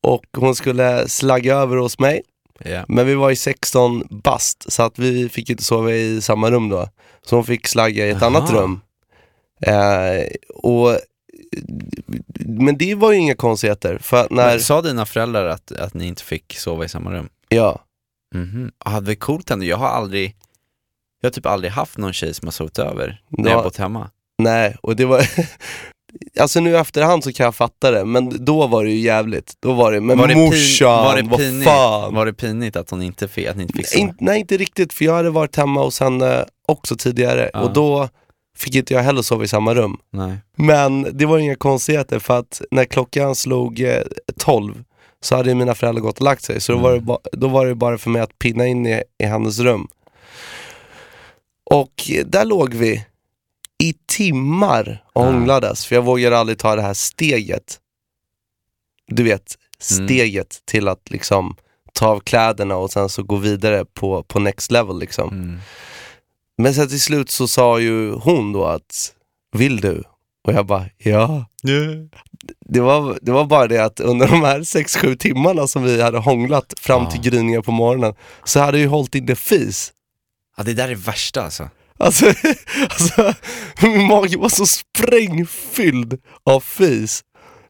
och 0.00 0.24
hon 0.36 0.54
skulle 0.54 1.08
slagga 1.08 1.54
över 1.56 1.76
hos 1.76 1.98
mig. 1.98 2.22
Ja. 2.64 2.84
Men 2.88 3.06
vi 3.06 3.14
var 3.14 3.30
i 3.30 3.36
16 3.36 4.04
bast 4.10 4.72
så 4.72 4.82
att 4.82 4.98
vi 4.98 5.28
fick 5.28 5.50
inte 5.50 5.62
sova 5.64 5.92
i 5.92 6.20
samma 6.20 6.50
rum 6.50 6.68
då. 6.68 6.88
Så 7.22 7.36
hon 7.36 7.44
fick 7.44 7.66
slagga 7.66 8.06
i 8.06 8.10
ett 8.10 8.22
Aha. 8.22 8.26
annat 8.26 8.50
rum. 8.52 8.80
Eh, 9.60 10.24
och, 10.54 10.98
men 12.40 12.78
det 12.78 12.94
var 12.94 13.12
ju 13.12 13.18
inga 13.18 13.34
konstigheter 13.34 13.98
för 13.98 14.26
när, 14.30 14.46
Men 14.50 14.60
Sa 14.60 14.82
dina 14.82 15.06
föräldrar 15.06 15.46
att, 15.46 15.72
att 15.72 15.94
ni 15.94 16.06
inte 16.06 16.22
fick 16.24 16.56
sova 16.58 16.84
i 16.84 16.88
samma 16.88 17.12
rum? 17.12 17.28
ja, 17.48 17.84
Mhm. 18.34 18.72
Ah, 18.78 19.00
det 19.00 19.12
är 19.12 19.16
coolt 19.16 19.50
ändå. 19.50 19.64
Jag 19.64 19.76
har 19.76 19.88
aldrig, 19.88 20.36
jag 21.20 21.26
har 21.28 21.32
typ 21.32 21.46
aldrig 21.46 21.72
haft 21.72 21.98
någon 21.98 22.12
tjej 22.12 22.34
som 22.34 22.46
har 22.46 22.52
sovit 22.52 22.78
över 22.78 23.22
när 23.28 23.50
Ja. 23.50 23.56
jag 23.56 23.64
bott 23.64 23.76
hemma. 23.76 24.10
Nej 24.38 24.76
och 24.82 24.96
det 24.96 25.04
var 25.04 25.26
Alltså 26.40 26.60
nu 26.60 26.70
i 26.70 26.74
efterhand 26.76 27.24
så 27.24 27.32
kan 27.32 27.44
jag 27.44 27.54
fatta 27.54 27.90
det, 27.90 28.04
men 28.04 28.44
då 28.44 28.66
var 28.66 28.84
det 28.84 28.90
ju 28.90 28.98
jävligt. 28.98 29.52
Då 29.60 29.72
var 29.72 29.92
det, 29.92 30.00
men 30.00 30.18
var 30.18 30.28
det 30.28 30.34
morsan, 30.36 31.04
var 31.04 31.16
det 31.16 31.22
vad 31.22 31.38
pinigt? 31.38 31.64
fan. 31.70 32.14
Var 32.14 32.26
det 32.26 32.32
pinigt 32.32 32.76
att 32.76 32.90
hon 32.90 33.02
inte 33.02 33.28
fick, 33.28 33.46
att 33.46 33.56
ni 33.56 33.62
inte 33.62 33.76
fick 33.78 33.86
sova? 33.86 34.00
In, 34.02 34.14
nej 34.20 34.40
inte 34.40 34.56
riktigt, 34.56 34.92
för 34.92 35.04
jag 35.04 35.14
hade 35.14 35.30
varit 35.30 35.56
hemma 35.56 35.82
hos 35.84 36.00
henne 36.00 36.44
också 36.68 36.96
tidigare 36.96 37.50
Ja. 37.52 37.60
och 37.60 37.72
då 37.72 38.08
fick 38.56 38.74
inte 38.74 38.94
jag 38.94 39.02
heller 39.02 39.22
sova 39.22 39.44
i 39.44 39.48
samma 39.48 39.74
rum. 39.74 39.96
Nej. 40.12 40.36
Men 40.56 41.06
det 41.18 41.26
var 41.26 41.38
inga 41.38 41.54
konstigheter 41.56 42.18
för 42.18 42.38
att 42.38 42.62
när 42.70 42.84
klockan 42.84 43.34
slog 43.34 43.80
eh, 43.80 44.02
12 44.38 44.84
så 45.20 45.36
hade 45.36 45.54
mina 45.54 45.74
föräldrar 45.74 46.02
gått 46.02 46.18
och 46.18 46.24
lagt 46.24 46.42
sig. 46.42 46.60
Så 46.60 46.72
då, 46.72 46.78
var 46.78 46.92
det 46.92 47.00
ba- 47.00 47.18
då 47.32 47.48
var 47.48 47.66
det 47.66 47.74
bara 47.74 47.98
för 47.98 48.10
mig 48.10 48.22
att 48.22 48.38
pinna 48.38 48.66
in 48.66 48.86
i, 48.86 49.02
i 49.22 49.24
hennes 49.24 49.58
rum. 49.58 49.88
Och 51.70 51.92
eh, 52.10 52.24
där 52.26 52.44
låg 52.44 52.74
vi 52.74 53.04
i 53.82 53.94
timmar 54.06 55.04
och 55.12 55.24
hånglades. 55.24 55.86
För 55.86 55.94
jag 55.94 56.02
vågade 56.02 56.38
aldrig 56.38 56.58
ta 56.58 56.76
det 56.76 56.82
här 56.82 56.94
steget. 56.94 57.78
Du 59.06 59.22
vet, 59.22 59.58
steget 59.78 60.62
till 60.64 60.88
att 60.88 61.10
liksom 61.10 61.56
ta 61.92 62.06
av 62.06 62.20
kläderna 62.20 62.76
och 62.76 62.90
sen 62.90 63.08
så 63.08 63.22
gå 63.22 63.36
vidare 63.36 63.84
på, 63.84 64.22
på 64.22 64.40
next 64.40 64.70
level 64.70 64.98
liksom. 64.98 65.28
Mm. 65.28 65.58
Men 66.58 66.74
sen 66.74 66.88
till 66.88 67.00
slut 67.00 67.30
så 67.30 67.48
sa 67.48 67.78
ju 67.80 68.12
hon 68.12 68.52
då 68.52 68.64
att, 68.64 69.14
vill 69.56 69.80
du? 69.80 70.04
Och 70.46 70.52
jag 70.54 70.66
bara, 70.66 70.86
ja. 70.98 71.46
Det 72.60 72.80
var, 72.80 73.18
det 73.22 73.32
var 73.32 73.44
bara 73.44 73.66
det 73.66 73.84
att 73.84 74.00
under 74.00 74.28
de 74.28 74.42
här 74.42 74.60
6-7 74.60 75.16
timmarna 75.16 75.66
som 75.66 75.82
vi 75.82 76.02
hade 76.02 76.18
hånglat 76.18 76.74
fram 76.80 77.02
Ja. 77.02 77.10
till 77.10 77.20
gryningen 77.20 77.62
på 77.62 77.72
morgonen 77.72 78.14
så 78.44 78.60
hade 78.60 78.78
jag 78.78 78.82
ju 78.82 78.88
hållit 78.88 79.14
inne 79.14 79.34
fis. 79.34 79.92
Ja, 80.56 80.62
det 80.62 80.74
där 80.74 80.84
är 80.84 80.88
det 80.88 80.94
värsta 80.94 81.42
alltså. 81.42 81.68
Alltså, 81.98 82.26
alltså, 82.90 83.34
min 83.82 84.06
mage 84.06 84.38
var 84.38 84.48
så 84.48 84.66
sprängfylld 84.66 86.18
av 86.44 86.60
fis. 86.60 87.22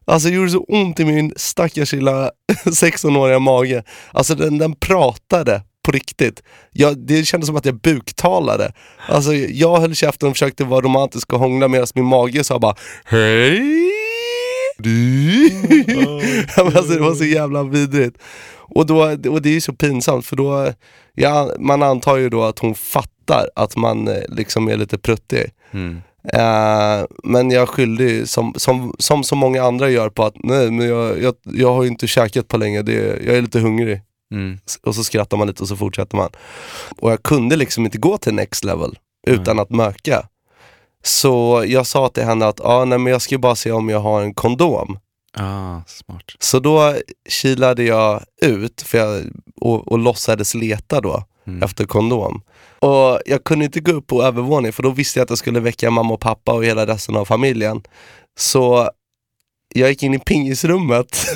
Alltså 0.05 0.29
det 0.29 0.35
gjorde 0.35 0.51
så 0.51 0.63
ont 0.67 0.99
i 0.99 1.05
min 1.05 1.33
stackars 1.35 1.93
lilla 1.93 2.31
16-åriga 2.65 3.39
mage. 3.39 3.83
Alltså 4.11 4.35
den, 4.35 4.57
den 4.57 4.75
pratade 4.75 5.61
på 5.85 5.91
riktigt. 5.91 6.43
Jag, 6.71 7.07
det 7.07 7.25
kändes 7.25 7.47
som 7.47 7.55
att 7.55 7.65
jag 7.65 7.81
buktalade. 7.81 8.73
Alltså 9.07 9.33
jag 9.33 9.79
höll 9.79 9.95
käften 9.95 10.29
och 10.29 10.35
försökte 10.35 10.63
vara 10.63 10.81
romantisk 10.81 11.33
och 11.33 11.39
hångla 11.39 11.67
medan 11.67 11.87
min 11.95 12.05
mage 12.05 12.43
sa 12.43 12.59
bara 12.59 12.75
Hej! 13.05 13.89
Alltså, 16.57 16.93
det 16.93 16.99
var 16.99 17.15
så 17.15 17.25
jävla 17.25 17.63
vidrigt. 17.63 18.17
Och, 18.55 18.85
då, 18.85 19.03
och 19.03 19.41
det 19.41 19.49
är 19.49 19.53
ju 19.53 19.61
så 19.61 19.73
pinsamt 19.73 20.25
för 20.25 20.35
då, 20.35 20.73
ja, 21.15 21.51
man 21.59 21.83
antar 21.83 22.17
ju 22.17 22.29
då 22.29 22.43
att 22.43 22.59
hon 22.59 22.75
fattar 22.75 23.18
att 23.55 23.75
man 23.75 24.07
eh, 24.07 24.21
liksom 24.29 24.67
är 24.67 24.77
lite 24.77 24.97
pruttig. 24.97 25.51
Mm. 25.71 26.01
Eh, 26.33 27.05
men 27.23 27.51
jag 27.51 27.69
skyllde 27.69 28.27
som, 28.27 28.53
som, 28.57 28.95
som 28.99 29.23
så 29.23 29.35
många 29.35 29.63
andra 29.63 29.89
gör, 29.89 30.09
på 30.09 30.23
att 30.23 30.35
nej 30.43 30.71
men 30.71 30.87
jag, 30.87 31.21
jag, 31.21 31.35
jag 31.43 31.73
har 31.73 31.83
ju 31.83 31.89
inte 31.89 32.07
käkat 32.07 32.47
på 32.47 32.57
länge, 32.57 32.81
det, 32.81 32.93
jag 33.25 33.37
är 33.37 33.41
lite 33.41 33.59
hungrig. 33.59 34.01
Mm. 34.33 34.59
Och 34.83 34.95
så 34.95 35.03
skrattar 35.03 35.37
man 35.37 35.47
lite 35.47 35.63
och 35.63 35.69
så 35.69 35.75
fortsätter 35.75 36.17
man. 36.17 36.29
Och 36.99 37.11
jag 37.11 37.23
kunde 37.23 37.55
liksom 37.55 37.85
inte 37.85 37.97
gå 37.97 38.17
till 38.17 38.33
next 38.33 38.63
level 38.63 38.97
utan 39.27 39.59
att 39.59 39.69
möka. 39.69 40.27
Så 41.03 41.63
jag 41.67 41.87
sa 41.87 42.09
till 42.09 42.23
henne 42.23 42.45
att 42.47 42.61
ah, 42.61 42.85
nej, 42.85 42.99
men 42.99 43.11
jag 43.11 43.21
ska 43.21 43.37
bara 43.37 43.55
se 43.55 43.71
om 43.71 43.89
jag 43.89 43.99
har 43.99 44.21
en 44.21 44.33
kondom. 44.33 44.99
Ah, 45.33 45.81
smart. 45.87 46.23
Så 46.39 46.59
då 46.59 46.95
kilade 47.29 47.83
jag 47.83 48.23
ut 48.41 48.81
för 48.81 48.97
jag, 48.97 49.23
och, 49.61 49.87
och 49.87 49.99
låtsades 49.99 50.55
leta 50.55 51.01
då 51.01 51.23
Mm. 51.49 51.63
efter 51.63 51.85
kondom. 51.85 52.41
Och 52.81 53.19
jag 53.25 53.43
kunde 53.43 53.65
inte 53.65 53.79
gå 53.79 53.91
upp 53.91 54.07
på 54.07 54.23
övervåningen 54.23 54.73
för 54.73 54.83
då 54.83 54.89
visste 54.89 55.19
jag 55.19 55.23
att 55.23 55.29
jag 55.29 55.37
skulle 55.37 55.59
väcka 55.59 55.91
mamma 55.91 56.13
och 56.13 56.19
pappa 56.19 56.53
och 56.53 56.65
hela 56.65 56.87
resten 56.87 57.15
av 57.15 57.25
familjen. 57.25 57.81
Så 58.39 58.89
jag 59.75 59.89
gick 59.89 60.03
in 60.03 60.13
i 60.13 60.19
pingisrummet 60.19 61.35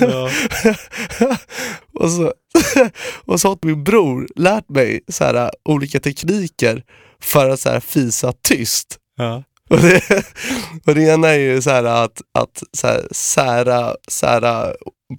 och, 2.00 2.10
så, 2.10 2.32
och 3.24 3.40
så 3.40 3.48
har 3.48 3.58
min 3.62 3.84
bror 3.84 4.28
lärt 4.36 4.68
mig 4.68 5.00
så 5.08 5.24
här, 5.24 5.50
olika 5.68 6.00
tekniker 6.00 6.82
för 7.20 7.50
att 7.50 7.60
så 7.60 7.68
här, 7.68 7.80
fisa 7.80 8.32
tyst. 8.32 8.98
Ja. 9.16 9.42
Och 9.70 9.78
det, 9.78 10.02
och 10.86 10.94
det 10.94 11.02
ena 11.02 11.28
är 11.28 11.38
ju 11.38 11.62
så 11.62 11.70
här 11.70 11.84
att, 11.84 12.22
att 12.38 12.62
så 12.72 12.86
här, 12.86 13.08
sära, 13.10 13.94
sära 14.08 14.72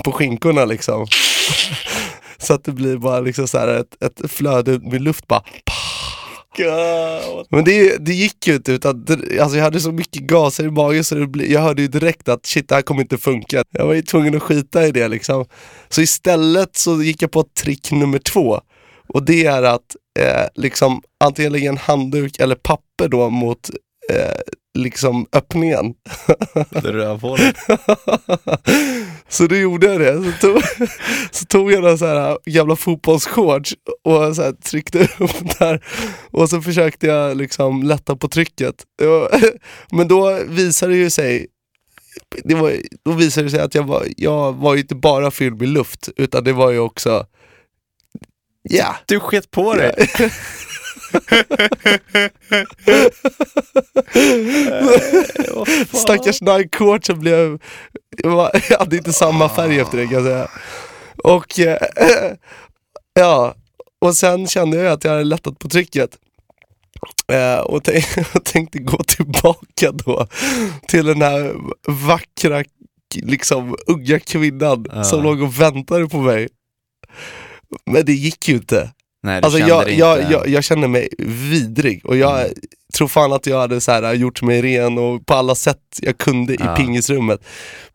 på 0.03 0.11
skinkorna 0.11 0.65
liksom. 0.65 1.07
Så 2.37 2.53
att 2.53 2.63
det 2.63 2.71
blir 2.71 2.97
bara 2.97 3.19
liksom 3.19 3.47
så 3.47 3.57
här 3.57 3.67
ett, 3.67 4.03
ett 4.03 4.31
flöde 4.31 4.79
med 4.79 5.01
luft 5.01 5.27
bara. 5.27 5.43
Men 7.49 7.63
det, 7.63 7.97
det 8.05 8.13
gick 8.13 8.47
ju 8.47 8.55
inte 8.55 8.71
utan 8.71 9.05
alltså 9.41 9.57
jag 9.57 9.63
hade 9.63 9.79
så 9.79 9.91
mycket 9.91 10.21
gaser 10.21 10.63
i 10.63 10.71
magen 10.71 11.03
så 11.03 11.15
det 11.15 11.27
ble, 11.27 11.45
jag 11.45 11.61
hörde 11.61 11.81
ju 11.81 11.87
direkt 11.87 12.29
att 12.29 12.45
shit 12.45 12.69
det 12.69 12.75
här 12.75 12.81
kommer 12.81 13.01
inte 13.01 13.17
funka. 13.17 13.63
Jag 13.71 13.87
var 13.87 13.93
ju 13.93 14.01
tvungen 14.01 14.35
att 14.35 14.43
skita 14.43 14.87
i 14.87 14.91
det 14.91 15.07
liksom. 15.07 15.45
Så 15.89 16.01
istället 16.01 16.75
så 16.75 17.03
gick 17.03 17.21
jag 17.21 17.31
på 17.31 17.43
trick 17.43 17.91
nummer 17.91 18.19
två. 18.19 18.61
Och 19.07 19.23
det 19.23 19.45
är 19.45 19.63
att 19.63 19.95
eh, 20.19 20.47
liksom 20.55 21.01
antingen 21.23 21.51
lägga 21.51 21.69
en 21.69 21.77
handduk 21.77 22.39
eller 22.39 22.55
papper 22.55 23.07
då 23.07 23.29
mot 23.29 23.69
eh, 24.09 24.39
liksom 24.75 25.27
öppningen. 25.33 25.93
Det 26.69 26.93
rövhålet. 26.93 27.55
så 29.29 29.47
då 29.47 29.55
gjorde 29.55 29.87
jag 29.87 29.99
det. 30.01 30.23
Så 30.23 30.47
tog, 30.47 30.61
så 31.31 31.45
tog 31.45 31.71
jag 31.71 31.81
några 31.81 31.97
så 31.97 32.05
här 32.05 32.37
gamla 32.45 32.75
fotbollsshorts 32.75 33.75
och 34.03 34.35
så 34.35 34.41
här 34.41 34.51
tryckte 34.51 35.07
upp 35.19 35.59
där. 35.59 35.85
Och 36.31 36.49
så 36.49 36.61
försökte 36.61 37.07
jag 37.07 37.37
liksom 37.37 37.83
lätta 37.83 38.15
på 38.15 38.27
trycket. 38.27 38.75
Men 39.91 40.07
då 40.07 40.39
visade 40.47 40.93
det 40.93 40.97
ju 40.97 41.09
sig 41.09 41.47
det 42.43 42.55
var, 42.55 42.73
då 43.05 43.11
visade 43.11 43.45
det 43.45 43.51
sig 43.51 43.59
att 43.59 43.75
jag 43.75 43.83
var, 43.83 44.05
jag 44.17 44.53
var 44.53 44.73
ju 44.73 44.81
inte 44.81 44.95
bara 44.95 45.31
fylld 45.31 45.61
med 45.61 45.69
luft, 45.69 46.09
utan 46.15 46.43
det 46.43 46.53
var 46.53 46.71
ju 46.71 46.79
också 46.79 47.25
Ja, 48.69 48.95
Du 49.05 49.19
sket 49.19 49.51
på 49.51 49.73
dig. 49.73 49.95
Stackars 55.93 56.41
Nike-shortsen 56.41 57.19
blev, 57.19 57.59
jag 58.23 58.51
hade 58.79 58.97
inte 58.97 59.13
samma 59.13 59.49
färg 59.49 59.79
efter 59.79 59.97
det 59.97 60.03
kan 60.05 60.13
jag 60.13 60.23
säga. 60.23 60.47
Och 61.23 61.59
eh, 61.59 61.77
ja, 63.13 63.55
och 64.01 64.15
sen 64.15 64.47
kände 64.47 64.77
jag 64.77 64.93
att 64.93 65.03
jag 65.03 65.11
hade 65.11 65.23
lättat 65.23 65.59
på 65.59 65.69
trycket. 65.69 66.17
Eh, 67.31 67.59
och, 67.59 67.83
tänk, 67.83 68.05
och 68.35 68.43
tänkte 68.43 68.79
gå 68.79 68.97
tillbaka 69.03 69.91
då 69.91 70.27
till 70.87 71.05
den 71.05 71.21
här 71.21 71.53
vackra, 71.87 72.63
liksom 73.15 73.75
unga 73.87 74.19
kvinnan 74.19 74.85
Ja. 74.93 75.03
som 75.03 75.23
låg 75.23 75.41
och 75.41 75.61
väntade 75.61 76.07
på 76.07 76.17
mig. 76.17 76.47
Men 77.85 78.05
det 78.05 78.13
gick 78.13 78.47
ju 78.47 78.55
inte. 78.55 78.91
Nej, 79.25 79.41
Alltså 79.43 79.59
jag, 79.59 79.85
det 79.85 79.91
jag, 79.93 80.31
jag, 80.31 80.47
jag 80.47 80.63
kände 80.63 80.87
mig 80.87 81.09
vidrig 81.49 82.01
och 82.05 82.17
jag 82.17 82.39
Mm. 82.41 82.51
tror 82.97 83.07
fan 83.07 83.33
att 83.33 83.47
jag 83.47 83.59
hade 83.59 83.81
så 83.81 83.91
här, 83.91 84.13
gjort 84.13 84.41
mig 84.41 84.61
ren 84.61 84.97
och 84.97 85.25
på 85.25 85.33
alla 85.33 85.55
sätt 85.55 85.77
jag 86.01 86.17
kunde 86.17 86.53
i 86.53 86.57
Ja. 86.59 86.75
pingisrummet. 86.75 87.39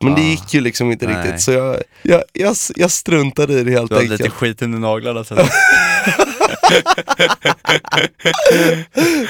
Men 0.01 0.15
det 0.15 0.21
Ah. 0.21 0.25
gick 0.25 0.55
ju 0.55 0.61
liksom 0.61 0.93
inte 0.93 1.07
Nej. 1.07 1.17
riktigt 1.17 1.41
så 1.41 1.53
jag, 1.53 1.77
jag, 2.03 2.23
jag, 2.33 2.57
jag 2.77 2.91
struntade 2.91 3.53
i 3.61 3.65
det 3.65 3.71
helt 3.71 3.89
Du 3.91 3.95
hade 3.95 4.03
enkelt. 4.05 4.21
lite 4.21 4.31
skit 4.35 4.63
under 4.63 4.79
naglarna 4.79 5.25
sen. 5.25 5.39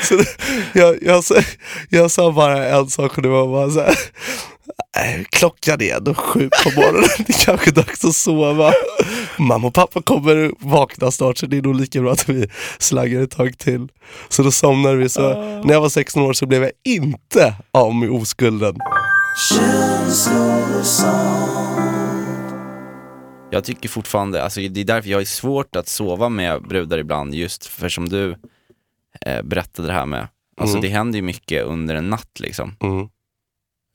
så 0.02 0.16
det- 0.16 0.36
jag, 0.72 0.96
jag, 1.02 1.24
sa- 1.24 1.34
jag 1.88 2.10
sa 2.10 2.32
bara 2.32 2.66
en 2.68 2.90
sak 2.90 3.16
och 3.16 3.22
det 3.22 3.28
var 3.28 3.46
bara 3.46 3.70
så 3.70 3.80
här. 3.80 3.94
"Nej, 4.96 5.26
Klockan 5.30 5.82
är 5.82 5.96
ändå 5.96 6.14
sju 6.14 6.50
på 6.64 6.70
morgonen, 6.80 7.08
det 7.26 7.28
är 7.32 7.44
kanske 7.44 7.70
dags 7.70 8.04
att 8.04 8.14
sova. 8.14 8.72
Mamma 9.38 9.66
och 9.68 9.74
pappa 9.74 10.02
kommer 10.02 10.52
vakna 10.58 11.10
snart 11.10 11.38
så 11.38 11.46
det 11.46 11.56
är 11.58 11.62
nog 11.62 11.74
lika 11.80 12.00
bra 12.00 12.12
att 12.12 12.28
vi 12.28 12.46
slaggar 12.78 13.22
ett 13.22 13.30
tag 13.30 13.58
till. 13.58 13.88
Så 14.28 14.42
då 14.42 14.50
somnade 14.50 14.96
vi. 14.96 15.08
Så 15.08 15.42
när 15.64 15.72
jag 15.72 15.80
var 15.80 15.88
16 15.88 16.22
år 16.22 16.32
så 16.32 16.46
blev 16.46 16.62
jag 16.62 16.72
inte 16.84 17.54
av 17.72 17.94
med 17.94 18.10
oskulden. 18.10 18.76
Jag 23.50 23.64
tycker 23.64 23.88
fortfarande, 23.88 24.42
alltså 24.44 24.60
det 24.60 24.80
är 24.80 24.84
därför 24.84 25.10
jag 25.10 25.20
är 25.20 25.24
svårt 25.24 25.76
att 25.76 25.88
sova 25.88 26.28
med 26.28 26.62
brudar 26.62 26.98
ibland, 26.98 27.34
just 27.34 27.66
för 27.66 27.88
som 27.88 28.08
du 28.08 28.36
eh, 29.26 29.42
berättade 29.42 29.88
det 29.88 29.94
här 29.94 30.06
med. 30.06 30.28
Alltså 30.60 30.76
Mm. 30.76 30.82
det 30.82 30.96
händer 30.96 31.16
ju 31.18 31.22
mycket 31.22 31.64
under 31.64 31.94
en 31.94 32.10
natt 32.10 32.40
liksom. 32.40 32.76
Mm. 32.82 33.08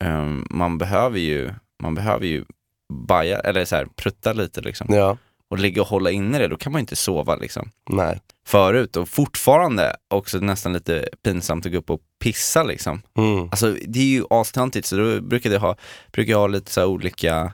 Ehm, 0.03 0.45
man 0.49 0.77
behöver 0.77 1.19
ju, 1.19 1.51
man 1.83 1.95
behöver 1.95 2.25
ju 2.25 2.45
baja, 2.93 3.39
eller 3.39 3.65
så 3.65 3.75
här, 3.75 3.87
prutta 3.95 4.33
lite 4.33 4.61
liksom. 4.61 4.87
Ja, 4.89 5.17
Och 5.49 5.59
ligga 5.59 5.81
och 5.81 5.87
hålla 5.87 6.11
inne 6.11 6.39
det, 6.39 6.47
då 6.47 6.57
kan 6.57 6.71
man 6.71 6.79
ju 6.79 6.81
inte 6.83 6.95
sova 6.95 7.35
liksom. 7.35 7.69
nej. 7.89 8.19
Förut 8.47 8.95
och 8.97 9.09
fortfarande 9.09 9.95
också 10.13 10.37
nästan 10.37 10.73
lite 10.73 11.09
pinsamt 11.23 11.65
att 11.65 11.71
gå 11.71 11.77
upp 11.77 11.89
och 11.89 12.01
pissa 12.19 12.63
liksom. 12.63 13.01
Mm. 13.17 13.43
Alltså 13.51 13.75
det 13.87 13.99
är 13.99 14.03
ju 14.03 14.23
astöntigt 14.29 14.87
så 14.87 14.95
då 14.97 15.21
brukar 15.21 15.49
jag 15.49 15.59
ha, 15.59 15.75
brukar 16.11 16.31
jag 16.31 16.39
ha 16.39 16.47
lite 16.47 16.71
så 16.71 16.85
olika 16.85 17.53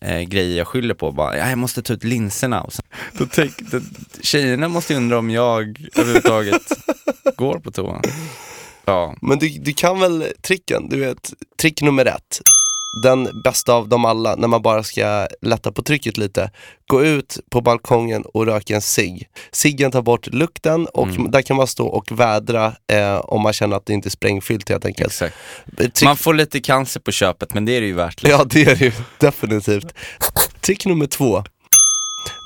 eh, 0.00 0.20
grejer 0.20 0.58
jag 0.58 0.66
skyller 0.68 0.94
på. 0.94 1.12
Bara, 1.12 1.36
"Ja, 1.36 1.48
jag 1.48 1.58
måste 1.58 1.82
ta 1.82 1.92
ut 1.92 2.04
linserna. 2.04 2.62
Och 2.62 2.72
så, 2.72 2.82
då 3.18 3.26
tänk, 3.32 3.58
då, 3.58 3.80
tjejerna 4.20 4.68
måste 4.68 4.94
undra 4.94 5.18
om 5.18 5.30
jag 5.30 5.90
överhuvudtaget 5.96 6.62
går 7.36 7.58
på 7.58 7.70
toa. 7.70 8.02
Ja, 8.86 9.14
Men 9.22 9.38
du, 9.38 9.48
du 9.48 9.72
kan 9.72 10.00
väl 10.00 10.24
tricken, 10.42 10.88
du 10.88 11.00
vet, 11.00 11.32
trick 11.60 11.82
nummer 11.82 12.04
ett. 12.06 12.40
Den 13.02 13.40
bästa 13.44 13.72
av 13.74 13.88
dem 13.88 14.04
alla, 14.04 14.36
när 14.36 14.48
man 14.48 14.62
bara 14.62 14.82
ska 14.82 15.28
lätta 15.42 15.72
på 15.72 15.82
trycket 15.82 16.16
lite. 16.16 16.50
Gå 16.86 17.04
ut 17.04 17.38
på 17.50 17.60
balkongen 17.60 18.22
och 18.22 18.46
röka 18.46 18.74
en 18.74 18.82
cigg. 18.82 19.28
Ciggen 19.52 19.90
tar 19.90 20.02
bort 20.02 20.26
lukten 20.26 20.86
och 20.86 21.08
Mm. 21.08 21.30
där 21.30 21.42
kan 21.42 21.56
man 21.56 21.66
stå 21.66 21.86
och 21.86 22.20
vädra 22.20 22.72
eh, 22.92 23.16
om 23.16 23.42
man 23.42 23.52
känner 23.52 23.76
att 23.76 23.86
det 23.86 23.92
inte 23.92 24.08
är 24.08 24.10
sprängfyllt 24.10 24.68
helt 24.68 24.84
enkelt. 24.84 25.12
exakt. 25.12 25.36
Trick, 25.76 26.02
Man 26.04 26.16
får 26.16 26.34
lite 26.34 26.60
cancer 26.60 27.00
på 27.00 27.12
köpet 27.12 27.54
men 27.54 27.64
det 27.64 27.72
är 27.72 27.80
det 27.80 27.86
ju 27.86 27.92
värt. 27.92 28.22
Liksom. 28.22 28.38
Ja 28.40 28.44
det 28.50 28.60
är 28.70 28.76
det 28.76 28.84
ju, 28.84 28.92
definitivt. 29.20 29.94
Trick 30.60 30.86
nummer 30.86 31.06
två. 31.06 31.44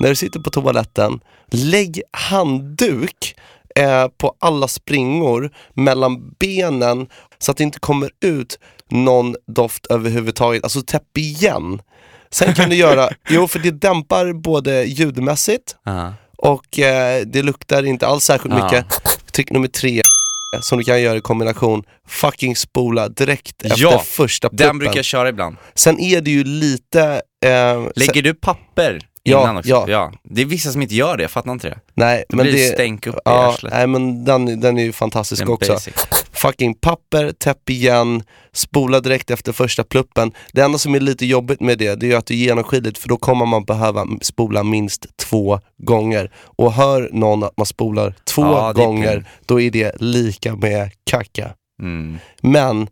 När 0.00 0.08
du 0.08 0.14
sitter 0.14 0.40
på 0.40 0.50
toaletten, 0.50 1.20
lägg 1.52 2.02
handduk 2.12 3.34
eh, 3.80 4.08
på 4.18 4.34
alla 4.40 4.68
springor 4.68 5.50
mellan 5.74 6.30
benen 6.38 7.06
så 7.38 7.50
att 7.50 7.56
det 7.56 7.62
inte 7.64 7.80
kommer 7.80 8.10
ut 8.24 8.58
någon 8.90 9.36
doft 9.46 9.86
överhuvudtaget. 9.86 10.64
Alltså 10.64 10.82
täpp 10.82 11.18
igen. 11.18 11.82
Sen 12.30 12.54
kan 12.54 12.70
du 12.70 12.76
göra, 12.76 13.08
jo 13.28 13.48
för 13.48 13.58
det 13.58 13.70
dämpar 13.70 14.32
både 14.32 14.84
ljudmässigt 14.84 15.76
Ja. 15.84 16.14
och 16.36 16.78
eh, 16.78 17.22
det 17.26 17.42
luktar 17.42 17.86
inte 17.86 18.06
alls 18.06 18.24
särskilt 18.24 18.54
Ja. 18.58 18.64
mycket. 18.64 18.86
Trick 19.32 19.50
nummer 19.50 19.68
tre 19.68 20.00
som 20.60 20.78
du 20.78 20.84
kan 20.84 21.02
göra 21.02 21.16
i 21.16 21.20
kombination, 21.20 21.82
fucking 22.08 22.56
spola 22.56 23.08
direkt 23.08 23.62
efter 23.62 23.80
Ja, 23.82 23.98
första 24.06 24.48
pluppen. 24.48 24.66
Den 24.66 24.78
brukar 24.78 24.96
jag 24.96 25.04
köra 25.04 25.28
ibland. 25.28 25.56
Sen 25.74 26.00
är 26.00 26.20
det 26.20 26.30
ju 26.30 26.44
lite... 26.44 27.02
Eh, 27.44 27.50
Lägger 27.96 28.12
sen, 28.14 28.22
du 28.22 28.34
papper 28.34 28.98
Ja, 29.22 29.42
innan 29.42 29.56
också? 29.56 29.84
ja. 29.88 30.12
Det 30.22 30.40
är 30.40 30.46
vissa 30.46 30.72
som 30.72 30.82
inte 30.82 30.94
gör 30.94 31.16
det, 31.16 31.22
jag 31.22 31.30
fattar 31.30 31.52
inte 31.52 31.68
det. 31.68 31.78
nej, 31.94 32.24
Det 32.28 32.36
men 32.36 32.42
blir 32.46 32.52
det... 32.52 32.72
stänk 32.74 33.06
upp 33.06 33.14
i 33.16 33.18
Ja, 33.24 33.48
arslet. 33.54 33.72
nej 33.72 33.86
men 33.86 34.24
den, 34.24 34.60
den 34.60 34.78
är 34.78 34.82
ju 34.82 34.92
fantastisk 34.92 35.42
Den 35.42 35.52
också. 35.52 35.72
basic. 35.72 35.94
Fucking 36.32 36.74
papper, 36.74 37.32
täpp 37.32 37.70
igen, 37.70 38.22
spola 38.52 39.00
direkt 39.00 39.30
efter 39.30 39.52
första 39.52 39.84
pluppen. 39.84 40.32
Det 40.52 40.60
enda 40.60 40.78
som 40.78 40.94
är 40.94 41.00
lite 41.00 41.26
jobbigt 41.26 41.60
med 41.60 41.78
det, 41.78 41.94
det 41.94 42.12
är 42.12 42.16
att 42.16 42.26
det 42.26 42.34
är 42.34 42.36
genomskinligt 42.36 42.98
för 42.98 43.08
då 43.08 43.16
kommer 43.16 43.46
man 43.46 43.64
behöva 43.64 44.06
spola 44.22 44.62
minst 44.62 45.06
två 45.16 45.60
gånger. 45.78 46.30
Och 46.56 46.72
hör 46.72 47.08
någon 47.12 47.42
att 47.44 47.56
man 47.56 47.66
spolar 47.66 48.14
två 48.24 48.42
Ja, 48.42 48.68
är 48.70 48.74
gånger, 48.74 49.28
då 49.46 49.60
är 49.60 49.70
det 49.70 49.92
lika 50.00 50.56
med 50.56 50.90
kacka. 51.10 51.50
Mm. 51.82 52.18
Men 52.42 52.88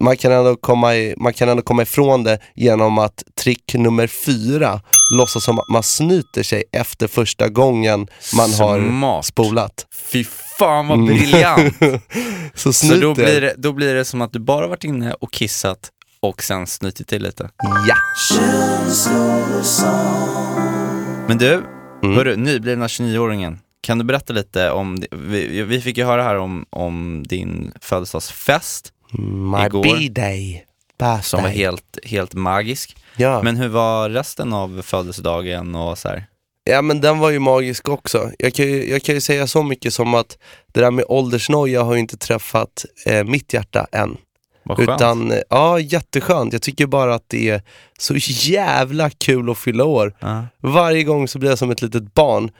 man 0.00 0.16
kan, 0.16 0.32
ändå 0.32 0.56
komma 0.56 0.96
i, 0.96 1.14
man 1.18 1.32
kan 1.32 1.48
ändå 1.48 1.62
komma 1.62 1.82
ifrån 1.82 2.24
det 2.24 2.38
genom 2.54 2.98
att 2.98 3.22
trick 3.40 3.74
nummer 3.74 4.06
fyra, 4.06 4.80
låtsas 5.14 5.44
som 5.44 5.58
att 5.58 5.68
man 5.68 5.82
snyter 5.82 6.42
sig 6.42 6.64
efter 6.72 7.06
första 7.08 7.48
gången 7.48 8.06
man 8.36 8.52
har 8.52 8.88
Smart. 8.90 9.24
spolat. 9.26 9.86
Fy 10.12 10.24
fan 10.58 10.88
vad 10.88 10.98
Mm. 10.98 11.06
briljant! 11.16 11.74
Så 12.54 12.72
Så 12.72 12.86
snyt 12.86 13.00
då 13.00 13.14
blir, 13.14 13.40
det, 13.40 13.54
då 13.58 13.72
blir 13.72 13.94
det 13.94 14.04
som 14.04 14.22
att 14.22 14.32
du 14.32 14.38
bara 14.38 14.66
varit 14.66 14.84
inne 14.84 15.12
och 15.12 15.32
kissat 15.32 15.90
och 16.20 16.42
sen 16.42 16.66
snytit 16.66 17.08
till 17.08 17.22
lite. 17.22 17.50
Ja. 17.88 17.94
Men 21.28 21.38
du, 21.38 21.62
Mm. 22.02 22.16
hörru, 22.16 22.36
nyblivna 22.36 22.86
29-åringen. 22.86 23.58
Kan 23.80 23.98
du 23.98 24.04
berätta 24.04 24.32
lite 24.32 24.70
om, 24.70 25.02
vi, 25.10 25.62
vi 25.62 25.80
fick 25.80 25.96
ju 25.98 26.04
höra 26.04 26.22
här 26.22 26.36
om, 26.36 26.64
om 26.70 27.22
din 27.28 27.72
födelsedagsfest 27.80 28.92
My 29.12 29.66
Igår. 29.66 29.82
B-day. 29.82 30.64
Som 31.22 31.42
var 31.42 31.48
helt, 31.48 31.98
helt 32.04 32.34
magisk. 32.34 32.96
ja. 33.16 33.42
Men 33.42 33.56
hur 33.56 33.68
var 33.68 34.10
resten 34.10 34.52
av 34.52 34.82
födelsedagen 34.82 35.74
och 35.74 35.98
så 35.98 36.08
här? 36.08 36.26
ja 36.68 36.82
men 36.82 37.00
den 37.00 37.18
var 37.18 37.30
ju 37.30 37.38
magisk 37.38 37.88
också. 37.88 38.30
Jag 38.38 38.54
kan 38.54 38.66
ju, 38.66 38.90
jag 38.90 39.02
kan 39.02 39.14
ju 39.14 39.20
säga 39.20 39.46
så 39.46 39.62
mycket 39.62 39.94
som 39.94 40.14
att 40.14 40.38
det 40.72 40.80
där 40.80 40.90
med 40.90 41.04
åldersnoja 41.08 41.82
har 41.82 41.94
ju 41.94 42.00
inte 42.00 42.16
träffat 42.16 42.84
eh, 43.06 43.24
mitt 43.24 43.52
hjärta 43.52 43.86
än. 43.92 44.16
Vad 44.62 44.76
skönt. 44.76 44.90
Utan, 44.90 45.30
eh, 45.30 45.38
ja 45.50 45.78
jätteskönt. 45.78 46.52
Jag 46.52 46.62
tycker 46.62 46.86
bara 46.86 47.14
att 47.14 47.24
det 47.26 47.48
är 47.48 47.62
så 47.98 48.14
jävla 48.50 49.10
kul 49.10 49.50
att 49.50 49.58
fylla 49.58 49.84
år. 49.84 50.16
Ja. 50.20 50.46
Varje 50.60 51.02
gång 51.02 51.28
så 51.28 51.38
blir 51.38 51.50
jag 51.50 51.58
som 51.58 51.70
ett 51.70 51.82
litet 51.82 52.14
barn. 52.14 52.50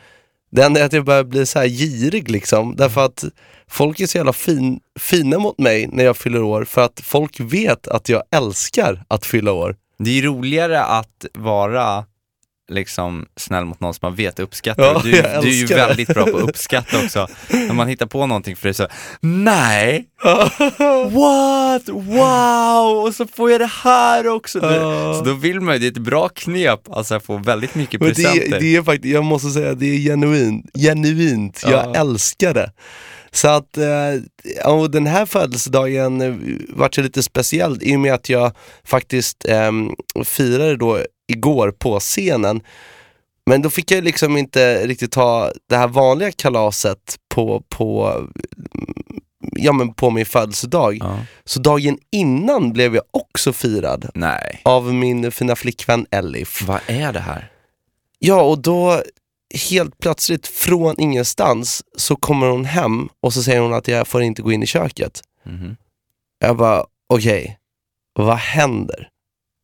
Det 0.51 0.63
enda 0.63 0.81
är 0.81 0.85
att 0.85 0.93
jag 0.93 1.05
börjar 1.05 1.25
bli 1.25 1.47
så 1.47 1.59
här 1.59 1.67
girig 1.67 2.31
liksom. 2.31 2.77
Därför 2.77 3.05
att 3.05 3.25
folk 3.71 4.01
är 4.01 4.07
så 4.07 4.17
jävla 4.19 4.33
fin, 4.33 4.81
fina 5.01 5.39
mot 5.39 5.59
mig 5.59 5.87
när 5.93 6.05
jag 6.05 6.17
fyller 6.17 6.43
år. 6.43 6.65
För 6.65 6.83
att 6.85 7.01
folk 7.05 7.41
vet 7.41 7.89
att 7.89 8.09
jag 8.09 8.23
älskar 8.31 9.05
att 9.09 9.27
fylla 9.27 9.53
år. 9.53 9.77
Det 9.99 10.11
är 10.11 10.15
ju 10.15 10.23
roligare 10.23 10.85
att 10.85 11.27
vara 11.35 12.05
liksom 12.71 13.27
snäll 13.37 13.65
mot 13.65 13.81
någon 13.81 13.95
som 13.95 14.01
man 14.03 14.15
vet 14.15 14.41
uppskattar. 14.41 14.83
Ja, 14.85 15.01
du, 15.05 15.11
jag 15.17 15.43
du 15.43 15.49
är 15.49 15.53
ju 15.53 15.67
väldigt 15.67 16.09
bra 16.09 16.25
på 16.25 16.37
att 16.37 16.43
uppskatta 16.49 17.05
också. 17.05 17.29
När 17.51 17.73
man 17.75 17.89
hittar 17.89 18.07
på 18.07 18.27
någonting 18.27 18.57
för 18.57 18.65
dig 18.69 18.75
så, 18.75 18.87
nej, 19.21 20.05
what, 21.11 21.89
wow, 21.89 23.05
och 23.07 23.15
så 23.15 23.27
får 23.27 23.51
jag 23.51 23.61
det 23.61 23.71
här 23.85 24.27
också. 24.29 24.59
Ja. 24.63 25.15
Så 25.15 25.25
då 25.25 25.33
vill 25.35 25.61
man 25.61 25.75
ju, 25.75 25.79
det 25.81 25.87
är 25.87 25.91
ett 26.01 26.07
bra 26.07 26.29
knep, 26.29 26.81
alltså 26.93 27.15
att 27.15 27.25
få 27.25 27.37
väldigt 27.37 27.75
mycket 27.75 28.01
Men 28.01 28.09
presenter. 28.15 28.51
det, 28.51 28.59
det 28.59 28.77
är 28.77 28.83
faktiskt, 28.83 29.15
jag 29.15 29.25
måste 29.25 29.51
säga, 29.51 29.75
det 29.75 29.87
är 29.87 29.99
genuint. 29.99 30.67
genuint. 30.79 31.63
Jag 31.63 31.73
Ja. 31.73 31.95
älskar 31.95 32.55
det. 32.55 32.73
Så 33.31 33.49
att, 33.49 33.77
eh, 33.77 34.73
och 34.73 34.91
den 34.91 35.07
här 35.07 35.27
födelsedagen 35.27 36.21
eh, 36.21 36.35
vart 36.69 36.99
ju 36.99 37.03
lite 37.03 37.23
speciell 37.23 37.79
i 37.81 37.97
och 37.97 38.01
med 38.01 38.15
att 38.15 38.29
jag 38.29 38.53
faktiskt 38.85 39.45
eh, 39.49 39.73
firade 40.25 40.77
då 40.77 40.99
igår 41.29 41.71
på 41.71 42.01
scenen. 42.01 42.61
Men 43.47 43.63
då 43.63 43.71
fick 43.71 43.91
jag 43.91 44.05
liksom 44.05 44.37
inte 44.37 44.87
riktigt 44.87 45.13
ta 45.13 45.53
det 45.69 45.77
här 45.77 45.89
vanliga 45.89 46.33
kalaset 46.33 47.17
på, 47.29 47.63
på, 47.69 48.09
mm, 48.75 49.21
ja, 49.57 49.73
men 49.73 49.95
på 49.95 50.11
min 50.11 50.27
födelsedag. 50.27 50.99
Ja. 51.01 51.19
Så 51.45 51.61
dagen 51.61 51.99
innan 52.13 52.73
blev 52.73 52.95
jag 52.95 53.05
också 53.11 53.53
firad 53.53 54.11
Nej, 54.15 54.61
av 54.65 54.95
min 54.95 55.33
fina 55.33 55.57
flickvän 55.57 56.07
Elif. 56.11 56.63
vad 56.63 56.81
är 56.87 57.13
det 57.13 57.21
här? 57.21 57.51
Ja, 58.19 58.43
och 58.43 58.59
då 58.59 59.03
helt 59.71 59.99
plötsligt 59.99 60.47
från 60.47 60.95
ingenstans 61.01 61.83
så 61.97 62.17
kommer 62.17 62.47
hon 62.47 62.65
hem 62.65 63.09
och 63.23 63.35
så 63.35 63.43
säger 63.43 63.61
hon 63.61 63.73
att 63.75 63.89
jag 63.89 64.09
får 64.09 64.23
inte 64.23 64.43
gå 64.43 64.53
in 64.53 64.63
i 64.63 64.67
köket. 64.67 65.21
Mhm. 65.47 65.77
Jag 66.39 66.57
bara, 66.57 66.85
okej, 67.09 67.59
vad 68.15 68.37
händer? 68.37 69.09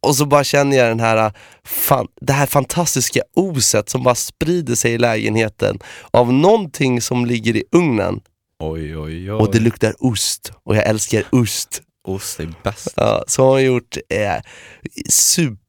Och 0.07 0.17
så 0.17 0.27
bara 0.27 0.45
känner 0.45 0.77
jag 0.77 0.89
den 0.89 1.01
här, 1.01 1.33
fan, 1.65 2.09
det 2.21 2.33
här 2.33 2.47
fantastiska 2.47 3.21
oset 3.37 3.89
som 3.89 4.03
bara 4.03 4.15
sprider 4.15 4.75
sig 4.75 4.93
i 4.93 4.99
lägenheten 4.99 5.79
av 6.11 6.33
någonting 6.33 7.01
som 7.01 7.27
ligger 7.27 7.57
i 7.57 7.65
ugnen 7.73 8.21
Oj, 8.59 8.97
oj, 8.97 8.99
oj. 8.99 9.31
och 9.31 9.53
det 9.53 9.61
luktar 9.61 9.95
ost 9.99 10.53
och 10.63 10.77
jag 10.77 10.87
älskar 10.87 11.25
ost. 11.33 11.83
Ost 12.09 12.41
är 12.41 12.55
bäst. 12.63 12.93
Ja, 12.97 13.25
så 13.27 13.43
har 13.45 13.51
hon 13.51 13.63
gjort 13.65 13.97
eh, 14.09 14.37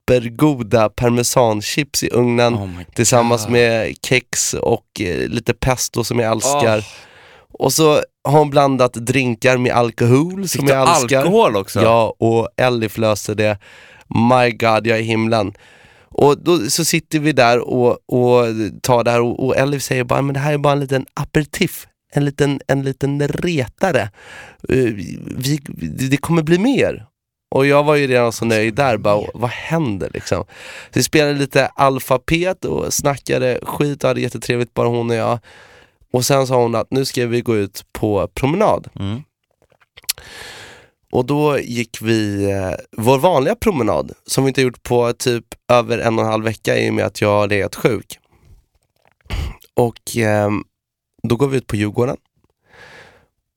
supergoda 0.09 0.89
parmesanchips 0.89 2.03
i 2.03 2.09
ugnen 2.09 2.53
Oh 2.53 2.69
tillsammans 2.95 3.49
med 3.49 3.95
kex 4.07 4.53
och 4.53 5.01
eh, 5.01 5.27
lite 5.29 5.53
pesto 5.53 6.03
som 6.03 6.19
jag 6.19 6.31
älskar. 6.31 6.77
Åh. 6.77 6.83
Och 7.59 7.73
så 7.73 8.01
har 8.23 8.39
hon 8.39 8.49
blandat 8.49 8.93
drinkar 8.93 9.57
med 9.57 9.71
alkohol 9.71 10.41
Fick 10.41 10.51
som 10.61 10.67
jag 10.67 10.89
älskar. 10.89 11.17
alkohol 11.17 11.55
också? 11.55 11.81
Ja, 11.81 12.15
och 12.19 12.49
Elif 12.57 12.97
löste 12.97 13.33
det. 13.33 13.57
My 14.07 14.51
God, 14.51 14.87
jag 14.87 14.97
är 14.97 15.01
i 15.01 15.03
himlen. 15.03 15.53
Och 16.09 16.43
då 16.43 16.57
så 16.57 16.85
sitter 16.85 17.19
vi 17.19 17.31
där 17.31 17.59
och, 17.59 17.91
och 17.91 18.45
tar 18.81 19.03
det 19.03 19.11
här 19.11 19.21
och, 19.21 19.45
och 19.45 19.57
Elif 19.57 19.83
säger 19.83 20.03
bara, 20.03 20.21
men 20.21 20.33
det 20.33 20.39
här 20.39 20.53
är 20.53 20.57
bara 20.57 20.73
en 20.73 20.79
liten 20.79 21.05
aperitif. 21.13 21.87
En 22.13 22.25
liten, 22.25 22.59
en 22.67 22.83
liten 22.83 23.27
retare. 23.27 24.01
Eh, 24.69 24.77
vi, 25.37 25.59
det 26.09 26.17
kommer 26.17 26.43
bli 26.43 26.57
mer. 26.57 27.05
Och 27.55 27.65
jag 27.65 27.83
var 27.83 27.95
ju 27.95 28.07
redan 28.07 28.31
så 28.31 28.45
nöjd 28.45 28.75
där, 28.75 28.97
bara, 28.97 29.27
vad 29.33 29.49
händer 29.49 30.09
liksom? 30.13 30.43
Så 30.83 30.91
vi 30.93 31.03
spelade 31.03 31.33
lite 31.33 31.67
alfabet 31.67 32.65
och 32.65 32.93
snackade 32.93 33.59
skit 33.63 34.03
och 34.03 34.07
hade 34.07 34.21
jättetrevligt 34.21 34.73
bara 34.73 34.87
hon 34.87 35.09
och 35.09 35.15
jag. 35.15 35.39
Och 36.11 36.25
sen 36.25 36.47
sa 36.47 36.61
hon 36.61 36.75
att 36.75 36.91
nu 36.91 37.05
ska 37.05 37.27
vi 37.27 37.41
gå 37.41 37.55
ut 37.55 37.85
på 37.91 38.27
promenad. 38.27 38.87
Mm. 38.99 39.23
Och 41.11 41.25
då 41.25 41.59
gick 41.59 42.01
vi 42.01 42.51
eh, 42.51 42.71
vår 42.97 43.19
vanliga 43.19 43.55
promenad, 43.55 44.11
som 44.25 44.43
vi 44.43 44.47
inte 44.47 44.61
gjort 44.61 44.83
på 44.83 45.13
typ 45.13 45.45
över 45.71 45.97
en 45.97 46.19
och 46.19 46.25
en 46.25 46.31
halv 46.31 46.43
vecka 46.43 46.77
i 46.77 46.89
och 46.89 46.93
med 46.93 47.05
att 47.05 47.21
jag 47.21 47.29
har 47.29 47.47
legat 47.47 47.75
sjuk. 47.75 48.19
Och 49.73 50.17
ehm, 50.17 50.63
då 51.23 51.35
går 51.35 51.47
vi 51.47 51.57
ut 51.57 51.67
på 51.67 51.75
Djurgården. 51.75 52.17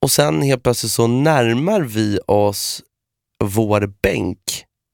Och 0.03 0.11
sen 0.11 0.43
helt 0.43 0.63
plötsligt 0.63 0.93
så 0.93 1.07
närmar 1.07 1.81
vi 1.81 2.19
oss 2.27 2.83
vår 3.45 3.93
bänk. 4.03 4.39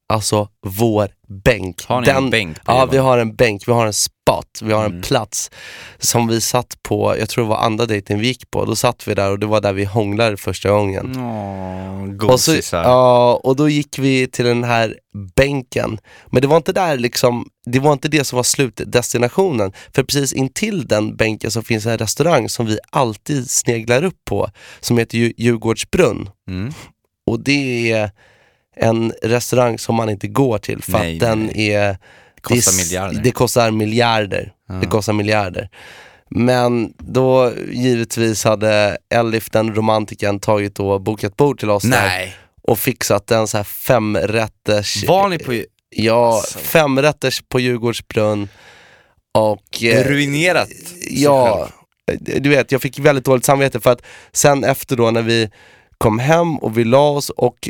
Alltså 0.08 0.48
vår 0.66 1.08
bänk. 1.44 1.84
Har 1.86 2.00
ni 2.00 2.08
en 2.08 2.30
bänk 2.30 2.56
på 2.64 2.72
Ja, 2.72 2.86
vi 2.86 2.96
har 2.98 3.18
en 3.18 3.34
bänk, 3.36 3.68
vi 3.68 3.72
har 3.72 3.86
en 3.86 3.92
spot, 3.92 4.60
vi 4.62 4.72
har 4.72 4.84
en 4.84 4.90
Mm. 4.90 5.02
plats 5.02 5.50
som 5.98 6.26
vi 6.28 6.40
satt 6.40 6.82
på, 6.82 7.16
jag 7.18 7.28
tror 7.28 7.44
det 7.44 7.50
var 7.50 7.56
andra 7.58 7.86
dejten 7.86 8.18
vi 8.18 8.26
gick 8.26 8.50
på. 8.50 8.64
Då 8.64 8.76
satt 8.76 9.08
vi 9.08 9.14
där 9.14 9.30
och 9.30 9.38
det 9.38 9.46
var 9.46 9.60
där 9.60 9.72
vi 9.72 9.84
hånglade 9.84 10.36
första 10.36 10.70
gången. 10.70 11.16
Åh, 11.18 12.30
Och, 12.30 12.40
så, 12.40 12.56
ja, 12.72 13.40
och 13.44 13.56
då 13.56 13.68
gick 13.68 13.98
vi 13.98 14.26
till 14.26 14.44
den 14.44 14.64
här 14.64 14.96
bänken. 15.36 15.98
Men 16.30 16.42
det 16.42 16.48
var 16.48 16.56
inte 16.56 16.72
där 16.72 16.96
liksom, 16.98 17.48
det 17.66 17.78
var 17.78 17.92
inte 17.92 18.08
det 18.08 18.24
som 18.24 18.36
var 18.36 18.42
slutdestinationen. 18.42 19.72
För 19.94 20.02
precis 20.02 20.32
intill 20.32 20.86
den 20.86 21.16
bänken 21.16 21.50
så 21.50 21.62
finns 21.62 21.86
en 21.86 21.98
restaurang 21.98 22.48
som 22.48 22.66
vi 22.66 22.78
alltid 22.90 23.50
sneglar 23.50 24.04
upp 24.04 24.18
på, 24.24 24.48
som 24.80 24.98
heter 24.98 25.18
Dju- 25.18 25.34
Djurgårdsbrunn. 25.36 26.28
Mm. 26.48 26.72
Och 27.26 27.40
det 27.40 27.92
är 27.92 28.10
en 28.76 29.12
restaurang 29.22 29.78
som 29.78 29.94
man 29.94 30.10
inte 30.10 30.28
går 30.28 30.58
till 30.58 30.82
för 30.82 30.92
Nej, 30.92 31.14
att 31.14 31.20
den 31.20 31.46
nej. 31.54 31.72
är... 31.72 31.98
Kostar 32.40 32.72
det, 32.72 32.78
är 32.78 32.82
s- 32.82 32.90
miljarder. 32.92 33.20
Det 33.22 33.30
kostar 33.30 33.70
miljarder. 33.70 34.52
Ja. 34.68 34.74
Det 34.74 34.86
kostar 34.86 35.12
miljarder. 35.12 35.68
Men 36.30 36.92
då 36.98 37.52
givetvis 37.72 38.44
hade 38.44 38.98
Elif, 39.14 39.50
den 39.50 39.74
romantiken, 39.74 40.40
tagit 40.40 40.80
och 40.80 41.00
bokat 41.00 41.36
bord 41.36 41.58
till 41.60 41.70
oss 41.70 41.82
där 41.82 41.90
Nej, 41.90 42.34
och 42.62 42.78
fixat 42.78 43.30
en 43.30 43.46
så 43.46 43.56
här 43.56 43.64
femrätters... 43.64 45.04
var 45.08 45.28
ni 45.28 45.38
på 45.38 45.62
Ja, 45.96 46.34
Alltså. 46.36 46.58
femrätters 46.58 47.42
på 47.48 47.60
Djurgårdsbrunn. 47.60 48.48
Och... 49.34 49.82
eh, 49.82 50.04
ruinerat 50.08 50.68
Ja, 51.10 51.68
själv? 52.06 52.20
du 52.42 52.48
vet 52.50 52.72
jag 52.72 52.82
fick 52.82 52.98
väldigt 52.98 53.24
dåligt 53.24 53.44
samvete 53.44 53.80
för 53.80 53.90
att 53.92 54.02
sen 54.32 54.64
efter 54.64 54.96
då 54.96 55.10
när 55.10 55.22
vi 55.22 55.50
kom 55.98 56.18
hem 56.18 56.58
och 56.58 56.78
vi 56.78 56.84
la 56.84 57.10
oss 57.10 57.30
och 57.30 57.68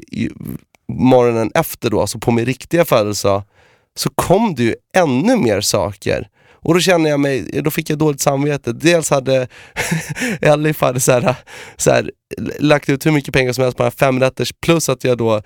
morgonen 0.95 1.51
efter 1.55 1.91
då, 1.91 2.01
alltså 2.01 2.19
på 2.19 2.31
min 2.31 2.47
riktiga 2.47 2.85
födelsedag, 2.85 3.43
så 3.97 4.11
kom 4.11 4.55
det 4.55 4.63
ju 4.63 4.75
ännu 4.97 5.37
mer 5.37 5.61
saker. 5.61 6.29
Och 6.65 6.75
då 6.75 6.81
kände 6.81 7.11
jag 7.11 7.21
mig, 7.21 7.61
då 7.65 7.71
fick 7.71 7.91
jag 7.91 7.99
dåligt 7.99 8.21
samvete. 8.21 8.73
Dels 8.73 9.11
hade 9.11 9.49
Elif 10.41 10.81
hade 10.81 11.01
så 11.01 11.13
här, 11.13 11.37
så 11.77 11.91
här, 11.91 12.11
lagt 12.59 12.89
ut 12.89 13.07
hur 13.07 13.11
mycket 13.11 13.35
pengar 13.35 13.53
som 13.53 13.65
helst 13.65 13.77
på 13.77 13.83
den 13.83 13.93
här 13.93 14.07
femrätters 14.07 14.53
plus 14.61 14.89
att 14.89 15.05
jag 15.05 15.19
då 15.19 15.35
eh, 15.35 15.41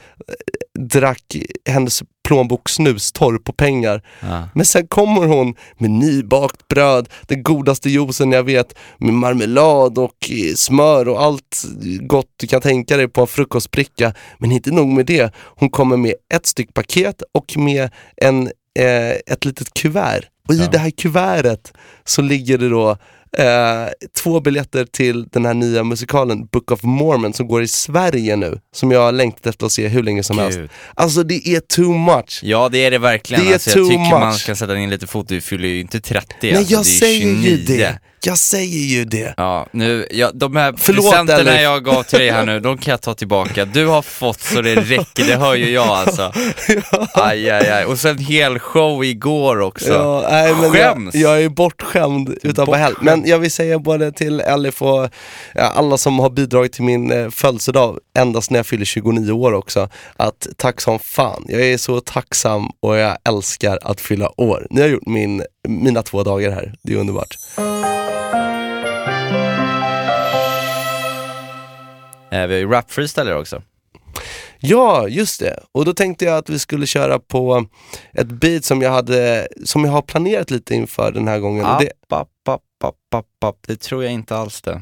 drack 0.78 1.36
hennes 1.68 2.02
plånbok 2.28 2.68
snustorr 2.68 3.38
på 3.38 3.52
pengar. 3.52 4.02
Ja. 4.20 4.48
Men 4.54 4.64
sen 4.66 4.86
kommer 4.86 5.26
hon 5.26 5.54
med 5.78 5.90
nybakt 5.90 6.68
bröd, 6.68 7.08
den 7.26 7.42
godaste 7.42 7.90
juicen 7.90 8.32
jag 8.32 8.42
vet, 8.44 8.74
med 8.98 9.14
marmelad 9.14 9.98
och 9.98 10.30
eh, 10.30 10.54
smör 10.56 11.08
och 11.08 11.22
allt 11.22 11.64
gott 12.00 12.26
du 12.36 12.46
kan 12.46 12.60
tänka 12.60 12.96
dig 12.96 13.08
på 13.08 13.20
en 13.20 13.26
frukostbricka. 13.26 14.12
Men 14.38 14.52
inte 14.52 14.70
nog 14.70 14.88
med 14.88 15.06
det, 15.06 15.32
hon 15.56 15.70
kommer 15.70 15.96
med 15.96 16.14
ett 16.34 16.46
styck 16.46 16.74
paket 16.74 17.22
och 17.34 17.56
med 17.56 17.90
en, 18.16 18.46
eh, 18.78 19.10
ett 19.10 19.44
litet 19.44 19.74
kuvert. 19.74 20.22
Och 20.48 20.54
i 20.54 20.58
Ja. 20.58 20.68
det 20.72 20.78
här 20.78 20.90
kuvertet 20.90 21.72
så 22.04 22.22
ligger 22.22 22.58
det 22.58 22.68
då 22.68 22.96
eh, 23.38 23.88
två 24.22 24.40
biljetter 24.40 24.84
till 24.84 25.26
den 25.32 25.46
här 25.46 25.54
nya 25.54 25.84
musikalen 25.84 26.46
Book 26.46 26.70
of 26.70 26.82
Mormon 26.82 27.32
som 27.32 27.48
går 27.48 27.62
i 27.62 27.68
Sverige 27.68 28.36
nu, 28.36 28.60
som 28.74 28.90
jag 28.90 29.00
har 29.00 29.12
längtat 29.12 29.46
efter 29.46 29.66
att 29.66 29.72
se 29.72 29.88
hur 29.88 30.02
länge 30.02 30.22
som 30.22 30.38
helst. 30.38 30.58
Gud. 30.58 30.70
Alltså 30.94 31.22
det 31.22 31.48
är 31.48 31.60
too 31.60 31.98
much. 31.98 32.40
Ja 32.42 32.68
det 32.68 32.78
är 32.78 32.90
det 32.90 32.98
verkligen, 32.98 33.44
Det 33.44 33.50
är 33.50 33.52
alltså, 33.52 33.70
too 33.70 33.82
jag 33.82 33.90
tycker 33.90 34.18
man 34.18 34.28
much. 34.28 34.40
ska 34.40 34.54
sätta 34.56 34.76
in 34.78 34.90
lite 34.90 35.06
fot, 35.06 35.28
du 35.28 35.40
fyller 35.40 35.68
ju 35.68 35.80
inte 35.80 36.00
30 36.00 36.34
Nej 36.42 36.56
alltså, 36.56 36.72
jag 36.72 36.86
säger 36.86 37.26
ju 37.26 37.42
29. 37.42 37.64
det. 37.66 37.98
Jag 38.24 38.38
säger 38.38 38.78
ju 38.78 39.04
det. 39.04 39.34
Ja, 39.36 39.66
nu, 39.70 40.06
ja, 40.10 40.30
de 40.34 40.56
här 40.56 40.74
Förlåt, 40.76 41.04
presenterna 41.10 41.50
Elif. 41.50 41.62
jag 41.62 41.84
gav 41.84 42.02
till 42.02 42.18
dig 42.18 42.30
här 42.30 42.46
nu, 42.46 42.60
de 42.60 42.78
kan 42.78 42.90
jag 42.90 43.00
ta 43.00 43.14
tillbaka. 43.14 43.64
Du 43.64 43.86
har 43.86 44.02
fått 44.02 44.40
så 44.40 44.62
det 44.62 44.74
räcker, 44.74 45.24
det 45.26 45.36
hör 45.36 45.54
ju 45.54 45.70
jag 45.70 45.88
alltså. 45.88 46.32
Aj, 47.14 47.50
aj, 47.50 47.70
aj. 47.70 47.84
Och 47.84 47.98
sen 47.98 48.18
hel 48.18 48.58
show 48.58 49.04
igår 49.04 49.60
också. 49.60 49.92
Ja, 49.92 50.26
nej, 50.30 50.54
men 50.60 50.70
Skäms! 50.70 51.14
Jag, 51.14 51.22
jag 51.32 51.42
är 51.44 51.48
bortskämd 51.48 52.38
utan 52.42 52.66
på 52.66 52.74
helg. 52.74 52.94
Men 53.00 53.22
jag 53.26 53.38
vill 53.38 53.50
säga 53.50 53.78
både 53.78 54.12
till 54.12 54.40
Elif 54.40 54.82
och 54.82 55.08
alla 55.54 55.98
som 55.98 56.18
har 56.18 56.30
bidragit 56.30 56.72
till 56.72 56.84
min 56.84 57.12
eh, 57.12 57.30
födelsedag 57.30 57.98
endast 58.18 58.50
när 58.50 58.58
jag 58.58 58.66
fyller 58.66 58.84
29 58.84 59.32
år 59.32 59.52
också, 59.52 59.88
att 60.16 60.46
tack 60.56 60.80
som 60.80 60.98
fan. 60.98 61.44
Jag 61.48 61.60
är 61.62 61.78
så 61.78 62.00
tacksam 62.00 62.68
och 62.80 62.96
jag 62.96 63.16
älskar 63.28 63.78
att 63.82 64.00
fylla 64.00 64.40
år. 64.40 64.66
Ni 64.70 64.80
har 64.80 64.88
gjort 64.88 65.06
min, 65.06 65.42
mina 65.68 66.02
två 66.02 66.22
dagar 66.22 66.50
här, 66.50 66.74
det 66.82 66.92
är 66.92 66.96
underbart. 66.96 67.36
Eh, 72.30 72.46
vi 72.46 72.54
har 72.54 72.60
ju 72.60 72.68
rap 72.70 72.90
freestyler 72.90 73.36
också. 73.36 73.62
Ja, 74.58 75.08
just 75.08 75.40
det. 75.40 75.60
Och 75.72 75.84
då 75.84 75.94
tänkte 75.94 76.24
jag 76.24 76.36
att 76.38 76.48
vi 76.48 76.58
skulle 76.58 76.86
köra 76.86 77.18
på 77.18 77.66
ett 78.12 78.26
beat 78.26 78.64
som 78.64 78.82
jag, 78.82 78.90
hade, 78.90 79.48
som 79.64 79.84
jag 79.84 79.92
har 79.92 80.02
planerat 80.02 80.50
lite 80.50 80.74
inför 80.74 81.12
den 81.12 81.28
här 81.28 81.38
gången. 81.38 81.64
Det, 81.80 81.90
App, 82.08 82.12
app, 82.12 82.48
app, 82.48 82.84
app, 82.84 83.14
app, 83.14 83.44
app. 83.44 83.56
Det 83.66 83.76
tror 83.80 84.04
jag 84.04 84.12
inte 84.12 84.36
alls 84.36 84.60
det. 84.62 84.80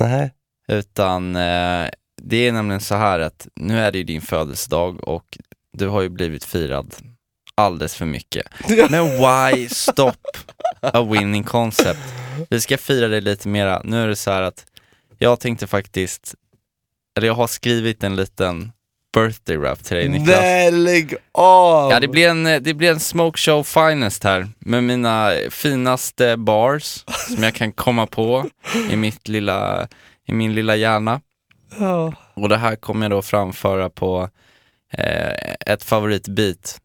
nej. 0.00 0.30
Utan 0.68 1.36
eh, 1.36 1.88
det 2.22 2.36
är 2.48 2.52
nämligen 2.52 2.80
så 2.80 2.94
här 2.94 3.20
att 3.20 3.48
nu 3.56 3.80
är 3.80 3.92
det 3.92 3.98
ju 3.98 4.04
din 4.04 4.20
födelsedag 4.20 5.08
och 5.08 5.38
du 5.72 5.88
har 5.88 6.00
ju 6.02 6.08
blivit 6.08 6.44
firad 6.44 6.94
alldeles 7.54 7.94
för 7.94 8.04
mycket. 8.04 8.46
Men 8.90 9.04
why 9.08 9.68
stop 9.68 10.12
a 10.80 11.02
winning 11.02 11.44
concept? 11.44 12.00
Vi 12.50 12.60
ska 12.60 12.78
fira 12.78 13.08
det 13.08 13.20
lite 13.20 13.48
mera. 13.48 13.80
Nu 13.84 14.02
är 14.02 14.08
det 14.08 14.16
så 14.16 14.30
här 14.30 14.42
att 14.42 14.66
jag 15.22 15.40
tänkte 15.40 15.66
faktiskt, 15.66 16.34
eller 17.16 17.26
jag 17.26 17.34
har 17.34 17.46
skrivit 17.46 18.04
en 18.04 18.16
liten 18.16 18.72
birthday 19.14 19.56
rap 19.56 19.84
till 19.84 19.96
dig 19.96 20.08
Niklas. 20.08 20.40
Nej, 20.40 20.70
lägg 20.70 21.14
av! 21.32 21.90
Ja, 21.90 22.00
det 22.00 22.08
blir, 22.08 22.28
en, 22.28 22.44
det 22.44 22.74
blir 22.74 22.90
en 22.90 23.00
smoke 23.00 23.38
show 23.38 23.62
finest 23.62 24.24
här 24.24 24.48
med 24.58 24.84
mina 24.84 25.30
finaste 25.50 26.36
bars 26.36 27.04
som 27.34 27.42
jag 27.42 27.54
kan 27.54 27.72
komma 27.72 28.06
på 28.06 28.50
i, 28.90 28.96
mitt 28.96 29.28
lilla, 29.28 29.88
i 30.26 30.32
min 30.32 30.54
lilla 30.54 30.76
hjärna. 30.76 31.20
Ja. 31.78 32.12
Och 32.34 32.48
det 32.48 32.56
här 32.56 32.76
kommer 32.76 33.04
jag 33.04 33.10
då 33.10 33.22
framföra 33.22 33.90
på 33.90 34.28
eh, 34.92 35.54
ett 35.66 35.84
favoritbeat. 35.84 36.80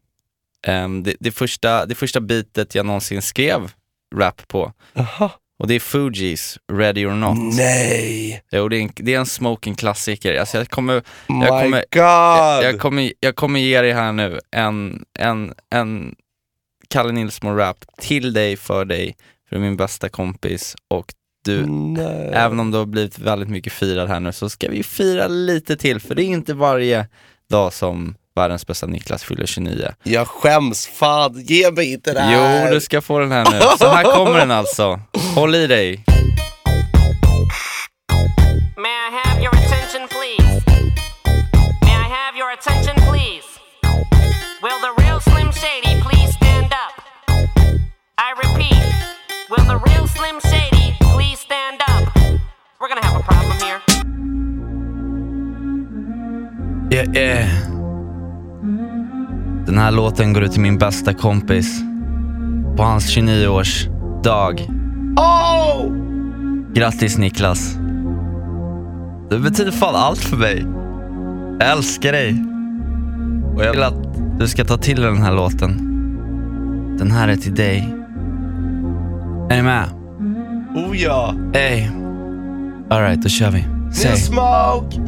Em, 0.66 1.02
det, 1.02 1.16
det, 1.20 1.32
första, 1.32 1.86
det 1.86 1.94
första 1.94 2.20
beatet 2.20 2.74
jag 2.74 2.86
någonsin 2.86 3.22
skrev 3.22 3.72
rap 4.14 4.48
på. 4.48 4.72
Jaha. 4.92 5.30
Och 5.58 5.66
det 5.66 5.74
är 5.74 5.80
Fugees 5.80 6.58
Ready 6.72 7.06
or 7.06 7.14
Not. 7.14 7.54
Nej! 7.56 8.42
Jo, 8.50 8.68
det 8.68 8.76
är 8.76 8.80
en, 8.80 8.90
det 8.94 9.14
är 9.14 9.18
en 9.18 9.26
smoking 9.26 9.74
klassiker. 9.74 10.40
Alltså 10.40 10.58
jag 10.58 10.68
kommer, 10.68 11.02
My 11.28 11.44
jag 11.44 11.62
kommer, 11.62 11.84
God! 11.90 12.02
jag, 12.02 12.64
jag, 12.64 12.80
kommer, 12.80 13.12
jag 13.20 13.36
kommer 13.36 13.60
ge 13.60 13.80
dig 13.80 13.92
här 13.92 14.12
nu 14.12 14.40
en, 14.50 15.04
en, 15.18 15.54
en 15.70 16.14
Kalle 16.88 17.12
Nilsson-rap 17.12 17.84
till 18.00 18.32
dig, 18.32 18.56
för 18.56 18.84
dig, 18.84 19.16
för 19.48 19.58
min 19.58 19.76
bästa 19.76 20.08
kompis 20.08 20.76
och 20.88 21.14
du, 21.44 21.66
Nej. 21.66 22.30
även 22.32 22.60
om 22.60 22.70
du 22.70 22.78
har 22.78 22.86
blivit 22.86 23.18
väldigt 23.18 23.48
mycket 23.48 23.72
firad 23.72 24.08
här 24.08 24.20
nu 24.20 24.32
så 24.32 24.48
ska 24.48 24.68
vi 24.68 24.82
fira 24.82 25.28
lite 25.28 25.76
till, 25.76 26.00
för 26.00 26.14
det 26.14 26.22
är 26.22 26.26
inte 26.26 26.54
varje 26.54 27.08
dag 27.50 27.72
som 27.72 28.14
världens 28.36 28.66
bästa 28.66 28.86
Niklas 28.86 29.24
fyller 29.24 29.46
29. 29.46 29.88
Jag 30.02 30.28
skäms, 30.28 30.86
fan 30.86 31.40
ge 31.40 31.70
mig 31.70 31.92
inte 31.92 32.12
det 32.12 32.20
här! 32.20 32.66
Jo, 32.68 32.74
du 32.74 32.80
ska 32.80 33.00
få 33.00 33.18
den 33.18 33.32
här 33.32 33.50
nu. 33.52 33.60
Så 33.78 33.88
här 33.88 34.04
kommer 34.04 34.38
den 34.38 34.50
alltså. 34.50 35.00
Håll 35.34 35.54
i 35.54 35.66
dig. 35.66 36.04
Yeah, 56.96 57.06
yeah. 57.14 57.65
Den 59.66 59.78
här 59.78 59.90
låten 59.90 60.32
går 60.32 60.42
ut 60.42 60.52
till 60.52 60.60
min 60.60 60.78
bästa 60.78 61.14
kompis. 61.14 61.80
På 62.76 62.82
hans 62.82 63.16
29-årsdag. 63.16 64.60
Oh! 65.16 65.92
Grattis 66.74 67.18
Niklas. 67.18 67.76
Du 69.30 69.38
betyder 69.38 69.70
fan 69.70 69.94
allt 69.94 70.18
för 70.18 70.36
mig. 70.36 70.66
Jag 71.60 71.70
älskar 71.70 72.12
dig. 72.12 72.44
Och 73.56 73.64
jag 73.64 73.72
vill 73.72 73.82
att 73.82 74.38
du 74.38 74.48
ska 74.48 74.64
ta 74.64 74.76
till 74.76 75.00
dig 75.00 75.10
den 75.10 75.22
här 75.22 75.32
låten. 75.32 75.76
Den 76.98 77.10
här 77.10 77.28
är 77.28 77.36
till 77.36 77.54
dig. 77.54 77.94
Är 79.50 79.56
ni 79.56 79.62
med? 79.62 79.88
Oh 80.74 80.96
ja! 80.96 81.34
Ey. 81.54 81.86
Alright, 82.90 83.22
då 83.22 83.28
kör 83.28 83.50
vi. 83.50 83.64
Säg. 83.94 84.16
Smoke! 84.16 85.02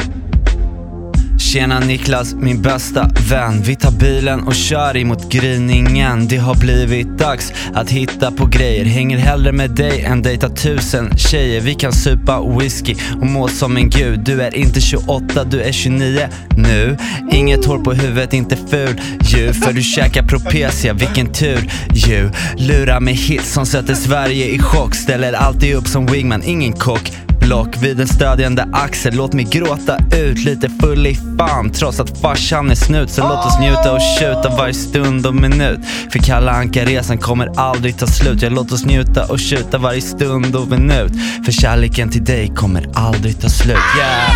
Tjena 1.52 1.80
Niklas, 1.80 2.34
min 2.34 2.62
bästa 2.62 3.10
vän. 3.30 3.62
Vi 3.62 3.76
tar 3.76 3.90
bilen 3.90 4.40
och 4.40 4.54
kör 4.54 4.96
emot 4.96 5.32
gryningen. 5.32 6.28
Det 6.28 6.36
har 6.36 6.54
blivit 6.54 7.18
dags 7.18 7.52
att 7.74 7.90
hitta 7.90 8.30
på 8.30 8.46
grejer. 8.46 8.84
Hänger 8.84 9.18
hellre 9.18 9.52
med 9.52 9.70
dig 9.70 10.00
än 10.00 10.22
dejta 10.22 10.48
tusen 10.48 11.18
tjejer. 11.18 11.60
Vi 11.60 11.74
kan 11.74 11.92
supa 11.92 12.58
whisky 12.58 12.94
och 13.20 13.26
må 13.26 13.48
som 13.48 13.76
en 13.76 13.90
gud. 13.90 14.20
Du 14.20 14.42
är 14.42 14.56
inte 14.56 14.80
28, 14.80 15.44
du 15.44 15.60
är 15.60 15.72
29 15.72 16.28
nu. 16.56 16.96
Inget 17.32 17.64
hår 17.64 17.78
på 17.78 17.92
huvudet, 17.92 18.32
inte 18.32 18.56
ful 18.70 19.00
ju. 19.20 19.52
För 19.52 19.72
du 19.72 19.82
käkar 19.82 20.22
propecia, 20.22 20.92
vilken 20.92 21.32
tur 21.32 21.70
ju. 21.92 22.30
Lura 22.56 23.00
med 23.00 23.14
hits 23.14 23.52
som 23.52 23.66
sätter 23.66 23.94
Sverige 23.94 24.46
i 24.46 24.58
chock. 24.58 24.94
Ställer 24.94 25.32
alltid 25.32 25.74
upp 25.74 25.88
som 25.88 26.06
wingman, 26.06 26.42
ingen 26.42 26.72
kock 26.72 27.12
block 27.48 27.82
vid 27.82 28.00
en 28.00 28.08
stödjande 28.08 28.68
axel 28.72 29.14
Låt 29.16 29.32
mig 29.32 29.44
gråta 29.44 29.98
ut 30.12 30.44
lite 30.44 30.68
full 30.68 31.06
i 31.06 31.18
fan 31.38 31.70
Trots 31.70 32.00
att 32.00 32.20
farsan 32.20 32.70
är 32.70 32.74
snut 32.74 33.10
Så 33.10 33.22
låt 33.22 33.46
oss 33.46 33.58
njuta 33.60 33.92
och 33.92 34.00
tjuta 34.18 34.56
varje 34.56 34.74
stund 34.74 35.26
och 35.26 35.34
minut 35.34 35.80
För 36.12 36.18
Kalle 36.18 36.50
Anka-resan 36.50 37.18
kommer 37.18 37.60
aldrig 37.60 37.98
ta 37.98 38.06
slut 38.06 38.42
Ja, 38.42 38.48
låt 38.48 38.72
oss 38.72 38.84
njuta 38.84 39.26
och 39.26 39.38
tjuta 39.38 39.78
varje 39.78 40.00
stund 40.00 40.56
och 40.56 40.68
minut 40.68 41.12
För 41.44 41.52
kärleken 41.52 42.10
till 42.10 42.24
dig 42.24 42.52
kommer 42.56 42.86
aldrig 42.94 43.40
ta 43.40 43.48
slut 43.48 43.76
Yeah! 43.98 44.30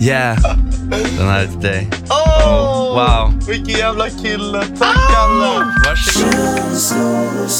Yeah! 0.00 0.38
Den 1.18 1.28
här 1.28 1.40
är 1.40 1.46
till 1.46 1.60
dig 1.60 1.90
Oh! 2.08 2.94
Wow! 2.94 3.46
Vilken 3.48 3.78
jävla 3.78 4.10
kille! 4.10 4.64
Tack 4.78 4.96
Kalle! 5.12 5.64
Varsågod 5.86 7.50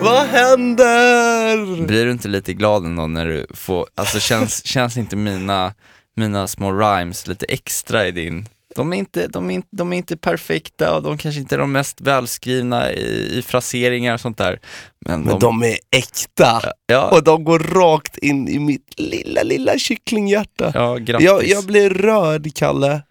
Vad 0.00 0.26
händer? 0.26 1.86
Blir 1.86 2.04
du 2.04 2.10
inte 2.12 2.28
lite 2.28 2.54
glad 2.54 2.84
ändå 2.84 3.06
när 3.06 3.26
du 3.26 3.46
får, 3.54 3.86
alltså 3.94 4.20
känns, 4.20 4.64
känns 4.66 4.96
inte 4.96 5.16
mina, 5.16 5.74
mina 6.16 6.46
små 6.48 6.72
rhymes 6.72 7.26
lite 7.26 7.46
extra 7.46 8.06
i 8.06 8.10
din? 8.10 8.48
De 8.76 8.92
är, 8.92 8.96
inte, 8.96 9.26
de, 9.26 9.50
är 9.50 9.54
inte, 9.54 9.68
de 9.70 9.92
är 9.92 9.96
inte 9.96 10.16
perfekta 10.16 10.96
och 10.96 11.02
de 11.02 11.18
kanske 11.18 11.40
inte 11.40 11.54
är 11.54 11.58
de 11.58 11.72
mest 11.72 12.00
välskrivna 12.00 12.92
i, 12.92 13.38
i 13.38 13.42
fraseringar 13.42 14.14
och 14.14 14.20
sånt 14.20 14.38
där. 14.38 14.60
Men, 15.06 15.20
Men 15.22 15.38
de 15.38 15.62
är 15.62 15.78
äkta! 15.90 16.62
ja, 16.86 17.10
Och 17.10 17.24
de 17.24 17.44
går 17.44 17.58
rakt 17.58 18.18
in 18.18 18.48
i 18.48 18.58
mitt 18.58 18.94
lilla, 18.96 19.42
lilla 19.42 19.78
kycklinghjärta. 19.78 20.72
ja, 20.74 20.96
grattis. 20.96 21.26
Jag, 21.26 21.44
jag 21.46 21.64
blir 21.64 21.90
rörd, 21.90 22.54
Kalle. 22.54 23.02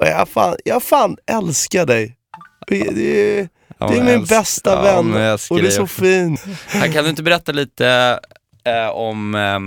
Och 0.00 0.06
jag 0.06 0.28
fan, 0.28 0.56
jag 0.64 0.82
fan 0.82 1.16
älskar 1.26 1.86
dig. 1.86 2.16
Det, 2.66 2.90
det, 2.90 3.48
Ja, 3.78 3.88
det 3.88 3.98
är 3.98 4.04
min 4.04 4.24
bästa 4.24 4.70
ja, 4.70 4.82
vän 5.02 5.14
älskar 5.14 5.54
och 5.56 5.60
du 5.60 5.66
är 5.66 5.70
så 5.70 5.86
fin. 5.86 6.36
Kan 6.92 7.04
du 7.04 7.10
inte 7.10 7.22
berätta 7.22 7.52
lite 7.52 8.20
eh, 8.64 8.88
om, 8.88 9.34
eh, 9.34 9.58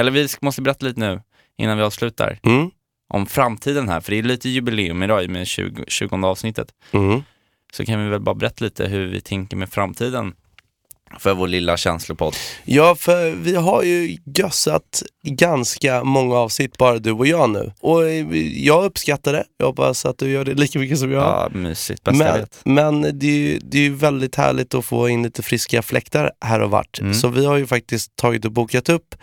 eller 0.00 0.10
vi 0.10 0.28
måste 0.40 0.62
berätta 0.62 0.86
lite 0.86 1.00
nu 1.00 1.20
innan 1.58 1.76
vi 1.78 1.82
avslutar, 1.84 2.38
Mm. 2.42 2.70
om 3.12 3.26
framtiden 3.26 3.88
här, 3.88 4.00
för 4.00 4.12
det 4.12 4.18
är 4.18 4.22
lite 4.22 4.48
jubileum 4.48 5.02
idag 5.02 5.28
med 5.30 5.46
20, 5.46 5.84
20 5.88 6.26
avsnittet. 6.26 6.68
Mm. 6.92 7.22
så 7.72 7.84
kan 7.84 8.04
vi 8.04 8.10
väl 8.10 8.20
bara 8.20 8.34
berätta 8.34 8.64
lite 8.64 8.86
hur 8.86 9.06
vi 9.06 9.20
tänker 9.20 9.56
med 9.56 9.72
framtiden 9.72 10.34
för 11.18 11.34
vår 11.34 11.48
lilla 11.48 11.76
känslopodd. 11.76 12.34
Ja, 12.64 12.94
för 12.94 13.30
vi 13.30 13.54
har 13.54 13.82
ju 13.82 14.18
gössat 14.36 15.02
ganska 15.22 16.04
många 16.04 16.36
avsnitt, 16.36 16.78
bara 16.78 16.98
du 16.98 17.12
och 17.12 17.26
jag 17.26 17.50
nu. 17.50 17.72
Och 17.80 18.08
eh, 18.08 18.36
jag 18.64 18.84
uppskattar 18.84 19.32
det. 19.32 19.44
Jag 19.58 19.66
hoppas 19.66 20.06
att 20.06 20.18
du 20.18 20.30
gör 20.30 20.44
det 20.44 20.54
lika 20.54 20.78
mycket 20.78 20.98
som 20.98 21.12
jag. 21.12 21.22
Ja, 21.22 21.48
mysigt, 21.52 22.04
bästa 22.04 22.24
jag 22.24 22.32
Men, 22.32 22.40
vet. 22.40 22.60
men 23.04 23.18
det 23.18 23.26
är 23.26 23.30
ju 23.38 23.58
det 23.58 23.78
är 23.78 23.82
ju 23.82 23.94
väldigt 23.94 24.34
härligt 24.36 24.74
att 24.74 24.84
få 24.84 25.08
in 25.08 25.22
lite 25.22 25.42
friska 25.42 25.82
fläktar 25.82 26.32
här 26.44 26.60
och 26.60 26.70
vart. 26.70 27.00
Mm. 27.00 27.14
Så 27.14 27.28
vi 27.28 27.46
har 27.46 27.56
ju 27.56 27.66
faktiskt 27.66 28.16
tagit 28.16 28.44
och 28.44 28.52
bokat 28.52 28.88
upp 28.88 29.14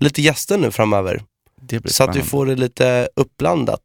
lite 0.00 0.22
gäster 0.22 0.58
nu 0.58 0.70
framöver. 0.70 1.22
Det 1.60 1.80
blir 1.80 1.92
Så 1.92 2.02
att 2.04 2.10
spännande. 2.10 2.30
får 2.30 2.46
det 2.46 2.54
lite 2.54 3.08
uppblandat. 3.16 3.80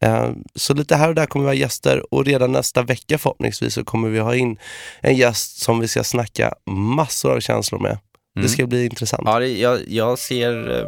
Eh, 0.00 0.30
Så 0.54 0.74
lite 0.74 0.96
här 0.96 1.08
och 1.08 1.14
där 1.14 1.26
kommer 1.26 1.44
vi 1.44 1.48
ha 1.50 1.54
gäster 1.54 2.14
och 2.14 2.24
redan 2.24 2.52
nästa 2.52 2.82
vecka 2.82 3.18
förhoppningsvis 3.18 3.74
så 3.74 3.84
kommer 3.84 4.08
vi 4.08 4.18
ha 4.18 4.34
in 4.34 4.58
en 5.00 5.14
gäst 5.16 5.62
som 5.62 5.80
vi 5.80 5.88
ska 5.88 6.04
snacka 6.04 6.54
massor 6.70 7.32
av 7.36 7.40
känslor 7.40 7.80
med. 7.80 7.98
Det 8.34 8.40
Mm. 8.40 8.48
ska 8.48 8.66
bli 8.66 8.84
intressant. 8.84 9.22
Ja, 9.26 9.38
det, 9.38 9.48
jag, 9.48 9.78
jag, 9.88 10.18
ser, 10.18 10.80
eh, 10.80 10.86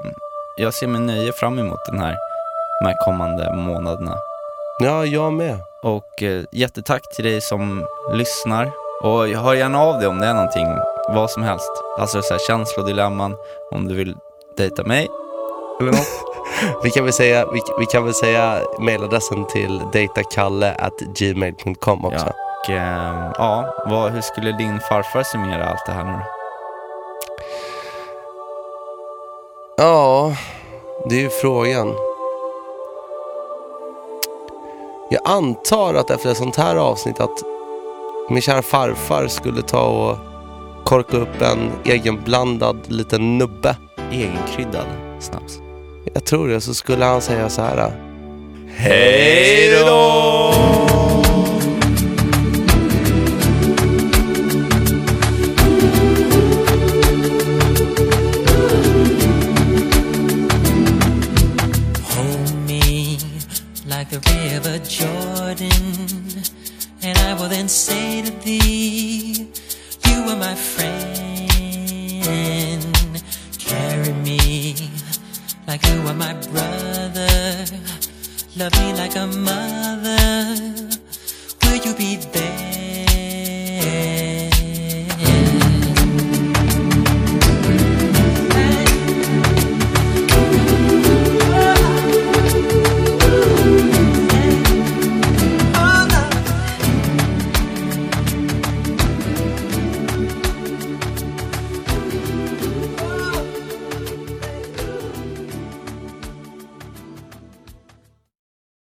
jag 0.59 0.75
ser 0.75 0.87
med 0.87 1.01
nöje 1.01 1.33
fram 1.33 1.59
emot 1.59 1.79
den 1.87 1.99
här, 2.01 2.17
de 2.83 2.89
här 2.89 3.05
kommande 3.05 3.57
månaderna. 3.57 4.17
Ja, 4.81 5.05
jag 5.07 5.33
med. 5.33 5.59
Och 5.83 6.23
eh, 6.23 6.43
jättetack 6.53 7.03
till 7.17 7.25
dig 7.25 7.41
som 7.41 7.87
lyssnar. 8.15 8.71
Och 9.03 9.27
hör 9.29 9.55
gärna 9.55 9.79
av 9.81 9.99
dig 9.99 10.09
om 10.09 10.19
det 10.19 10.27
är 10.27 10.35
någonting, 10.35 10.67
vad 11.09 11.31
som 11.31 11.43
helst. 11.43 11.71
Alltså 11.99 12.23
så 12.23 12.35
här, 12.35 12.41
känslodilemman, 12.47 13.37
om 13.71 13.89
du 13.89 13.95
vill 13.95 14.15
dejta 14.57 14.85
mig 14.85 15.09
eller 15.81 15.93
något. 15.93 16.29
Vi 16.83 16.91
kan 16.91 17.05
väl 17.05 17.12
säga, 17.12 17.47
vi, 17.53 17.61
vi 17.79 17.87
kan 17.87 18.05
väl 18.05 18.14
säga 18.14 18.61
mailadressen 18.79 19.47
till 19.47 19.83
datakalle@gmail.com 19.93 22.05
också. 22.05 22.26
Ja. 22.26 22.33
Och 22.64 22.70
eh, 22.70 23.31
ja, 23.39 23.74
vad, 23.87 24.12
hur 24.12 24.20
skulle 24.20 24.53
din 24.53 24.81
farfar 24.81 25.22
summera 25.22 25.68
allt 25.68 25.87
det 25.87 25.93
här 25.93 26.05
nu 26.05 26.12
då? 26.12 26.22
Ja, 29.76 30.33
det 31.09 31.16
är 31.16 31.20
ju 31.20 31.29
frågan. 31.29 31.95
Jag 35.11 35.20
antar 35.24 35.95
att 35.95 36.11
efter 36.11 36.31
ett 36.31 36.37
sånt 36.37 36.57
här 36.57 36.76
avsnitt 36.76 37.20
att 37.20 37.43
min 38.31 38.43
kära 38.43 38.62
farfar 38.62 39.26
skulle 39.26 39.62
ta 39.62 39.83
och 39.83 40.16
korka 40.85 41.16
upp 41.16 41.43
en 41.43 41.70
egenblandad 41.85 42.79
liten 42.87 43.39
nubbe. 43.39 43.76
Egenkryddad 44.11 44.87
snaps. 45.20 45.68
Jag 46.15 46.25
tror 46.25 46.49
det, 46.49 46.61
så 46.61 46.75
skulle 46.75 47.05
han 47.05 47.21
säga 47.21 47.49
så 47.49 47.63
här. 47.63 47.93
Hej 48.77 49.85
då! 49.85 50.78